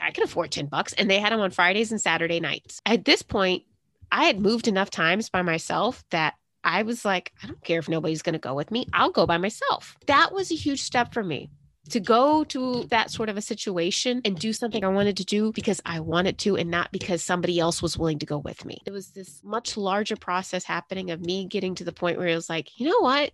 I 0.00 0.10
can 0.10 0.24
afford 0.24 0.50
10 0.50 0.66
bucks. 0.66 0.92
And 0.94 1.10
they 1.10 1.18
had 1.18 1.32
them 1.32 1.40
on 1.40 1.50
Fridays 1.50 1.92
and 1.92 2.00
Saturday 2.00 2.40
nights. 2.40 2.80
At 2.86 3.04
this 3.04 3.22
point, 3.22 3.64
I 4.10 4.24
had 4.24 4.40
moved 4.40 4.68
enough 4.68 4.90
times 4.90 5.28
by 5.28 5.42
myself 5.42 6.04
that 6.10 6.34
I 6.64 6.82
was 6.82 7.04
like, 7.04 7.32
I 7.42 7.46
don't 7.46 7.62
care 7.62 7.78
if 7.78 7.88
nobody's 7.88 8.22
going 8.22 8.32
to 8.34 8.38
go 8.38 8.54
with 8.54 8.70
me. 8.70 8.86
I'll 8.92 9.10
go 9.10 9.26
by 9.26 9.38
myself. 9.38 9.96
That 10.06 10.32
was 10.32 10.50
a 10.50 10.56
huge 10.56 10.82
step 10.82 11.12
for 11.12 11.22
me 11.22 11.50
to 11.90 12.00
go 12.00 12.44
to 12.44 12.84
that 12.90 13.10
sort 13.10 13.28
of 13.28 13.36
a 13.36 13.42
situation 13.42 14.20
and 14.24 14.38
do 14.38 14.52
something 14.52 14.84
I 14.84 14.88
wanted 14.88 15.16
to 15.18 15.24
do 15.24 15.52
because 15.52 15.80
I 15.84 16.00
wanted 16.00 16.38
to 16.38 16.56
and 16.56 16.70
not 16.70 16.92
because 16.92 17.22
somebody 17.22 17.58
else 17.58 17.82
was 17.82 17.98
willing 17.98 18.18
to 18.20 18.26
go 18.26 18.38
with 18.38 18.64
me. 18.64 18.82
It 18.86 18.90
was 18.90 19.10
this 19.10 19.40
much 19.42 19.76
larger 19.76 20.16
process 20.16 20.64
happening 20.64 21.10
of 21.10 21.20
me 21.20 21.46
getting 21.46 21.74
to 21.76 21.84
the 21.84 21.92
point 21.92 22.18
where 22.18 22.28
it 22.28 22.34
was 22.34 22.48
like, 22.48 22.78
you 22.78 22.88
know 22.88 23.00
what? 23.00 23.32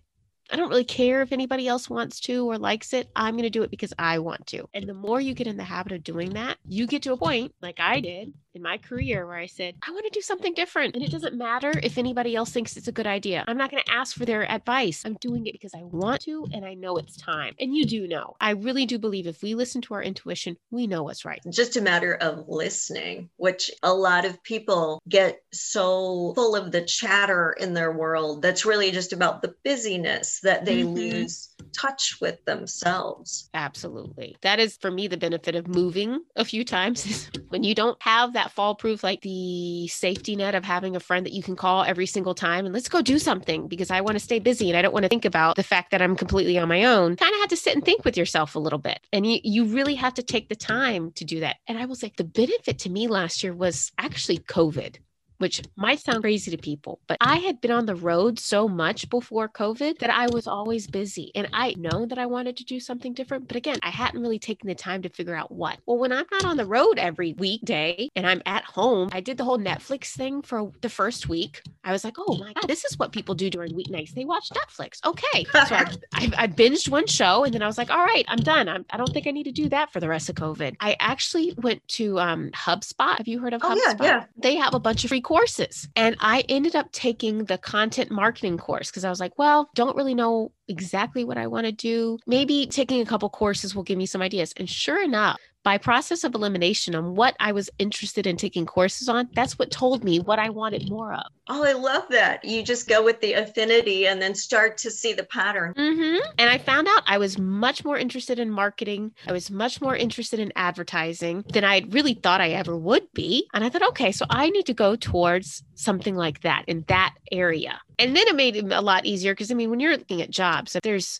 I 0.51 0.57
don't 0.57 0.69
really 0.69 0.83
care 0.83 1.21
if 1.21 1.31
anybody 1.31 1.67
else 1.67 1.89
wants 1.89 2.19
to 2.21 2.49
or 2.49 2.59
likes 2.59 2.93
it. 2.93 3.09
I'm 3.15 3.33
going 3.33 3.43
to 3.43 3.49
do 3.49 3.63
it 3.63 3.71
because 3.71 3.93
I 3.97 4.19
want 4.19 4.45
to. 4.47 4.69
And 4.75 4.87
the 4.87 4.93
more 4.93 5.19
you 5.19 5.33
get 5.33 5.47
in 5.47 5.57
the 5.57 5.63
habit 5.63 5.93
of 5.93 6.03
doing 6.03 6.31
that, 6.33 6.57
you 6.67 6.85
get 6.85 7.01
to 7.03 7.13
a 7.13 7.17
point 7.17 7.55
like 7.61 7.79
I 7.79 7.99
did 7.99 8.33
in 8.55 8.61
my 8.61 8.77
career 8.77 9.25
where 9.27 9.37
I 9.37 9.45
said, 9.45 9.75
I 9.85 9.91
want 9.91 10.05
to 10.05 10.11
do 10.11 10.21
something 10.21 10.53
different. 10.53 10.95
And 10.95 11.03
it 11.03 11.11
doesn't 11.11 11.35
matter 11.35 11.73
if 11.83 11.97
anybody 11.97 12.35
else 12.35 12.51
thinks 12.51 12.77
it's 12.77 12.87
a 12.87 12.91
good 12.91 13.07
idea. 13.07 13.43
I'm 13.47 13.57
not 13.57 13.71
going 13.71 13.83
to 13.83 13.91
ask 13.91 14.15
for 14.15 14.25
their 14.25 14.49
advice. 14.49 15.03
I'm 15.05 15.17
doing 15.19 15.45
it 15.45 15.53
because 15.53 15.73
I 15.73 15.83
want 15.83 16.21
to 16.21 16.47
and 16.53 16.65
I 16.65 16.73
know 16.73 16.97
it's 16.97 17.17
time. 17.17 17.55
And 17.59 17.75
you 17.75 17.85
do 17.85 18.07
know. 18.07 18.35
I 18.39 18.51
really 18.51 18.85
do 18.85 18.97
believe 18.97 19.27
if 19.27 19.41
we 19.43 19.55
listen 19.55 19.81
to 19.83 19.93
our 19.93 20.03
intuition, 20.03 20.57
we 20.71 20.87
know 20.87 21.03
what's 21.03 21.25
right. 21.25 21.41
Just 21.49 21.77
a 21.77 21.81
matter 21.81 22.13
of 22.13 22.47
listening, 22.47 23.29
which 23.37 23.69
a 23.83 23.93
lot 23.93 24.25
of 24.25 24.41
people 24.43 25.01
get 25.07 25.41
so 25.51 26.33
full 26.35 26.55
of 26.55 26.71
the 26.71 26.83
chatter 26.83 27.55
in 27.59 27.73
their 27.73 27.91
world 27.91 28.41
that's 28.41 28.65
really 28.65 28.91
just 28.91 29.13
about 29.13 29.41
the 29.41 29.53
busyness 29.63 30.39
that 30.41 30.65
they 30.65 30.81
mm-hmm. 30.81 30.95
lose 30.95 31.49
touch 31.73 32.17
with 32.21 32.43
themselves. 32.45 33.49
Absolutely. 33.53 34.37
That 34.41 34.59
is 34.59 34.77
for 34.77 34.91
me 34.91 35.07
the 35.07 35.17
benefit 35.17 35.55
of 35.55 35.67
moving 35.67 36.21
a 36.35 36.45
few 36.45 36.63
times 36.63 37.29
when 37.49 37.63
you 37.63 37.75
don't 37.75 38.01
have 38.01 38.33
that 38.33 38.44
fall 38.51 38.75
proof, 38.75 39.03
like 39.03 39.21
the 39.21 39.87
safety 39.87 40.35
net 40.35 40.55
of 40.55 40.63
having 40.63 40.95
a 40.95 40.99
friend 40.99 41.25
that 41.25 41.33
you 41.33 41.43
can 41.43 41.55
call 41.55 41.83
every 41.83 42.05
single 42.05 42.35
time 42.35 42.65
and 42.65 42.73
let's 42.73 42.89
go 42.89 43.01
do 43.01 43.19
something 43.19 43.67
because 43.67 43.91
I 43.91 44.01
want 44.01 44.15
to 44.15 44.23
stay 44.23 44.39
busy 44.39 44.69
and 44.69 44.77
I 44.77 44.81
don't 44.81 44.93
want 44.93 45.03
to 45.03 45.09
think 45.09 45.25
about 45.25 45.55
the 45.55 45.63
fact 45.63 45.91
that 45.91 46.01
I'm 46.01 46.15
completely 46.15 46.57
on 46.57 46.67
my 46.67 46.83
own. 46.83 47.15
Kind 47.15 47.33
of 47.33 47.39
had 47.39 47.49
to 47.49 47.57
sit 47.57 47.75
and 47.75 47.83
think 47.83 48.05
with 48.05 48.17
yourself 48.17 48.55
a 48.55 48.59
little 48.59 48.79
bit. 48.79 48.99
And 49.11 49.25
you, 49.25 49.39
you 49.43 49.65
really 49.65 49.95
have 49.95 50.13
to 50.15 50.23
take 50.23 50.49
the 50.49 50.55
time 50.55 51.11
to 51.13 51.25
do 51.25 51.39
that. 51.41 51.57
And 51.67 51.77
I 51.77 51.85
will 51.85 51.95
say 51.95 52.11
the 52.15 52.23
benefit 52.23 52.79
to 52.79 52.89
me 52.89 53.07
last 53.07 53.43
year 53.43 53.53
was 53.53 53.91
actually 53.97 54.39
COVID 54.39 54.97
which 55.37 55.61
might 55.75 55.99
sound 55.99 56.21
crazy 56.21 56.51
to 56.51 56.57
people, 56.57 56.99
but 57.07 57.17
I 57.21 57.37
had 57.37 57.61
been 57.61 57.71
on 57.71 57.85
the 57.85 57.95
road 57.95 58.39
so 58.39 58.67
much 58.67 59.09
before 59.09 59.49
COVID 59.49 59.99
that 59.99 60.09
I 60.09 60.27
was 60.27 60.47
always 60.47 60.87
busy. 60.87 61.31
And 61.35 61.47
I 61.53 61.75
know 61.77 62.05
that 62.05 62.17
I 62.17 62.25
wanted 62.25 62.57
to 62.57 62.63
do 62.63 62.79
something 62.79 63.13
different. 63.13 63.47
But 63.47 63.57
again, 63.57 63.77
I 63.83 63.89
hadn't 63.89 64.21
really 64.21 64.39
taken 64.39 64.67
the 64.67 64.75
time 64.75 65.01
to 65.01 65.09
figure 65.09 65.35
out 65.35 65.51
what. 65.51 65.79
Well, 65.85 65.97
when 65.97 66.11
I'm 66.11 66.25
not 66.31 66.45
on 66.45 66.57
the 66.57 66.65
road 66.65 66.99
every 66.99 67.33
weekday 67.33 68.09
and 68.15 68.25
I'm 68.25 68.41
at 68.45 68.63
home, 68.63 69.09
I 69.11 69.21
did 69.21 69.37
the 69.37 69.43
whole 69.43 69.57
Netflix 69.57 70.13
thing 70.13 70.41
for 70.41 70.71
the 70.81 70.89
first 70.89 71.27
week. 71.27 71.61
I 71.83 71.91
was 71.91 72.03
like, 72.03 72.15
oh 72.17 72.37
my 72.37 72.53
God, 72.53 72.67
this 72.67 72.85
is 72.85 72.97
what 72.97 73.11
people 73.11 73.35
do 73.35 73.49
during 73.49 73.73
weeknights. 73.73 74.13
They 74.13 74.25
watch 74.25 74.49
Netflix. 74.49 74.99
Okay. 75.05 75.45
So 75.51 75.75
I, 75.75 75.85
I, 76.13 76.31
I 76.37 76.47
binged 76.47 76.89
one 76.89 77.07
show 77.07 77.43
and 77.43 77.53
then 77.53 77.61
I 77.61 77.67
was 77.67 77.77
like, 77.77 77.89
all 77.89 78.05
right, 78.05 78.25
I'm 78.27 78.39
done. 78.39 78.69
I'm, 78.69 78.85
I 78.89 78.97
do 78.97 79.01
not 79.01 79.13
think 79.13 79.27
I 79.27 79.31
need 79.31 79.43
to 79.43 79.51
do 79.51 79.69
that 79.69 79.91
for 79.91 79.99
the 79.99 80.07
rest 80.07 80.29
of 80.29 80.35
COVID. 80.35 80.75
I 80.79 80.95
actually 80.99 81.53
went 81.57 81.85
to 81.89 82.19
um, 82.19 82.51
HubSpot. 82.51 83.17
Have 83.17 83.27
you 83.27 83.39
heard 83.39 83.53
of 83.53 83.61
oh, 83.63 83.69
HubSpot? 83.69 83.99
Yeah, 84.01 84.05
yeah. 84.05 84.25
They 84.37 84.55
have 84.55 84.73
a 84.73 84.79
bunch 84.79 85.03
of 85.03 85.09
free 85.09 85.21
courses. 85.25 85.89
And 85.95 86.15
I 86.19 86.43
ended 86.47 86.75
up 86.75 86.91
taking 86.91 87.45
the 87.45 87.57
content 87.57 88.11
marketing 88.11 88.59
course 88.59 88.91
because 88.91 89.03
I 89.03 89.09
was 89.09 89.19
like, 89.19 89.35
well, 89.39 89.71
don't 89.73 89.95
really 89.95 90.13
know 90.13 90.51
exactly 90.67 91.25
what 91.25 91.35
I 91.35 91.47
want 91.47 91.65
to 91.65 91.71
do. 91.71 92.19
Maybe 92.27 92.67
taking 92.67 93.01
a 93.01 93.05
couple 93.05 93.27
courses 93.31 93.73
will 93.75 93.81
give 93.81 93.97
me 93.97 94.05
some 94.05 94.21
ideas. 94.21 94.53
And 94.55 94.69
sure 94.69 95.03
enough, 95.03 95.39
by 95.65 95.79
process 95.79 96.23
of 96.23 96.35
elimination 96.35 96.93
on 96.93 97.15
what 97.15 97.35
I 97.39 97.51
was 97.51 97.71
interested 97.79 98.27
in 98.27 98.37
taking 98.37 98.67
courses 98.67 99.09
on, 99.09 99.27
that's 99.33 99.57
what 99.57 99.71
told 99.71 100.03
me 100.03 100.19
what 100.19 100.37
I 100.37 100.49
wanted 100.49 100.87
more 100.89 101.13
of. 101.13 101.25
Oh, 101.47 101.63
I 101.63 101.73
love 101.73 102.03
that. 102.09 102.45
You 102.45 102.63
just 102.63 102.87
go 102.87 103.03
with 103.03 103.19
the 103.19 103.33
affinity 103.33 104.07
and 104.07 104.21
then 104.21 104.35
start 104.35 104.77
to 104.79 104.91
see 104.91 105.13
the 105.13 105.23
pattern. 105.23 105.73
Mm-hmm. 105.73 106.23
And 106.37 106.49
I 106.49 106.59
found 106.59 106.87
out 106.87 107.01
I 107.07 107.17
was 107.17 107.39
much 107.39 107.83
more 107.83 107.97
interested 107.97 108.37
in 108.37 108.51
marketing. 108.51 109.11
I 109.27 109.31
was 109.31 109.49
much 109.49 109.81
more 109.81 109.95
interested 109.95 110.39
in 110.39 110.53
advertising 110.55 111.43
than 111.51 111.63
I 111.63 111.83
really 111.89 112.13
thought 112.13 112.41
I 112.41 112.51
ever 112.51 112.77
would 112.77 113.11
be. 113.13 113.47
And 113.53 113.63
I 113.63 113.69
thought, 113.69 113.87
okay, 113.89 114.11
so 114.11 114.25
I 114.29 114.51
need 114.51 114.67
to 114.67 114.73
go 114.73 114.95
towards 114.95 115.63
something 115.73 116.15
like 116.15 116.41
that 116.41 116.63
in 116.67 116.85
that 116.87 117.15
area. 117.31 117.81
And 117.99 118.15
then 118.15 118.27
it 118.27 118.35
made 118.35 118.55
it 118.55 118.71
a 118.71 118.81
lot 118.81 119.05
easier 119.05 119.33
because 119.33 119.51
I 119.51 119.53
mean, 119.53 119.69
when 119.69 119.79
you're 119.79 119.97
looking 119.97 120.21
at 120.21 120.29
jobs, 120.29 120.75
there's 120.83 121.19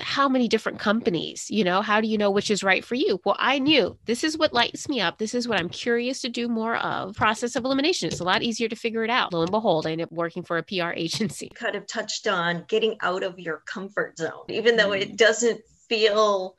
how 0.00 0.28
many 0.28 0.48
different 0.48 0.78
companies, 0.78 1.50
you 1.50 1.64
know, 1.64 1.82
how 1.82 2.00
do 2.00 2.08
you 2.08 2.18
know 2.18 2.30
which 2.30 2.50
is 2.50 2.62
right 2.62 2.84
for 2.84 2.94
you? 2.94 3.20
Well, 3.24 3.36
I 3.38 3.58
knew 3.58 3.96
this 4.06 4.24
is 4.24 4.36
what 4.36 4.52
lights 4.52 4.88
me 4.88 5.00
up. 5.00 5.18
This 5.18 5.34
is 5.34 5.48
what 5.48 5.58
I'm 5.58 5.68
curious 5.68 6.20
to 6.22 6.28
do 6.28 6.48
more 6.48 6.76
of. 6.76 7.14
Process 7.14 7.56
of 7.56 7.64
elimination. 7.64 8.08
It's 8.08 8.20
a 8.20 8.24
lot 8.24 8.42
easier 8.42 8.68
to 8.68 8.76
figure 8.76 9.04
it 9.04 9.10
out. 9.10 9.32
Lo 9.32 9.42
and 9.42 9.50
behold, 9.50 9.86
I 9.86 9.92
ended 9.92 10.06
up 10.06 10.12
working 10.12 10.42
for 10.42 10.58
a 10.58 10.62
PR 10.62 10.90
agency. 10.96 11.50
Kind 11.54 11.76
of 11.76 11.86
touched 11.86 12.26
on 12.26 12.64
getting 12.68 12.96
out 13.00 13.22
of 13.22 13.38
your 13.38 13.62
comfort 13.66 14.18
zone, 14.18 14.44
even 14.48 14.76
though 14.76 14.92
it 14.92 15.12
mm. 15.12 15.16
doesn't 15.16 15.60
feel 15.88 16.56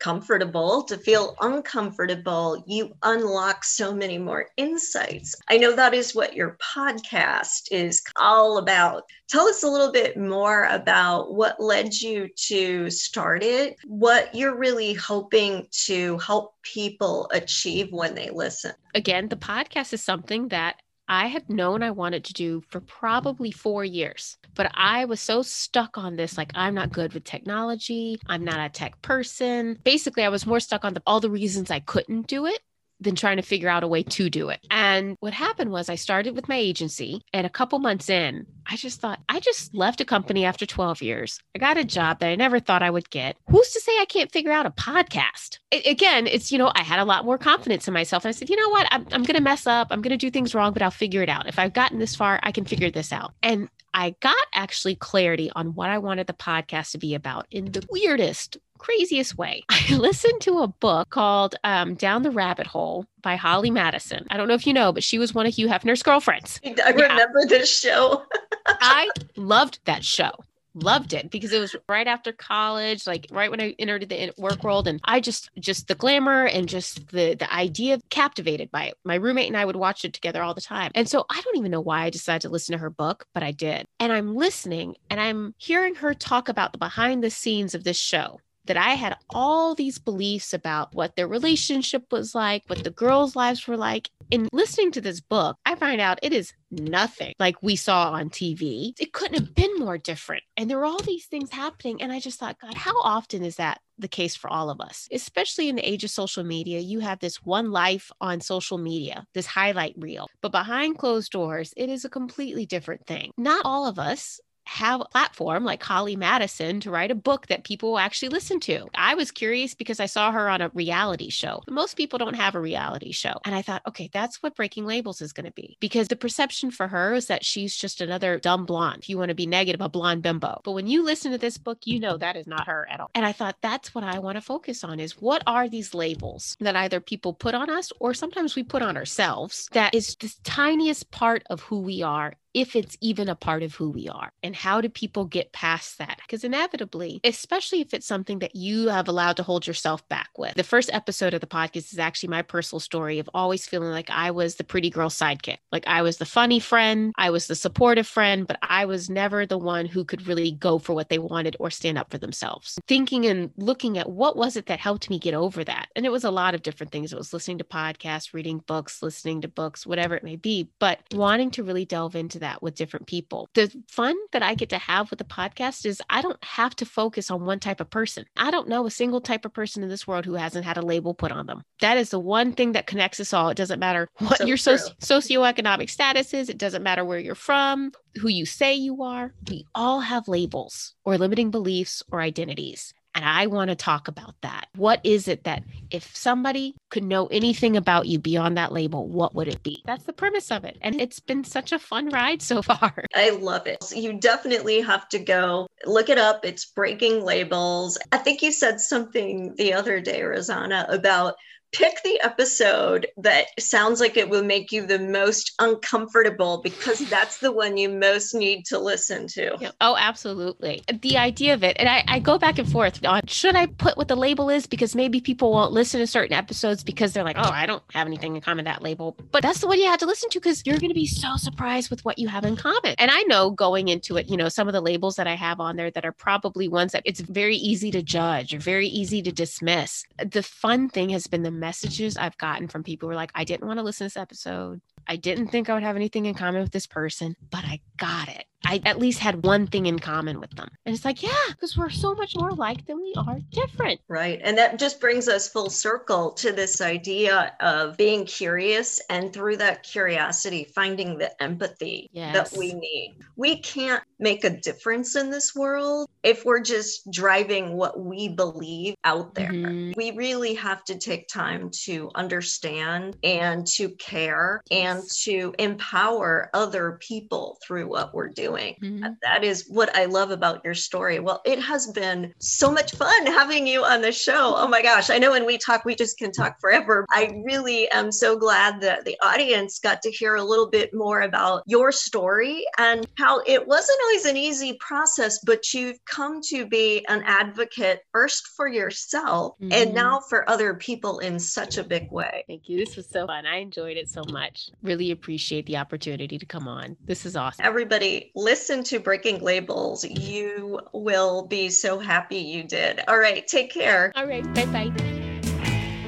comfortable 0.00 0.82
to 0.84 0.96
feel 0.96 1.36
uncomfortable, 1.40 2.64
you 2.66 2.92
unlock 3.02 3.62
so 3.64 3.94
many 3.94 4.18
more 4.18 4.48
insights. 4.56 5.36
I 5.48 5.58
know 5.58 5.76
that 5.76 5.94
is 5.94 6.14
what 6.14 6.34
your 6.34 6.58
podcast 6.60 7.68
is 7.70 8.02
all 8.16 8.58
about. 8.58 9.04
Tell 9.28 9.46
us 9.46 9.62
a 9.62 9.68
little 9.68 9.92
bit 9.92 10.16
more 10.16 10.64
about 10.64 11.34
what 11.34 11.60
led 11.60 11.94
you 11.94 12.28
to 12.48 12.90
start 12.90 13.44
it, 13.44 13.76
what 13.84 14.34
you're 14.34 14.56
really 14.56 14.94
hoping 14.94 15.66
to 15.84 16.18
help 16.18 16.54
people 16.62 17.30
achieve 17.32 17.92
when 17.92 18.14
they 18.14 18.30
listen. 18.30 18.72
Again, 18.94 19.28
the 19.28 19.36
podcast 19.36 19.92
is 19.92 20.02
something 20.02 20.48
that 20.48 20.76
I 21.10 21.26
had 21.26 21.50
known 21.50 21.82
I 21.82 21.90
wanted 21.90 22.22
to 22.26 22.32
do 22.32 22.62
for 22.68 22.80
probably 22.80 23.50
four 23.50 23.84
years, 23.84 24.38
but 24.54 24.70
I 24.74 25.06
was 25.06 25.20
so 25.20 25.42
stuck 25.42 25.98
on 25.98 26.14
this 26.14 26.38
like, 26.38 26.52
I'm 26.54 26.72
not 26.72 26.92
good 26.92 27.14
with 27.14 27.24
technology. 27.24 28.20
I'm 28.28 28.44
not 28.44 28.64
a 28.64 28.68
tech 28.68 29.02
person. 29.02 29.76
Basically, 29.82 30.22
I 30.22 30.28
was 30.28 30.46
more 30.46 30.60
stuck 30.60 30.84
on 30.84 30.94
the, 30.94 31.02
all 31.04 31.18
the 31.18 31.28
reasons 31.28 31.68
I 31.68 31.80
couldn't 31.80 32.28
do 32.28 32.46
it 32.46 32.60
than 33.00 33.14
trying 33.14 33.36
to 33.36 33.42
figure 33.42 33.68
out 33.68 33.82
a 33.82 33.88
way 33.88 34.02
to 34.02 34.30
do 34.30 34.50
it. 34.50 34.60
And 34.70 35.16
what 35.20 35.32
happened 35.32 35.70
was 35.70 35.88
I 35.88 35.94
started 35.94 36.34
with 36.34 36.48
my 36.48 36.56
agency, 36.56 37.22
and 37.32 37.46
a 37.46 37.50
couple 37.50 37.78
months 37.78 38.08
in, 38.08 38.46
I 38.66 38.76
just 38.76 39.00
thought, 39.00 39.20
I 39.28 39.40
just 39.40 39.74
left 39.74 40.00
a 40.00 40.04
company 40.04 40.44
after 40.44 40.66
12 40.66 41.02
years. 41.02 41.40
I 41.56 41.58
got 41.58 41.78
a 41.78 41.84
job 41.84 42.20
that 42.20 42.28
I 42.28 42.36
never 42.36 42.60
thought 42.60 42.82
I 42.82 42.90
would 42.90 43.10
get. 43.10 43.36
Who's 43.48 43.70
to 43.70 43.80
say 43.80 43.92
I 43.98 44.04
can't 44.04 44.30
figure 44.30 44.52
out 44.52 44.66
a 44.66 44.70
podcast? 44.70 45.58
Again, 45.72 46.26
it's, 46.26 46.52
you 46.52 46.58
know, 46.58 46.70
I 46.74 46.82
had 46.82 47.00
a 47.00 47.04
lot 47.04 47.24
more 47.24 47.38
confidence 47.38 47.88
in 47.88 47.94
myself. 47.94 48.24
And 48.24 48.28
I 48.28 48.32
said, 48.32 48.50
you 48.50 48.56
know 48.56 48.68
what? 48.68 48.86
I'm, 48.90 49.06
I'm 49.12 49.22
going 49.22 49.36
to 49.36 49.42
mess 49.42 49.66
up. 49.66 49.88
I'm 49.90 50.02
going 50.02 50.10
to 50.10 50.16
do 50.16 50.30
things 50.30 50.54
wrong, 50.54 50.72
but 50.72 50.82
I'll 50.82 50.90
figure 50.90 51.22
it 51.22 51.28
out. 51.28 51.48
If 51.48 51.58
I've 51.58 51.72
gotten 51.72 51.98
this 51.98 52.14
far, 52.14 52.38
I 52.42 52.52
can 52.52 52.64
figure 52.64 52.90
this 52.90 53.12
out. 53.12 53.32
And 53.42 53.68
I 53.92 54.14
got 54.20 54.36
actually 54.54 54.94
clarity 54.94 55.50
on 55.54 55.74
what 55.74 55.90
I 55.90 55.98
wanted 55.98 56.26
the 56.26 56.32
podcast 56.32 56.92
to 56.92 56.98
be 56.98 57.14
about 57.14 57.46
in 57.50 57.72
the 57.72 57.84
weirdest 57.90 58.58
craziest 58.80 59.36
way. 59.36 59.62
I 59.68 59.94
listened 59.94 60.40
to 60.42 60.60
a 60.60 60.68
book 60.68 61.10
called 61.10 61.54
um, 61.64 61.94
Down 61.94 62.22
the 62.22 62.30
Rabbit 62.30 62.66
Hole 62.66 63.06
by 63.22 63.36
Holly 63.36 63.70
Madison. 63.70 64.26
I 64.30 64.36
don't 64.36 64.48
know 64.48 64.54
if 64.54 64.66
you 64.66 64.72
know, 64.72 64.92
but 64.92 65.04
she 65.04 65.18
was 65.18 65.34
one 65.34 65.46
of 65.46 65.54
Hugh 65.54 65.68
Hefner's 65.68 66.02
girlfriends. 66.02 66.60
I 66.64 66.90
remember 66.90 67.40
yeah. 67.40 67.46
this 67.48 67.78
show. 67.78 68.24
I 68.66 69.08
loved 69.36 69.80
that 69.84 70.04
show 70.04 70.32
loved 70.74 71.12
it 71.12 71.30
because 71.30 71.52
it 71.52 71.58
was 71.58 71.74
right 71.88 72.06
after 72.06 72.32
college 72.32 73.06
like 73.06 73.26
right 73.30 73.50
when 73.50 73.60
i 73.60 73.74
entered 73.78 74.08
the 74.08 74.32
work 74.38 74.62
world 74.62 74.86
and 74.86 75.00
i 75.04 75.18
just 75.18 75.50
just 75.58 75.88
the 75.88 75.94
glamour 75.94 76.46
and 76.46 76.68
just 76.68 77.08
the 77.08 77.34
the 77.34 77.52
idea 77.52 77.98
captivated 78.08 78.70
by 78.70 78.84
it 78.84 78.94
my 79.04 79.16
roommate 79.16 79.48
and 79.48 79.56
i 79.56 79.64
would 79.64 79.76
watch 79.76 80.04
it 80.04 80.12
together 80.12 80.42
all 80.42 80.54
the 80.54 80.60
time 80.60 80.92
and 80.94 81.08
so 81.08 81.24
i 81.28 81.40
don't 81.40 81.56
even 81.56 81.70
know 81.70 81.80
why 81.80 82.04
i 82.04 82.10
decided 82.10 82.42
to 82.42 82.48
listen 82.48 82.72
to 82.72 82.78
her 82.78 82.90
book 82.90 83.26
but 83.34 83.42
i 83.42 83.50
did 83.50 83.84
and 83.98 84.12
i'm 84.12 84.36
listening 84.36 84.94
and 85.10 85.20
i'm 85.20 85.54
hearing 85.58 85.96
her 85.96 86.14
talk 86.14 86.48
about 86.48 86.70
the 86.72 86.78
behind 86.78 87.22
the 87.22 87.30
scenes 87.30 87.74
of 87.74 87.82
this 87.82 87.98
show 87.98 88.38
that 88.66 88.76
I 88.76 88.90
had 88.90 89.16
all 89.30 89.74
these 89.74 89.98
beliefs 89.98 90.52
about 90.52 90.94
what 90.94 91.16
their 91.16 91.28
relationship 91.28 92.04
was 92.10 92.34
like, 92.34 92.62
what 92.66 92.84
the 92.84 92.90
girls' 92.90 93.36
lives 93.36 93.66
were 93.66 93.76
like. 93.76 94.10
In 94.30 94.48
listening 94.52 94.92
to 94.92 95.00
this 95.00 95.20
book, 95.20 95.56
I 95.66 95.74
find 95.74 96.00
out 96.00 96.20
it 96.22 96.32
is 96.32 96.52
nothing 96.70 97.34
like 97.38 97.62
we 97.62 97.74
saw 97.74 98.12
on 98.12 98.30
TV. 98.30 98.92
It 99.00 99.12
couldn't 99.12 99.38
have 99.38 99.54
been 99.54 99.76
more 99.76 99.98
different. 99.98 100.44
And 100.56 100.70
there 100.70 100.78
were 100.78 100.84
all 100.84 101.02
these 101.02 101.26
things 101.26 101.50
happening. 101.50 102.00
And 102.00 102.12
I 102.12 102.20
just 102.20 102.38
thought, 102.38 102.60
God, 102.60 102.74
how 102.74 102.94
often 103.02 103.42
is 103.42 103.56
that 103.56 103.80
the 103.98 104.08
case 104.08 104.36
for 104.36 104.48
all 104.48 104.70
of 104.70 104.80
us? 104.80 105.08
Especially 105.10 105.68
in 105.68 105.76
the 105.76 105.88
age 105.88 106.04
of 106.04 106.10
social 106.10 106.44
media, 106.44 106.78
you 106.78 107.00
have 107.00 107.18
this 107.18 107.42
one 107.42 107.72
life 107.72 108.12
on 108.20 108.40
social 108.40 108.78
media, 108.78 109.26
this 109.34 109.46
highlight 109.46 109.94
reel. 109.98 110.28
But 110.42 110.52
behind 110.52 110.98
closed 110.98 111.32
doors, 111.32 111.74
it 111.76 111.88
is 111.88 112.04
a 112.04 112.10
completely 112.10 112.66
different 112.66 113.06
thing. 113.06 113.32
Not 113.36 113.62
all 113.64 113.86
of 113.86 113.98
us 113.98 114.40
have 114.70 115.00
a 115.00 115.04
platform 115.06 115.64
like 115.64 115.82
Holly 115.82 116.14
Madison 116.14 116.78
to 116.80 116.92
write 116.92 117.10
a 117.10 117.16
book 117.16 117.48
that 117.48 117.64
people 117.64 117.90
will 117.90 117.98
actually 117.98 118.28
listen 118.28 118.60
to. 118.60 118.86
I 118.94 119.14
was 119.14 119.32
curious 119.32 119.74
because 119.74 119.98
I 119.98 120.06
saw 120.06 120.30
her 120.30 120.48
on 120.48 120.60
a 120.60 120.70
reality 120.74 121.28
show. 121.28 121.62
Most 121.68 121.96
people 121.96 122.20
don't 122.20 122.36
have 122.36 122.54
a 122.54 122.60
reality 122.60 123.10
show. 123.10 123.34
And 123.44 123.52
I 123.52 123.62
thought, 123.62 123.82
okay, 123.88 124.08
that's 124.12 124.40
what 124.42 124.54
Breaking 124.54 124.86
Labels 124.86 125.20
is 125.20 125.32
going 125.32 125.46
to 125.46 125.52
be 125.52 125.76
because 125.80 126.06
the 126.06 126.14
perception 126.14 126.70
for 126.70 126.86
her 126.86 127.14
is 127.14 127.26
that 127.26 127.44
she's 127.44 127.74
just 127.74 128.00
another 128.00 128.38
dumb 128.38 128.64
blonde. 128.64 129.02
If 129.02 129.08
you 129.08 129.18
want 129.18 129.30
to 129.30 129.34
be 129.34 129.46
negative, 129.46 129.80
a 129.80 129.88
blonde 129.88 130.22
bimbo. 130.22 130.60
But 130.62 130.72
when 130.72 130.86
you 130.86 131.04
listen 131.04 131.32
to 131.32 131.38
this 131.38 131.58
book, 131.58 131.78
you 131.84 131.98
know 131.98 132.16
that 132.16 132.36
is 132.36 132.46
not 132.46 132.68
her 132.68 132.86
at 132.88 133.00
all. 133.00 133.10
And 133.16 133.26
I 133.26 133.32
thought 133.32 133.56
that's 133.60 133.92
what 133.92 134.04
I 134.04 134.20
want 134.20 134.36
to 134.36 134.40
focus 134.40 134.84
on 134.84 135.00
is 135.00 135.20
what 135.20 135.42
are 135.48 135.68
these 135.68 135.94
labels 135.94 136.56
that 136.60 136.76
either 136.76 137.00
people 137.00 137.34
put 137.34 137.56
on 137.56 137.70
us 137.70 137.92
or 137.98 138.14
sometimes 138.14 138.54
we 138.54 138.62
put 138.62 138.82
on 138.82 138.96
ourselves 138.96 139.68
that 139.72 139.94
is 139.96 140.14
the 140.20 140.32
tiniest 140.44 141.10
part 141.10 141.42
of 141.50 141.60
who 141.62 141.80
we 141.80 142.02
are 142.02 142.34
if 142.54 142.74
it's 142.74 142.96
even 143.00 143.28
a 143.28 143.34
part 143.34 143.62
of 143.62 143.74
who 143.74 143.90
we 143.90 144.08
are. 144.08 144.32
And 144.42 144.54
how 144.54 144.80
do 144.80 144.88
people 144.88 145.24
get 145.24 145.52
past 145.52 145.98
that? 145.98 146.18
Because 146.18 146.44
inevitably, 146.44 147.20
especially 147.24 147.80
if 147.80 147.94
it's 147.94 148.06
something 148.06 148.40
that 148.40 148.56
you 148.56 148.88
have 148.88 149.08
allowed 149.08 149.36
to 149.36 149.42
hold 149.42 149.66
yourself 149.66 150.06
back 150.08 150.30
with. 150.36 150.54
The 150.54 150.64
first 150.64 150.90
episode 150.92 151.34
of 151.34 151.40
the 151.40 151.46
podcast 151.46 151.92
is 151.92 151.98
actually 151.98 152.30
my 152.30 152.42
personal 152.42 152.80
story 152.80 153.18
of 153.18 153.30
always 153.34 153.66
feeling 153.66 153.90
like 153.90 154.10
I 154.10 154.30
was 154.30 154.56
the 154.56 154.64
pretty 154.64 154.90
girl 154.90 155.10
sidekick. 155.10 155.58
Like 155.70 155.86
I 155.86 156.02
was 156.02 156.18
the 156.18 156.26
funny 156.26 156.60
friend, 156.60 157.12
I 157.16 157.30
was 157.30 157.46
the 157.46 157.54
supportive 157.54 158.06
friend, 158.06 158.46
but 158.46 158.58
I 158.62 158.84
was 158.84 159.08
never 159.08 159.46
the 159.46 159.58
one 159.58 159.86
who 159.86 160.04
could 160.04 160.26
really 160.26 160.52
go 160.52 160.78
for 160.78 160.94
what 160.94 161.08
they 161.08 161.18
wanted 161.18 161.56
or 161.60 161.70
stand 161.70 161.98
up 161.98 162.10
for 162.10 162.18
themselves. 162.18 162.78
Thinking 162.86 163.26
and 163.26 163.50
looking 163.56 163.98
at 163.98 164.10
what 164.10 164.36
was 164.36 164.56
it 164.56 164.66
that 164.66 164.80
helped 164.80 165.08
me 165.08 165.18
get 165.18 165.34
over 165.34 165.62
that? 165.64 165.88
And 165.94 166.04
it 166.04 166.12
was 166.12 166.24
a 166.24 166.30
lot 166.30 166.54
of 166.54 166.62
different 166.62 166.92
things. 166.92 167.12
It 167.12 167.18
was 167.18 167.32
listening 167.32 167.58
to 167.58 167.64
podcasts, 167.64 168.34
reading 168.34 168.62
books, 168.66 169.02
listening 169.02 169.40
to 169.42 169.48
books, 169.48 169.86
whatever 169.86 170.14
it 170.14 170.24
may 170.24 170.36
be, 170.36 170.70
but 170.78 171.00
wanting 171.12 171.50
to 171.52 171.62
really 171.62 171.84
delve 171.84 172.16
into 172.16 172.39
that 172.40 172.62
with 172.62 172.74
different 172.74 173.06
people. 173.06 173.48
The 173.54 173.72
fun 173.88 174.16
that 174.32 174.42
I 174.42 174.54
get 174.54 174.68
to 174.70 174.78
have 174.78 175.10
with 175.10 175.18
the 175.18 175.24
podcast 175.24 175.86
is 175.86 176.02
I 176.10 176.22
don't 176.22 176.42
have 176.44 176.74
to 176.76 176.84
focus 176.84 177.30
on 177.30 177.44
one 177.44 177.60
type 177.60 177.80
of 177.80 177.90
person. 177.90 178.24
I 178.36 178.50
don't 178.50 178.68
know 178.68 178.86
a 178.86 178.90
single 178.90 179.20
type 179.20 179.44
of 179.44 179.54
person 179.54 179.82
in 179.82 179.88
this 179.88 180.06
world 180.06 180.24
who 180.24 180.34
hasn't 180.34 180.64
had 180.64 180.76
a 180.76 180.82
label 180.82 181.14
put 181.14 181.32
on 181.32 181.46
them. 181.46 181.62
That 181.80 181.96
is 181.96 182.10
the 182.10 182.18
one 182.18 182.52
thing 182.52 182.72
that 182.72 182.86
connects 182.86 183.20
us 183.20 183.32
all. 183.32 183.48
It 183.48 183.56
doesn't 183.56 183.80
matter 183.80 184.08
what 184.18 184.38
so 184.38 184.44
your 184.46 184.56
soci- 184.56 184.96
socioeconomic 184.98 185.88
status 185.88 186.34
is, 186.34 186.48
it 186.48 186.58
doesn't 186.58 186.82
matter 186.82 187.04
where 187.04 187.18
you're 187.18 187.34
from, 187.34 187.92
who 188.20 188.28
you 188.28 188.46
say 188.46 188.74
you 188.74 189.02
are. 189.02 189.32
We 189.48 189.66
all 189.74 190.00
have 190.00 190.28
labels 190.28 190.94
or 191.04 191.18
limiting 191.18 191.50
beliefs 191.50 192.02
or 192.10 192.20
identities. 192.20 192.92
And 193.14 193.24
I 193.24 193.46
want 193.46 193.70
to 193.70 193.74
talk 193.74 194.08
about 194.08 194.34
that. 194.42 194.68
What 194.76 195.00
is 195.04 195.26
it 195.26 195.44
that 195.44 195.64
if 195.90 196.16
somebody 196.16 196.76
could 196.90 197.02
know 197.02 197.26
anything 197.26 197.76
about 197.76 198.06
you 198.06 198.18
beyond 198.18 198.56
that 198.56 198.72
label, 198.72 199.08
what 199.08 199.34
would 199.34 199.48
it 199.48 199.62
be? 199.62 199.82
That's 199.84 200.04
the 200.04 200.12
premise 200.12 200.50
of 200.50 200.64
it. 200.64 200.78
And 200.80 201.00
it's 201.00 201.18
been 201.18 201.42
such 201.44 201.72
a 201.72 201.78
fun 201.78 202.08
ride 202.10 202.40
so 202.40 202.62
far. 202.62 203.04
I 203.14 203.30
love 203.30 203.66
it. 203.66 203.82
So 203.82 203.96
you 203.96 204.12
definitely 204.14 204.80
have 204.80 205.08
to 205.10 205.18
go 205.18 205.66
look 205.84 206.08
it 206.08 206.18
up. 206.18 206.44
It's 206.44 206.66
breaking 206.66 207.24
labels. 207.24 207.98
I 208.12 208.18
think 208.18 208.42
you 208.42 208.52
said 208.52 208.80
something 208.80 209.54
the 209.56 209.74
other 209.74 210.00
day, 210.00 210.22
Rosanna, 210.22 210.86
about 210.88 211.34
pick 211.72 212.02
the 212.02 212.20
episode 212.22 213.06
that 213.16 213.46
sounds 213.60 214.00
like 214.00 214.16
it 214.16 214.28
will 214.28 214.42
make 214.42 214.72
you 214.72 214.86
the 214.86 214.98
most 214.98 215.52
uncomfortable 215.58 216.60
because 216.62 216.98
that's 217.10 217.38
the 217.38 217.52
one 217.52 217.76
you 217.76 217.88
most 217.88 218.34
need 218.34 218.64
to 218.66 218.78
listen 218.78 219.26
to. 219.28 219.56
Yeah. 219.60 219.70
Oh, 219.80 219.96
absolutely. 219.98 220.82
The 221.00 221.16
idea 221.16 221.54
of 221.54 221.62
it, 221.62 221.76
and 221.78 221.88
I, 221.88 222.04
I 222.06 222.18
go 222.18 222.38
back 222.38 222.58
and 222.58 222.70
forth 222.70 223.04
on 223.04 223.22
should 223.26 223.56
I 223.56 223.66
put 223.66 223.96
what 223.96 224.08
the 224.08 224.16
label 224.16 224.50
is 224.50 224.66
because 224.66 224.94
maybe 224.94 225.20
people 225.20 225.52
won't 225.52 225.72
listen 225.72 226.00
to 226.00 226.06
certain 226.06 226.34
episodes 226.34 226.82
because 226.82 227.12
they're 227.12 227.24
like, 227.24 227.38
oh, 227.38 227.50
I 227.52 227.66
don't 227.66 227.82
have 227.92 228.06
anything 228.06 228.36
in 228.36 228.42
common 228.42 228.64
with 228.64 228.66
that 228.66 228.82
label. 228.82 229.16
But 229.32 229.42
that's 229.42 229.60
the 229.60 229.66
one 229.66 229.78
you 229.78 229.86
have 229.86 230.00
to 230.00 230.06
listen 230.06 230.30
to 230.30 230.40
because 230.40 230.62
you're 230.66 230.78
going 230.78 230.90
to 230.90 230.94
be 230.94 231.06
so 231.06 231.36
surprised 231.36 231.90
with 231.90 232.04
what 232.04 232.18
you 232.18 232.28
have 232.28 232.44
in 232.44 232.56
common. 232.56 232.94
And 232.98 233.10
I 233.10 233.22
know 233.22 233.50
going 233.50 233.88
into 233.88 234.16
it, 234.16 234.28
you 234.28 234.36
know, 234.36 234.48
some 234.48 234.68
of 234.68 234.72
the 234.72 234.80
labels 234.80 235.16
that 235.16 235.26
I 235.26 235.34
have 235.34 235.60
on 235.60 235.76
there 235.76 235.90
that 235.90 236.04
are 236.04 236.12
probably 236.12 236.68
ones 236.68 236.92
that 236.92 237.02
it's 237.04 237.20
very 237.20 237.56
easy 237.56 237.90
to 237.92 238.02
judge 238.02 238.54
or 238.54 238.58
very 238.58 238.88
easy 238.88 239.22
to 239.22 239.32
dismiss. 239.32 240.04
The 240.24 240.42
fun 240.42 240.88
thing 240.88 241.10
has 241.10 241.26
been 241.26 241.42
the 241.42 241.50
messages 241.60 242.16
I've 242.16 242.36
gotten 242.38 242.66
from 242.66 242.82
people 242.82 243.08
who 243.08 243.12
are 243.12 243.16
like, 243.16 243.30
I 243.34 243.44
didn't 243.44 243.66
want 243.66 243.78
to 243.78 243.84
listen 243.84 244.06
to 244.06 244.14
this 244.14 244.20
episode. 244.20 244.80
I 245.10 245.16
didn't 245.16 245.48
think 245.48 245.68
I 245.68 245.74
would 245.74 245.82
have 245.82 245.96
anything 245.96 246.26
in 246.26 246.34
common 246.34 246.62
with 246.62 246.70
this 246.70 246.86
person, 246.86 247.34
but 247.50 247.64
I 247.64 247.80
got 247.96 248.28
it. 248.28 248.44
I 248.64 248.80
at 248.84 248.98
least 248.98 249.18
had 249.20 249.42
one 249.42 249.66
thing 249.66 249.86
in 249.86 249.98
common 249.98 250.38
with 250.38 250.50
them. 250.50 250.68
And 250.84 250.94
it's 250.94 251.04
like, 251.04 251.22
yeah, 251.22 251.32
because 251.48 251.76
we're 251.76 251.90
so 251.90 252.14
much 252.14 252.36
more 252.36 252.50
alike 252.50 252.86
than 252.86 253.00
we 253.00 253.14
are 253.16 253.38
different. 253.50 254.00
Right. 254.06 254.38
And 254.44 254.56
that 254.58 254.78
just 254.78 255.00
brings 255.00 255.28
us 255.28 255.48
full 255.48 255.70
circle 255.70 256.32
to 256.32 256.52
this 256.52 256.80
idea 256.80 257.54
of 257.60 257.96
being 257.96 258.26
curious 258.26 259.00
and 259.08 259.32
through 259.32 259.56
that 259.56 259.82
curiosity, 259.82 260.64
finding 260.74 261.16
the 261.16 261.42
empathy 261.42 262.10
yes. 262.12 262.34
that 262.34 262.58
we 262.58 262.74
need. 262.74 263.16
We 263.36 263.58
can't 263.58 264.02
make 264.18 264.44
a 264.44 264.50
difference 264.50 265.16
in 265.16 265.30
this 265.30 265.54
world 265.54 266.08
if 266.22 266.44
we're 266.44 266.60
just 266.60 267.10
driving 267.10 267.72
what 267.72 267.98
we 267.98 268.28
believe 268.28 268.94
out 269.04 269.34
there. 269.34 269.52
Mm-hmm. 269.52 269.92
We 269.96 270.10
really 270.12 270.54
have 270.54 270.84
to 270.84 270.98
take 270.98 271.28
time 271.28 271.70
to 271.84 272.10
understand 272.14 273.16
and 273.24 273.66
to 273.68 273.88
care 273.88 274.60
and 274.70 274.99
to 275.08 275.54
empower 275.58 276.50
other 276.54 276.98
people 277.00 277.58
through 277.62 277.88
what 277.88 278.14
we're 278.14 278.28
doing 278.28 278.40
doing. 278.40 278.76
Mm-hmm. 278.82 279.12
That 279.22 279.44
is 279.44 279.66
what 279.68 279.94
I 279.96 280.06
love 280.06 280.30
about 280.30 280.64
your 280.64 280.74
story. 280.74 281.18
Well, 281.18 281.40
it 281.44 281.60
has 281.60 281.86
been 281.88 282.32
so 282.38 282.70
much 282.70 282.94
fun 282.94 283.26
having 283.26 283.66
you 283.66 283.84
on 283.84 284.02
the 284.02 284.12
show. 284.12 284.54
Oh 284.56 284.68
my 284.68 284.82
gosh. 284.82 285.10
I 285.10 285.18
know 285.18 285.30
when 285.30 285.46
we 285.46 285.58
talk, 285.58 285.84
we 285.84 285.94
just 285.94 286.18
can 286.18 286.32
talk 286.32 286.60
forever. 286.60 287.04
I 287.10 287.42
really 287.44 287.88
am 287.90 288.12
so 288.12 288.38
glad 288.38 288.80
that 288.80 289.04
the 289.04 289.16
audience 289.22 289.78
got 289.78 290.02
to 290.02 290.10
hear 290.10 290.36
a 290.36 290.44
little 290.44 290.68
bit 290.68 290.94
more 290.94 291.22
about 291.22 291.62
your 291.66 291.92
story 291.92 292.64
and 292.78 293.06
how 293.16 293.40
it 293.46 293.66
wasn't 293.66 293.98
always 294.04 294.24
an 294.24 294.36
easy 294.36 294.74
process, 294.80 295.38
but 295.44 295.72
you've 295.74 295.98
come 296.04 296.40
to 296.48 296.66
be 296.66 297.04
an 297.08 297.22
advocate 297.24 298.00
first 298.12 298.48
for 298.56 298.68
yourself 298.68 299.54
mm-hmm. 299.60 299.72
and 299.72 299.94
now 299.94 300.20
for 300.20 300.48
other 300.48 300.74
people 300.74 301.18
in 301.18 301.38
such 301.38 301.78
a 301.78 301.84
big 301.84 302.10
way. 302.10 302.44
Thank 302.46 302.68
you. 302.68 302.78
This 302.84 302.96
was 302.96 303.08
so 303.08 303.26
fun. 303.26 303.46
I 303.46 303.56
enjoyed 303.56 303.96
it 303.96 304.08
so 304.08 304.22
much. 304.30 304.70
Really 304.90 305.12
appreciate 305.12 305.66
the 305.66 305.76
opportunity 305.76 306.36
to 306.36 306.44
come 306.44 306.66
on. 306.66 306.96
This 307.04 307.24
is 307.24 307.36
awesome. 307.36 307.64
Everybody, 307.64 308.32
listen 308.34 308.82
to 308.84 308.98
Breaking 308.98 309.40
Labels. 309.40 310.04
You 310.04 310.80
will 310.92 311.46
be 311.46 311.68
so 311.68 312.00
happy 312.00 312.38
you 312.38 312.64
did. 312.64 313.00
All 313.06 313.20
right, 313.20 313.46
take 313.46 313.70
care. 313.70 314.10
All 314.16 314.26
right, 314.26 314.42
bye 314.52 314.66
bye. 314.66 314.92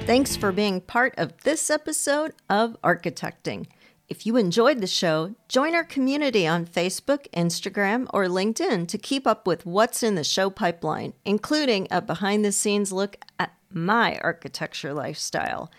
Thanks 0.04 0.34
for 0.34 0.50
being 0.50 0.80
part 0.80 1.14
of 1.16 1.44
this 1.44 1.70
episode 1.70 2.32
of 2.50 2.76
Architecting. 2.82 3.68
If 4.08 4.26
you 4.26 4.36
enjoyed 4.36 4.80
the 4.80 4.88
show, 4.88 5.36
join 5.46 5.76
our 5.76 5.84
community 5.84 6.44
on 6.44 6.66
Facebook, 6.66 7.30
Instagram, 7.30 8.08
or 8.12 8.26
LinkedIn 8.26 8.88
to 8.88 8.98
keep 8.98 9.28
up 9.28 9.46
with 9.46 9.64
what's 9.64 10.02
in 10.02 10.16
the 10.16 10.24
show 10.24 10.50
pipeline, 10.50 11.12
including 11.24 11.86
a 11.92 12.02
behind 12.02 12.44
the 12.44 12.50
scenes 12.50 12.90
look 12.90 13.16
at 13.38 13.54
my 13.70 14.18
architecture 14.24 14.92
lifestyle. 14.92 15.70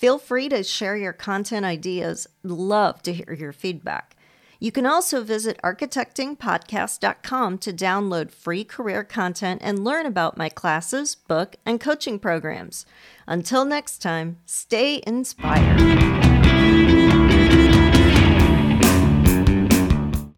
Feel 0.00 0.16
free 0.16 0.48
to 0.48 0.62
share 0.62 0.96
your 0.96 1.12
content 1.12 1.66
ideas. 1.66 2.26
Love 2.42 3.02
to 3.02 3.12
hear 3.12 3.34
your 3.38 3.52
feedback. 3.52 4.16
You 4.58 4.72
can 4.72 4.86
also 4.86 5.22
visit 5.22 5.60
architectingpodcast.com 5.62 7.58
to 7.58 7.72
download 7.74 8.30
free 8.30 8.64
career 8.64 9.04
content 9.04 9.60
and 9.62 9.84
learn 9.84 10.06
about 10.06 10.38
my 10.38 10.48
classes, 10.48 11.14
book, 11.14 11.56
and 11.66 11.78
coaching 11.78 12.18
programs. 12.18 12.86
Until 13.26 13.66
next 13.66 13.98
time, 13.98 14.38
stay 14.46 15.02
inspired. 15.06 15.78